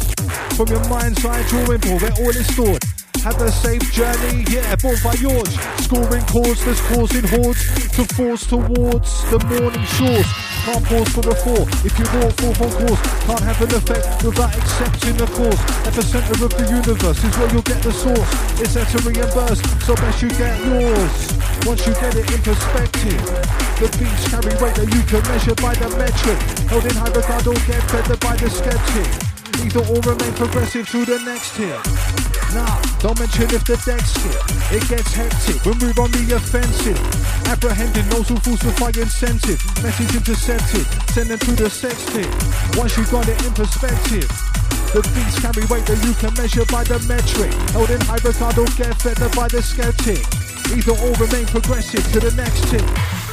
From 0.55 0.69
your 0.71 0.85
mind's 0.89 1.25
eye 1.27 1.43
drawing 1.51 1.83
board, 1.83 2.03
where 2.03 2.17
all 2.23 2.35
is 2.35 2.47
stored. 2.55 2.83
Have 3.27 3.41
a 3.43 3.51
safe 3.51 3.83
journey, 3.93 4.47
yeah, 4.47 4.77
born 4.79 4.97
by 5.03 5.15
yours. 5.19 5.51
Scoring 5.83 6.25
chords 6.31 6.65
that's 6.65 6.81
causing 6.87 7.27
hordes 7.27 7.67
to 7.99 8.05
force 8.15 8.47
towards 8.47 9.11
the 9.31 9.39
morning 9.51 9.85
shores. 9.99 10.48
Can't 10.69 10.85
pause 10.85 11.09
for 11.17 11.25
a 11.25 11.35
four 11.35 11.65
if 11.81 11.97
you 11.97 12.05
walk 12.21 12.29
forth 12.37 12.61
on 12.61 12.69
course. 12.77 13.01
Can't 13.25 13.41
have 13.41 13.63
an 13.65 13.73
effect 13.73 14.23
without 14.23 14.53
accepting 14.53 15.17
the 15.17 15.25
course. 15.33 15.57
At 15.89 15.95
the 15.97 16.03
center 16.03 16.45
of 16.45 16.53
the 16.53 16.67
universe 16.69 17.25
is 17.25 17.33
where 17.41 17.49
you'll 17.49 17.65
get 17.65 17.81
the 17.81 17.91
source. 17.91 18.29
It's 18.61 18.75
there 18.77 18.85
to 18.85 18.99
reimburse, 19.01 19.65
so 19.89 19.97
best 19.97 20.21
you 20.21 20.29
get 20.29 20.61
yours. 20.61 21.33
Once 21.65 21.87
you 21.89 21.95
get 21.97 22.13
it 22.21 22.29
in 22.29 22.43
perspective, 22.45 23.25
the 23.81 23.89
beats 23.97 24.29
carry 24.29 24.53
weight 24.61 24.77
that 24.77 24.93
you 24.93 25.01
can 25.09 25.25
measure 25.33 25.57
by 25.57 25.73
the 25.73 25.89
metric. 25.97 26.37
Held 26.69 26.85
in 26.85 26.97
high 27.01 27.17
regard 27.17 27.47
or 27.49 27.57
get 27.65 27.81
feathered 27.89 28.21
by 28.21 28.37
the 28.37 28.51
skeptic. 28.53 29.09
Either 29.65 29.81
or 29.89 30.05
remain 30.05 30.35
progressive 30.37 30.85
to 30.91 31.07
the 31.07 31.17
next 31.25 31.57
tier. 31.57 32.28
Nah, 32.55 32.81
don't 33.05 33.19
mention 33.19 33.45
if 33.53 33.65
the 33.65 33.77
deck's 33.85 34.17
skip. 34.17 34.41
It 34.73 34.89
gets 34.89 35.13
hectic. 35.13 35.61
We 35.69 35.77
move 35.85 35.99
on 35.99 36.11
the 36.13 36.33
offensive. 36.33 36.97
Apprehending 37.45 38.09
those 38.09 38.29
who 38.29 38.37
falsify 38.41 38.89
incentive. 38.97 39.61
Message 39.85 40.17
intercepted. 40.17 40.87
Send 41.13 41.29
them 41.29 41.39
to 41.45 41.53
the 41.53 41.69
sex. 41.69 42.09
Once 42.77 42.97
you've 42.97 43.11
got 43.11 43.29
it 43.29 43.37
in 43.45 43.53
perspective. 43.53 44.29
The 44.97 45.05
beats 45.13 45.37
carry 45.45 45.65
weight 45.69 45.85
that 45.85 46.01
you 46.01 46.17
can 46.17 46.33
measure 46.41 46.65
by 46.73 46.85
the 46.85 46.97
metric. 47.05 47.53
Held 47.77 47.91
in 47.91 48.01
high 48.09 48.21
regard, 48.25 48.57
don't 48.57 48.77
get 48.81 48.97
fed 48.97 49.21
by 49.37 49.49
the 49.49 49.61
skeptic. 49.61 50.25
Either 50.73 50.97
or 51.05 51.13
remain 51.21 51.45
progressive 51.53 52.05
to 52.13 52.21
the 52.21 52.33
next 52.33 52.65
tip. 52.73 53.28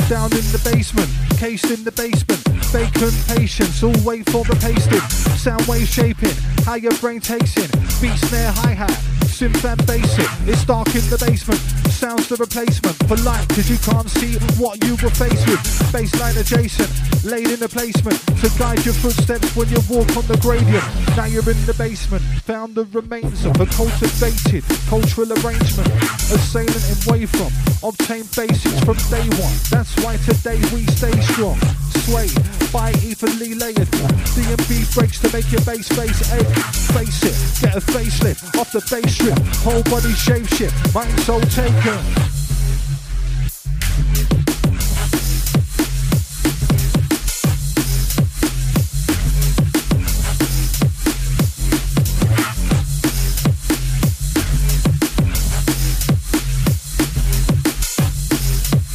In 0.00 0.46
the 0.50 0.60
basement. 0.64 1.08
cased 1.38 1.70
in 1.70 1.84
the 1.84 1.92
basement, 1.92 2.42
bacon 2.72 3.14
patience, 3.28 3.82
all 3.82 3.94
wait 4.02 4.28
for 4.30 4.44
the 4.44 4.56
pasting. 4.58 5.00
Sound 5.36 5.62
wave 5.66 5.86
shaping, 5.86 6.34
how 6.64 6.74
your 6.74 6.94
brain 6.98 7.20
takes 7.20 7.56
in. 7.56 7.70
Beat 8.00 8.18
snare, 8.26 8.50
hi 8.52 8.72
hat, 8.72 8.90
synth 9.30 9.62
and 9.64 9.78
basic. 9.86 10.26
It's 10.48 10.64
dark 10.64 10.88
in 10.94 11.04
the 11.10 11.18
basement. 11.18 11.60
Sounds 11.94 12.28
the 12.28 12.36
replacement 12.36 12.96
for 13.06 13.16
light, 13.22 13.46
cause 13.50 13.70
you 13.70 13.78
can't 13.78 14.10
see 14.10 14.34
what 14.58 14.82
you 14.84 14.96
were 14.98 15.14
faced 15.14 15.46
with. 15.46 15.62
Baseline 15.94 16.36
adjacent, 16.40 16.90
laid 17.24 17.50
in 17.50 17.58
the 17.58 17.68
placement 17.68 18.20
to 18.40 18.50
guide 18.58 18.84
your 18.84 18.94
footsteps 18.94 19.56
when 19.56 19.68
you 19.68 19.80
walk 19.88 20.08
on 20.16 20.26
the 20.28 20.36
gradient. 20.40 20.84
Now 21.16 21.24
you're 21.24 21.48
in 21.48 21.58
the 21.64 21.74
basement, 21.74 22.22
found 22.44 22.74
the 22.74 22.84
remains 22.92 23.44
of 23.44 23.58
a 23.60 23.66
cultivated 23.66 24.64
cultural 24.88 25.32
arrangement. 25.40 25.88
Assailant 26.28 26.84
in 26.92 26.98
way 27.08 27.26
from, 27.26 27.50
obtain 27.82 28.24
basics 28.36 28.80
from 28.84 28.96
day 29.08 29.24
one. 29.40 29.56
That's 29.72 29.96
why 30.04 30.16
today 30.28 30.60
we 30.72 30.84
stay 30.92 31.16
strong. 31.32 31.58
Sway 32.04 32.28
by 32.72 32.92
evenly 33.00 33.54
layered. 33.54 33.90
D&B 34.36 34.84
breaks 34.92 35.18
to 35.20 35.32
make 35.32 35.50
your 35.50 35.64
bass 35.64 35.88
face 35.88 36.20
ache. 36.32 36.54
Face 36.92 37.24
it, 37.24 37.36
get 37.62 37.76
a 37.76 37.80
facelift 37.80 38.58
off 38.58 38.70
the 38.72 38.84
bass 38.90 39.14
strip. 39.14 39.38
Whole 39.64 39.82
body 39.84 40.12
shape 40.12 40.46
shift, 40.48 40.76
mind 40.94 41.18
soul 41.20 41.40
taken. 41.40 42.33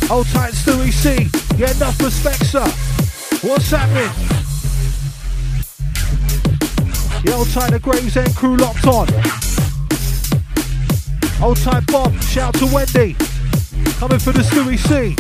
Hold 0.10 0.26
tight, 0.30 0.54
Stewie 0.54 0.92
C. 0.92 1.30
Yeah, 1.56 1.70
enough 1.70 2.02
respect, 2.02 2.44
sir. 2.44 2.66
What's 3.48 3.70
happening? 3.70 4.10
Yeah, 7.24 7.36
old 7.36 7.48
tight, 7.52 7.70
the 7.70 7.80
Gravesend 7.80 8.36
crew 8.36 8.58
locked 8.58 8.88
on. 8.88 9.08
Old 11.44 11.58
tight, 11.58 11.86
Bob. 11.92 12.20
Shout 12.24 12.56
to 12.56 12.66
Wendy. 12.66 13.14
Coming 14.00 14.18
for 14.18 14.32
the 14.32 14.42
Stewie 14.42 14.80
C. 14.80 15.16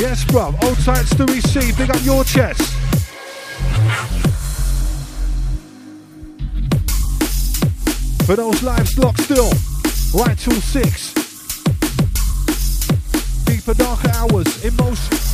Yes, 0.00 0.24
bruv. 0.26 0.54
Old 0.62 0.78
tight, 0.84 1.04
Stewie 1.06 1.42
C. 1.42 1.72
Big 1.76 1.90
up 1.90 2.04
your 2.04 2.22
chest. 2.22 2.74
For 8.26 8.36
those 8.36 8.62
lives 8.62 8.98
locked 8.98 9.20
still, 9.20 9.50
right 10.14 10.38
till 10.38 10.58
six. 10.62 11.12
Deeper, 13.44 13.74
darker 13.74 14.10
hours, 14.14 14.64
emotion. 14.64 15.33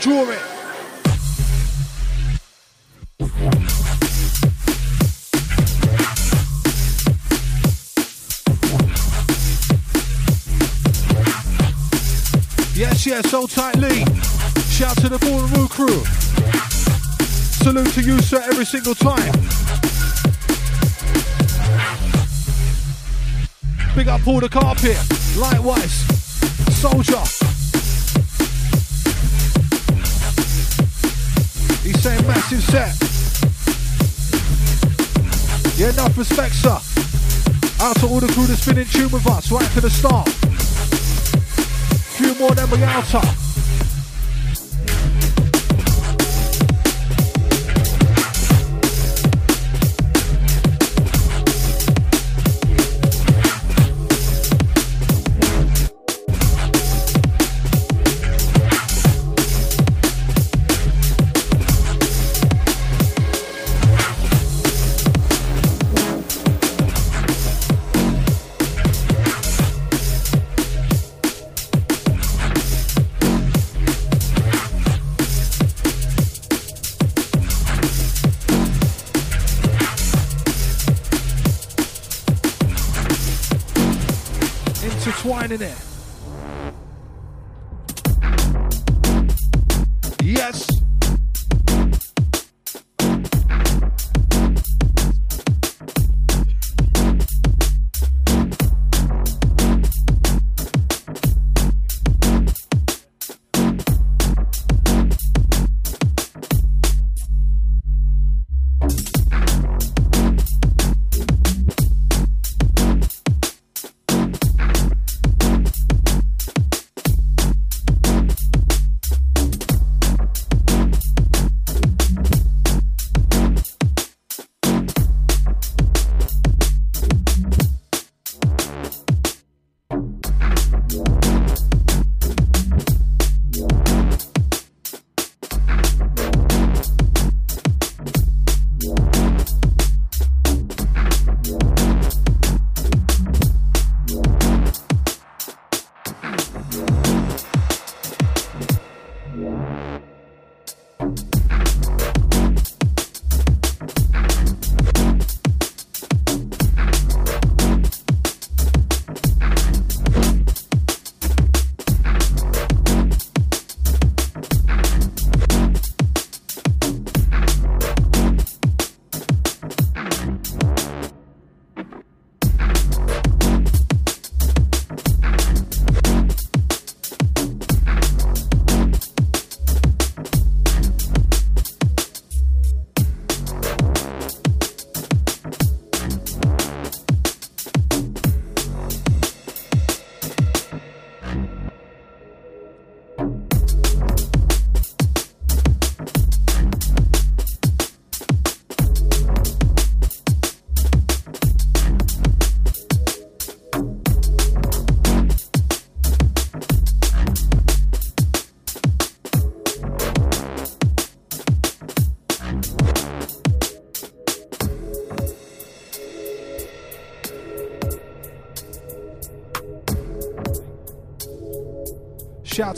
Draw. 0.00 0.24
Yes, 12.74 13.06
yes, 13.06 13.30
hold 13.30 13.50
tightly. 13.50 14.04
Shout 14.70 14.96
to 14.98 15.08
the 15.08 15.18
Ball 15.18 15.68
crew. 15.68 16.04
Salute 17.64 17.92
to 17.94 18.02
you, 18.02 18.20
sir, 18.20 18.40
every 18.44 18.64
single 18.64 18.94
time. 18.94 19.32
Big 23.96 24.06
up 24.06 24.26
all 24.28 24.40
the 24.40 24.48
carpet. 24.48 24.96
Likewise, 25.36 25.92
soldier. 26.76 27.37
Saying 31.98 32.26
massive 32.26 32.62
set. 32.62 32.94
Yeah, 35.78 35.90
enough 35.90 36.16
respect, 36.16 36.54
sir. 36.54 36.78
Out 37.80 37.96
to 37.96 38.06
all 38.06 38.20
the 38.20 38.32
crew 38.32 38.46
that's 38.46 38.64
been 38.64 38.78
in 38.78 38.86
tune 38.86 39.10
with 39.10 39.26
us 39.26 39.50
right 39.50 39.68
to 39.72 39.80
the 39.80 39.90
start. 39.90 40.28
Few 42.16 42.34
more 42.36 42.54
than 42.54 42.70
we 42.70 42.82
outer. 42.84 43.47
intertwining 43.47 43.47
it. 85.52 85.60
Yes. 85.60 85.87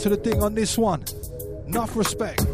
To 0.01 0.09
the 0.09 0.17
thing 0.17 0.41
on 0.41 0.55
this 0.55 0.77
one. 0.77 1.03
Enough 1.67 1.95
respect. 1.95 2.45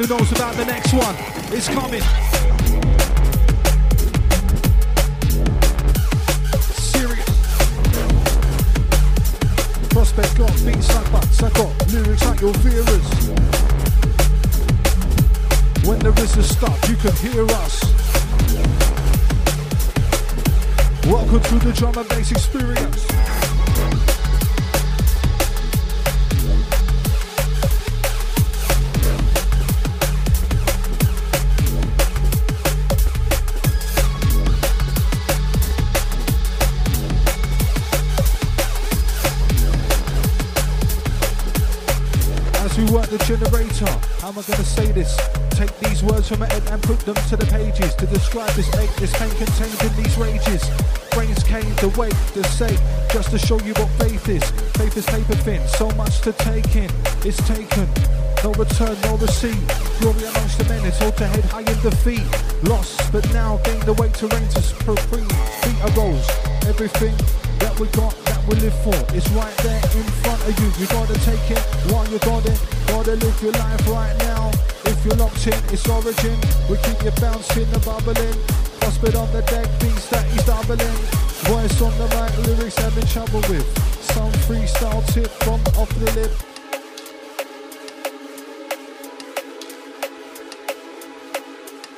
Who 0.00 0.16
knows 0.16 0.32
about 0.32 0.54
the 0.54 0.64
next 0.64 0.94
one. 0.94 1.14
It's 1.52 1.68
coming. 1.68 2.00
Serious. 6.72 7.28
Prospect 9.90 10.38
got 10.38 10.52
beats 10.64 10.94
like 10.94 11.12
butts. 11.12 11.42
I 11.42 11.50
got 11.50 11.92
lyrics 11.92 12.24
like 12.24 12.40
your 12.40 12.54
fearers. 12.54 13.08
When 15.84 15.98
there 15.98 16.24
is 16.24 16.36
a 16.38 16.44
stop, 16.44 16.88
you 16.88 16.96
can 16.96 17.12
hear 17.16 17.44
us. 17.44 17.82
Welcome 21.04 21.42
to 21.42 21.58
the 21.66 21.74
drum 21.74 21.98
and 21.98 22.08
bass 22.08 22.30
experience. 22.30 22.79
Them 47.04 47.14
to 47.14 47.36
the 47.36 47.46
pages 47.46 47.94
to 47.94 48.06
describe 48.06 48.50
this 48.52 48.68
ache, 48.76 48.94
this 48.96 49.12
pain 49.16 49.30
contained 49.30 49.80
in 49.82 50.02
these 50.02 50.16
rages. 50.18 50.62
Brains 51.12 51.42
came 51.42 51.74
to 51.76 51.88
wake 51.98 52.16
the 52.34 52.44
sake, 52.44 52.78
just 53.10 53.30
to 53.30 53.38
show 53.38 53.58
you 53.60 53.72
what 53.74 53.88
faith 54.00 54.28
is. 54.28 54.44
Faith 54.76 54.96
is 54.96 55.06
paper 55.06 55.34
thin, 55.46 55.66
so 55.68 55.90
much 55.92 56.20
to 56.22 56.32
take 56.32 56.76
in. 56.76 56.90
It's 57.24 57.40
taken, 57.48 57.88
no 58.44 58.52
return, 58.52 58.96
no 59.04 59.16
receipt. 59.16 59.60
Glory 60.00 60.24
amongst 60.24 60.58
the 60.58 60.64
men, 60.68 60.84
it's 60.84 60.98
told 60.98 61.16
to 61.18 61.26
head 61.26 61.44
high 61.46 61.60
in 61.60 61.80
defeat. 61.80 62.24
Lost, 62.64 63.12
but 63.12 63.24
now 63.32 63.58
gain 63.64 63.80
the 63.86 63.94
weight 63.94 64.14
to 64.14 64.28
reign 64.28 64.48
to 64.48 64.62
supreme. 64.62 65.28
Feet 65.62 65.80
arose, 65.92 66.28
everything 66.66 67.16
that 67.60 67.78
we 67.80 67.86
got, 67.88 68.14
that 68.24 68.40
we 68.48 68.54
live 68.60 68.76
for. 68.82 68.96
It's 69.16 69.28
right 69.30 69.56
there 69.58 69.82
in 69.96 70.04
front 70.22 70.40
of 70.46 70.52
you. 70.58 70.68
You 70.78 70.86
gotta 70.88 71.18
take 71.24 71.50
it 71.50 71.62
while 71.92 72.06
you 72.08 72.18
got 72.20 72.44
it. 72.46 72.60
Gotta 72.88 73.16
live 73.16 73.42
your 73.42 73.52
life 73.52 73.88
right 73.88 74.16
now. 74.18 74.50
If 75.00 75.06
you're 75.06 75.16
locked 75.16 75.46
in, 75.46 75.54
it's 75.72 75.88
origin. 75.88 76.38
We 76.68 76.76
keep 76.76 77.02
you 77.02 77.10
bouncing 77.22 77.64
and 77.72 77.84
bubbling. 77.86 78.36
Hospital 78.82 79.22
on 79.22 79.32
the 79.32 79.40
deck, 79.40 79.66
beats 79.80 80.10
that 80.10 80.26
he's 80.26 80.44
doubling. 80.44 80.78
Voice 81.48 81.80
on 81.80 81.96
the 81.96 82.06
mic, 82.16 82.46
lyrics 82.46 82.76
having 82.76 83.06
trouble 83.06 83.40
with. 83.48 83.64
Some 84.12 84.30
freestyle 84.44 85.02
tip 85.14 85.28
from 85.42 85.58
off 85.80 85.88
the 85.88 86.12
lip. 86.20 86.30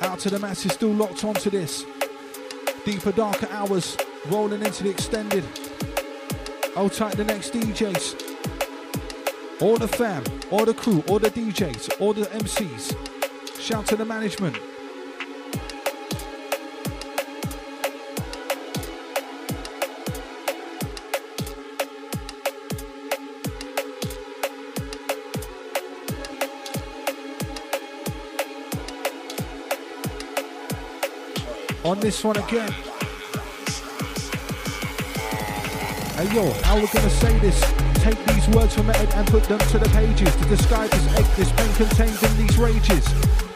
Out 0.03 0.19
to 0.19 0.29
the 0.29 0.39
masses, 0.39 0.71
still 0.71 0.93
locked 0.93 1.25
onto 1.25 1.49
this. 1.49 1.83
Deeper, 2.85 3.11
darker 3.11 3.49
hours, 3.51 3.97
rolling 4.27 4.61
into 4.61 4.83
the 4.83 4.89
extended. 4.89 5.43
Hold 6.73 6.93
tight 6.93 7.17
the 7.17 7.25
next 7.25 7.51
DJs. 7.51 8.22
All 9.61 9.77
the 9.77 9.87
fam, 9.87 10.23
all 10.51 10.65
the 10.65 10.73
crew, 10.73 11.03
all 11.07 11.19
the 11.19 11.29
DJs, 11.29 12.01
all 12.01 12.11
the 12.11 12.23
MCs. 12.23 12.95
Shout 13.61 13.85
to 13.87 13.95
the 13.95 14.03
management. 14.03 14.57
On 31.85 31.99
this 31.99 32.23
one 32.23 32.37
again. 32.37 32.71
Hey 36.15 36.35
yo, 36.35 36.51
how 36.63 36.75
we 36.75 36.87
gonna 36.87 37.09
say 37.09 37.39
this? 37.39 37.82
Take 38.03 38.19
these 38.25 38.49
words 38.49 38.75
from 38.75 38.89
Ed 38.89 39.07
and 39.15 39.25
put 39.31 39.45
them 39.45 39.59
to 39.71 39.79
the 39.79 39.87
pages 39.95 40.27
to 40.35 40.43
describe 40.51 40.91
this 40.91 41.07
ache, 41.15 41.35
this 41.39 41.51
pain 41.55 41.71
contained 41.79 42.19
in 42.19 42.35
these 42.35 42.57
rages. 42.59 43.07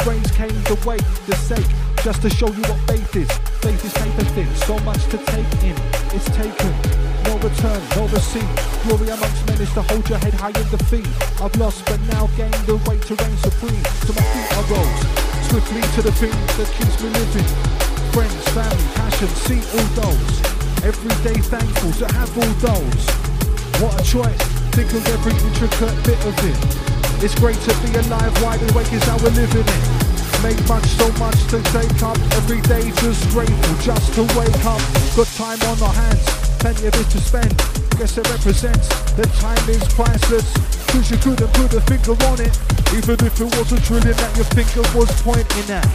Brains 0.07 0.31
came 0.31 0.55
the 0.71 0.79
way, 0.87 0.95
the 1.27 1.35
sake, 1.35 1.67
just 1.99 2.21
to 2.21 2.29
show 2.29 2.47
you 2.47 2.63
what 2.63 2.79
faith 2.87 3.11
is. 3.11 3.27
Faith 3.59 3.83
is 3.83 3.91
paper 3.91 4.23
thin, 4.31 4.47
so 4.63 4.79
much 4.87 5.03
to 5.11 5.19
take 5.35 5.51
in. 5.67 5.75
It's 6.15 6.31
taken, 6.31 6.71
no 7.27 7.35
return, 7.43 7.83
no 7.99 8.07
receipt. 8.07 8.47
Glory 8.87 9.11
amongst 9.11 9.43
men 9.51 9.59
is 9.59 9.73
to 9.75 9.83
hold 9.83 10.07
your 10.07 10.19
head 10.23 10.33
high 10.39 10.55
in 10.55 10.67
defeat. 10.71 11.11
I've 11.43 11.51
lost, 11.59 11.83
but 11.83 11.99
now 12.07 12.31
gained 12.39 12.63
the 12.63 12.79
weight 12.87 13.03
to 13.11 13.19
reign 13.19 13.37
supreme. 13.43 13.83
To 14.07 14.11
my 14.15 14.23
feet 14.31 14.47
I 14.55 14.63
rose, 14.71 15.01
swiftly 15.51 15.83
to 15.99 16.01
the 16.07 16.15
thing 16.23 16.31
that 16.55 16.71
keeps 16.71 16.95
me 17.03 17.11
living. 17.11 17.51
Friends, 18.15 18.47
family, 18.55 18.87
passion, 18.95 19.27
see 19.43 19.59
all 19.75 20.07
those. 20.07 20.39
Every 20.87 21.11
day 21.27 21.35
thankful 21.35 21.91
to 21.99 22.07
have 22.15 22.31
all 22.31 22.53
those. 22.63 23.26
What 23.77 23.93
a 23.93 24.03
choice, 24.03 24.41
think 24.73 24.89
of 24.93 25.05
every 25.05 25.37
intricate 25.37 25.93
bit 26.01 26.17
of 26.25 26.33
it. 26.41 26.57
It's 27.21 27.37
great 27.37 27.61
to 27.61 27.73
be 27.85 27.93
alive, 27.93 28.33
wide 28.41 28.57
awake 28.73 28.91
is 28.91 29.03
how 29.05 29.17
we're 29.21 29.29
living 29.37 29.61
it. 29.69 29.83
Make 30.41 30.57
much, 30.67 30.85
so 30.97 31.05
much 31.21 31.37
to 31.53 31.61
take 31.69 32.01
up. 32.01 32.17
Every 32.41 32.61
day 32.61 32.89
just 33.05 33.21
grateful, 33.29 33.77
just 33.85 34.13
to 34.17 34.25
wake 34.33 34.65
up. 34.65 34.81
Good 35.13 35.29
time 35.37 35.61
on 35.69 35.77
our 35.81 35.93
hands, 35.93 36.25
plenty 36.57 36.87
of 36.87 36.95
it 36.97 37.05
to 37.13 37.21
spend. 37.21 37.53
Guess 38.01 38.17
it 38.17 38.29
represents 38.33 38.89
that 39.13 39.29
time 39.37 39.61
is 39.69 39.85
priceless. 39.93 40.49
Cause 40.89 41.11
you 41.11 41.17
couldn't 41.17 41.53
put 41.53 41.73
a 41.73 41.81
finger 41.81 42.17
on 42.33 42.41
it. 42.41 42.57
Even 42.97 43.13
if 43.25 43.37
it 43.37 43.45
was 43.45 43.71
a 43.73 43.79
trillion 43.81 44.17
that 44.17 44.33
your 44.37 44.49
finger 44.57 44.81
was 44.97 45.09
pointing 45.21 45.69
at. 45.69 45.85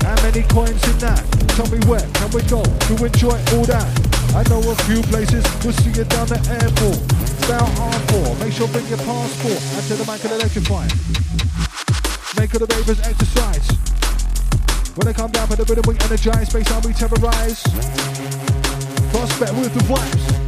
How 0.00 0.16
many 0.24 0.48
coins 0.48 0.80
in 0.88 0.96
that? 1.04 1.20
Tell 1.60 1.68
me 1.68 1.76
where 1.84 2.00
can 2.00 2.30
we 2.32 2.40
go 2.48 2.64
to 2.64 3.04
enjoy 3.04 3.36
all 3.52 3.64
that? 3.68 4.01
I 4.34 4.42
know 4.48 4.60
a 4.64 4.74
few 4.88 5.02
places, 5.02 5.44
we'll 5.62 5.74
see 5.74 5.90
you 5.90 6.04
down 6.04 6.26
the 6.26 6.40
airport. 6.48 6.96
Spell 7.44 7.68
R4, 7.68 8.40
make 8.40 8.52
sure 8.52 8.66
bring 8.68 8.86
your 8.88 8.96
passport. 8.98 9.60
And 9.76 9.84
to 9.88 9.94
the 9.94 10.06
mic 10.10 10.24
and 10.24 10.32
electrify. 10.32 10.88
Make 12.40 12.54
all 12.54 12.64
the 12.64 12.74
ravers 12.74 13.00
exercise. 13.00 13.68
When 14.96 15.06
they 15.06 15.12
come 15.12 15.30
down 15.30 15.48
for 15.48 15.56
the 15.56 15.64
rhythm, 15.64 15.84
we 15.86 15.98
energize. 16.00 16.48
Space 16.48 16.66
time, 16.66 16.80
we 16.80 16.94
terrorize. 16.94 17.62
Prospect 19.12 19.52
with 19.52 19.74
the 19.74 19.80
vibes. 19.84 20.41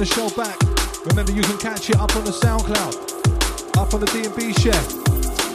The 0.00 0.06
show 0.06 0.30
back. 0.30 0.58
Remember, 1.04 1.30
you 1.30 1.42
can 1.42 1.58
catch 1.58 1.90
it 1.90 1.96
up 1.96 2.16
on 2.16 2.24
the 2.24 2.30
SoundCloud, 2.30 3.76
up 3.76 3.92
on 3.92 4.00
the 4.00 4.06
D&B 4.06 4.54
share, 4.54 4.72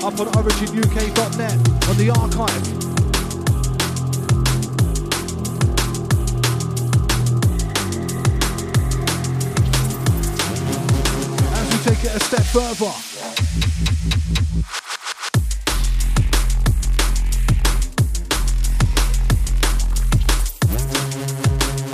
up 0.05 0.19
on 0.19 0.27
OriginUK.net, 0.37 1.57
on 1.89 1.97
the 1.97 2.11
archive. 2.11 2.51
As 11.55 11.67
we 11.71 11.77
take 11.89 12.03
it 12.05 12.15
a 12.15 12.19
step 12.19 12.45
further. 12.53 12.93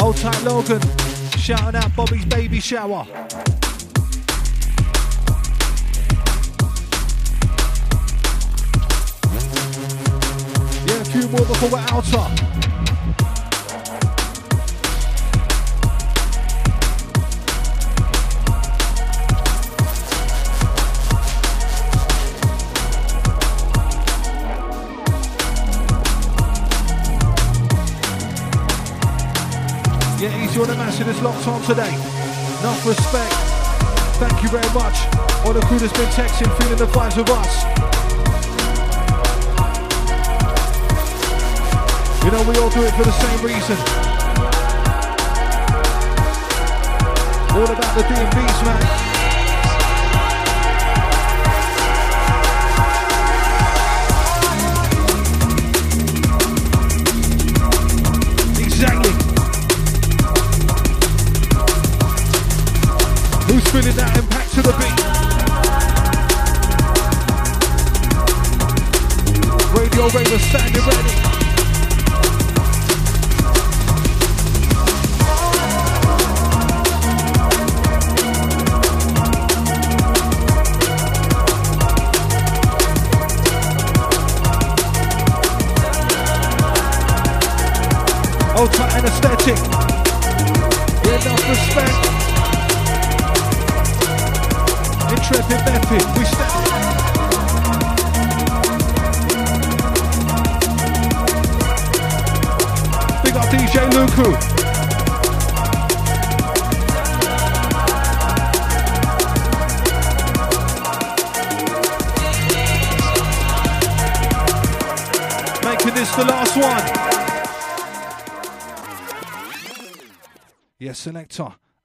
Old 0.04 0.18
tight 0.18 0.44
Logan, 0.44 0.82
shouting 1.38 1.76
out 1.82 1.96
Bobby's 1.96 2.26
baby 2.26 2.60
shower. 2.60 3.06
Yeah, 10.86 11.02
a 11.02 11.06
few 11.06 11.28
more 11.30 11.46
before 11.46 11.70
we're 11.70 11.86
outer. 11.90 12.52
Yeah, 30.52 30.58
easy 30.58 30.62
on 30.62 30.68
the 30.68 30.76
massive 30.76 31.08
that's 31.08 31.22
locked 31.22 31.48
on 31.48 31.62
today. 31.62 31.94
Enough 32.60 32.86
respect. 32.86 33.34
Thank 34.20 34.44
you 34.44 34.50
very 34.50 34.68
much. 34.74 35.08
All 35.46 35.54
the 35.54 35.62
crew 35.62 35.80
that's 35.80 35.94
been 35.94 36.10
texting, 36.10 36.52
feeling 36.58 36.78
the 36.78 36.88
vibes 36.88 37.16
with 37.16 37.30
us. 37.30 37.64
You 42.26 42.32
know, 42.32 42.44
we 42.50 42.58
all 42.60 42.70
do 42.70 42.84
it 42.84 42.94
for 42.96 43.04
the 43.04 43.12
same 43.12 43.46
reason. 43.46 43.78
All 47.56 47.64
about 47.64 47.96
the 47.96 48.04
D&Bs, 48.04 48.66
man. 48.66 49.11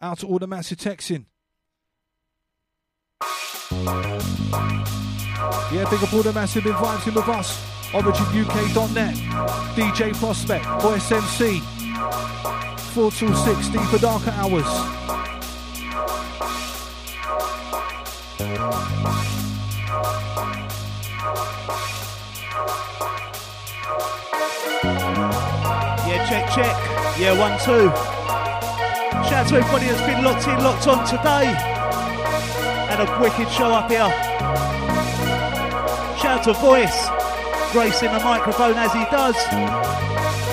Out 0.00 0.18
to 0.18 0.26
all 0.26 0.38
the 0.38 0.46
massive 0.46 0.78
texting. 0.78 1.24
Yeah, 5.72 5.88
big 5.90 6.02
up 6.02 6.12
all 6.12 6.22
the 6.22 6.32
massive 6.34 6.66
inviting 6.66 7.14
with 7.14 7.28
us. 7.28 7.58
OriginUK.net, 7.92 9.14
DJ 9.74 10.12
Prospect, 10.14 10.64
Voice 10.82 11.10
MC, 11.12 11.60
4 12.92 13.10
till 13.10 13.34
6, 13.34 13.68
deeper 13.68 13.98
darker 13.98 14.30
hours. 14.32 14.66
Yeah, 26.06 26.26
check, 26.28 26.50
check. 26.50 27.18
Yeah, 27.18 27.38
one, 27.38 27.58
two. 27.60 28.15
Shout 29.26 29.44
out 29.44 29.48
to 29.48 29.56
everybody 29.56 29.86
that's 29.86 30.06
been 30.06 30.22
locked 30.22 30.46
in, 30.46 30.62
locked 30.62 30.86
on 30.86 31.04
today. 31.04 31.50
And 32.90 33.02
a 33.02 33.20
wicked 33.20 33.50
show 33.50 33.66
up 33.74 33.90
here. 33.90 34.06
Shout 36.16 36.38
out 36.38 36.44
to 36.44 36.52
Voice, 36.54 37.08
gracing 37.72 38.12
the 38.12 38.20
microphone 38.20 38.74
as 38.74 38.92
he 38.92 39.02
does. 39.10 39.34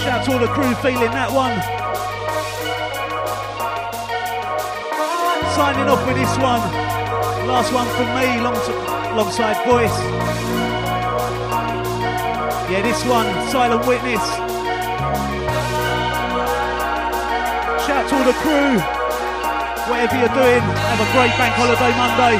Shout 0.01 0.19
out 0.19 0.25
to 0.25 0.33
all 0.33 0.39
the 0.39 0.47
crew 0.47 0.73
feeling 0.81 1.11
that 1.11 1.29
one. 1.31 1.53
Signing 5.53 5.87
off 5.87 6.05
with 6.07 6.17
this 6.17 6.35
one. 6.41 6.61
Last 7.47 7.71
one 7.71 7.87
from 7.93 8.09
me, 8.17 8.41
long 8.41 8.57
alongside 9.13 9.63
Voice. 9.67 9.99
Yeah, 12.71 12.81
this 12.81 13.05
one, 13.05 13.27
Silent 13.51 13.85
Witness. 13.85 14.52
To 18.13 18.19
all 18.19 18.25
the 18.25 18.33
crew. 18.39 18.79
Whatever 19.89 20.17
you're 20.17 20.33
doing, 20.33 20.61
have 20.61 20.99
a 20.99 21.09
great 21.11 21.33
bank 21.37 21.53
holiday 21.55 21.91
Monday. 21.97 22.37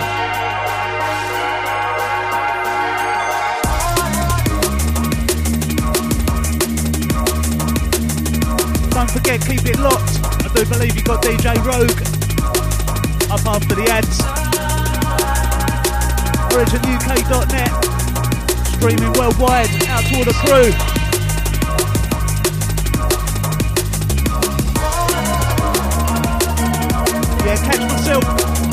Don't 8.90 9.12
forget, 9.12 9.42
keep 9.42 9.66
it 9.66 9.80
locked. 9.80 10.20
I 10.46 10.50
do 10.54 10.66
believe 10.66 10.96
you 10.96 11.04
got 11.04 11.24
DJ 11.24 11.56
Rogue 11.66 12.02
up 13.32 13.46
after 13.46 13.76
the 13.76 13.86
ads. 13.90 14.22
OriginUK.net, 16.54 17.72
streaming 18.76 19.14
worldwide. 19.14 19.70
Out 19.90 20.04
to 20.06 20.18
all 20.18 20.24
the 20.24 20.34
crew. 20.34 20.93
Yeah, 27.54 27.72
catch 27.72 27.82
myself 27.82 28.24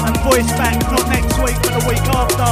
and 0.07 0.17
voice 0.25 0.51
back, 0.57 0.79
not 0.91 1.05
next 1.09 1.37
week, 1.43 1.57
but 1.63 1.73
the 1.77 1.85
week 1.89 2.07
after. 2.09 2.51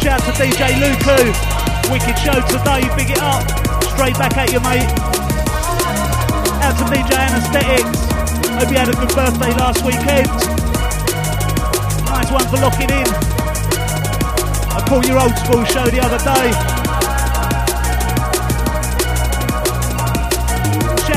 Shout 0.00 0.20
out 0.20 0.24
to 0.24 0.32
DJ 0.40 0.62
Luku, 0.80 1.18
wicked 1.90 2.18
show 2.18 2.38
today, 2.48 2.82
big 2.96 3.10
it 3.10 3.20
up, 3.20 3.42
straight 3.92 4.16
back 4.16 4.36
at 4.36 4.52
you 4.52 4.60
mate. 4.60 4.88
Out 6.62 6.76
to 6.78 6.84
DJ 6.88 7.12
Anesthetics, 7.12 8.00
hope 8.56 8.70
you 8.70 8.78
had 8.78 8.88
a 8.88 8.96
good 8.96 9.14
birthday 9.14 9.52
last 9.58 9.84
weekend. 9.84 10.28
Nice 12.06 12.30
one 12.30 12.46
for 12.48 12.58
locking 12.58 12.90
in. 12.90 13.06
I 14.74 14.84
called 14.88 15.06
your 15.06 15.18
old 15.18 15.36
school 15.36 15.64
show 15.64 15.86
the 15.86 16.00
other 16.00 16.18
day. 16.18 16.91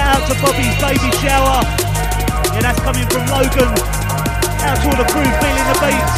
Out 0.06 0.22
to 0.30 0.36
Bobby's 0.38 0.78
baby 0.78 1.10
shower. 1.18 1.66
Yeah, 2.54 2.62
that's 2.62 2.80
coming 2.86 3.08
from 3.10 3.26
Logan. 3.26 3.74
Out 4.62 4.78
to 4.78 4.88
all 4.90 4.98
the 5.02 5.08
crew 5.10 5.26
feeling 5.42 5.66
the 5.66 5.78
beats. 5.82 6.16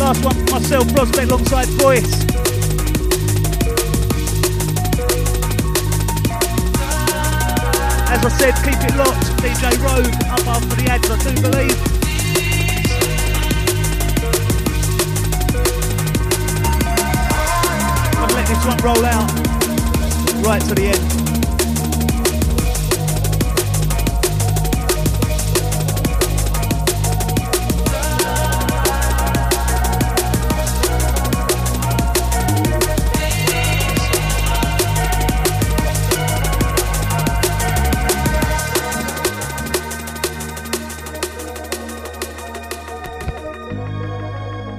Last 0.00 0.24
one 0.24 0.38
myself, 0.50 0.92
Prospect 0.92 1.30
alongside 1.30 1.68
Voice. 1.78 2.12
As 8.10 8.20
I 8.26 8.30
said, 8.38 8.54
keep 8.66 8.80
it 8.82 8.94
locked. 8.96 9.26
DJ 9.38 9.62
Rogue 9.86 10.14
up 10.34 10.46
after 10.46 10.74
the 10.76 10.90
ads, 10.90 11.08
I 11.08 11.16
do 11.22 11.30
believe. 11.40 11.78
Let 18.34 18.46
this 18.48 18.64
one 18.64 18.78
roll 18.78 19.04
out 19.04 19.51
right 20.42 20.60
to 20.62 20.74
the 20.74 20.86
end. 20.86 21.22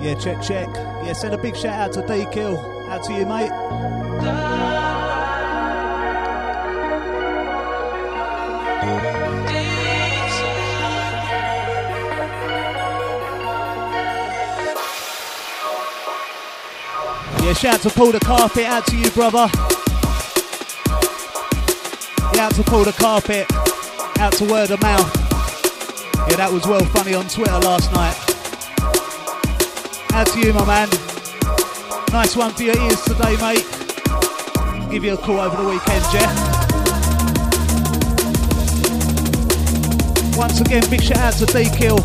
Yeah, 0.03 0.15
check, 0.15 0.41
check. 0.41 0.67
Yeah, 1.05 1.13
send 1.13 1.33
a 1.33 1.37
big 1.37 1.55
shout 1.55 1.79
out 1.79 1.93
to 1.93 2.01
D 2.05 2.25
Kill. 2.33 2.57
Out 2.89 3.03
to 3.05 3.13
you, 3.13 3.25
mate. 3.25 4.82
Shout 17.63 17.79
to 17.79 17.89
pull 17.91 18.11
the 18.11 18.19
carpet 18.19 18.65
out 18.65 18.85
to 18.85 18.97
you, 18.97 19.09
brother. 19.11 19.47
Yeah, 22.35 22.47
out 22.47 22.55
to 22.55 22.63
pull 22.63 22.83
the 22.83 22.91
carpet, 22.91 23.49
out 24.19 24.33
to 24.33 24.43
word 24.43 24.69
of 24.71 24.81
mouth. 24.81 25.09
Yeah, 26.27 26.35
that 26.35 26.51
was 26.51 26.67
well 26.67 26.83
funny 26.83 27.13
on 27.13 27.25
Twitter 27.29 27.57
last 27.59 27.89
night. 27.93 28.19
Out 30.11 30.27
to 30.33 30.39
you, 30.41 30.51
my 30.51 30.65
man. 30.65 30.89
Nice 32.11 32.35
one 32.35 32.51
for 32.51 32.63
your 32.63 32.77
ears 32.83 33.01
today, 33.03 33.37
mate. 33.39 33.63
Give 34.91 35.05
you 35.05 35.13
a 35.13 35.17
call 35.17 35.39
over 35.39 35.55
the 35.55 35.69
weekend, 35.69 36.03
Jeff. 36.11 36.35
Once 40.35 40.59
again, 40.59 40.83
big 40.89 41.01
shout 41.01 41.17
out 41.17 41.33
to 41.35 41.45
D 41.45 41.69
Kill. 41.77 41.99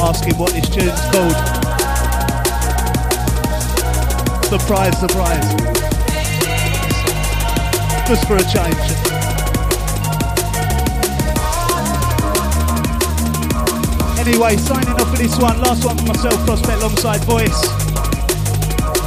Asking 0.00 0.38
what 0.38 0.52
this 0.54 0.66
tune's 0.70 0.98
called. 1.12 1.49
Surprise, 4.50 4.98
surprise. 4.98 5.54
Just 8.08 8.26
for 8.26 8.34
a 8.34 8.42
change. 8.42 8.74
Anyway, 14.18 14.56
signing 14.56 14.88
off 14.88 15.08
for 15.08 15.16
this 15.18 15.38
one. 15.38 15.60
Last 15.60 15.84
one 15.84 15.96
for 15.98 16.04
myself, 16.04 16.34
Prospect 16.44 16.82
alongside 16.82 17.20
Voice. 17.26 17.62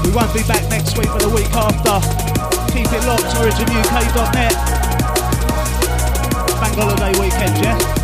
We 0.06 0.12
won't 0.16 0.34
be 0.34 0.44
back 0.48 0.64
next 0.70 0.98
week, 0.98 1.08
but 1.08 1.22
the 1.22 1.30
week 1.30 1.52
after. 1.52 2.00
Keep 2.72 2.94
it 2.94 3.06
locked, 3.06 3.36
originuk.net. 3.36 4.54
Bank 6.62 6.76
holiday 6.78 7.20
weekend, 7.20 7.62
yeah? 7.62 8.03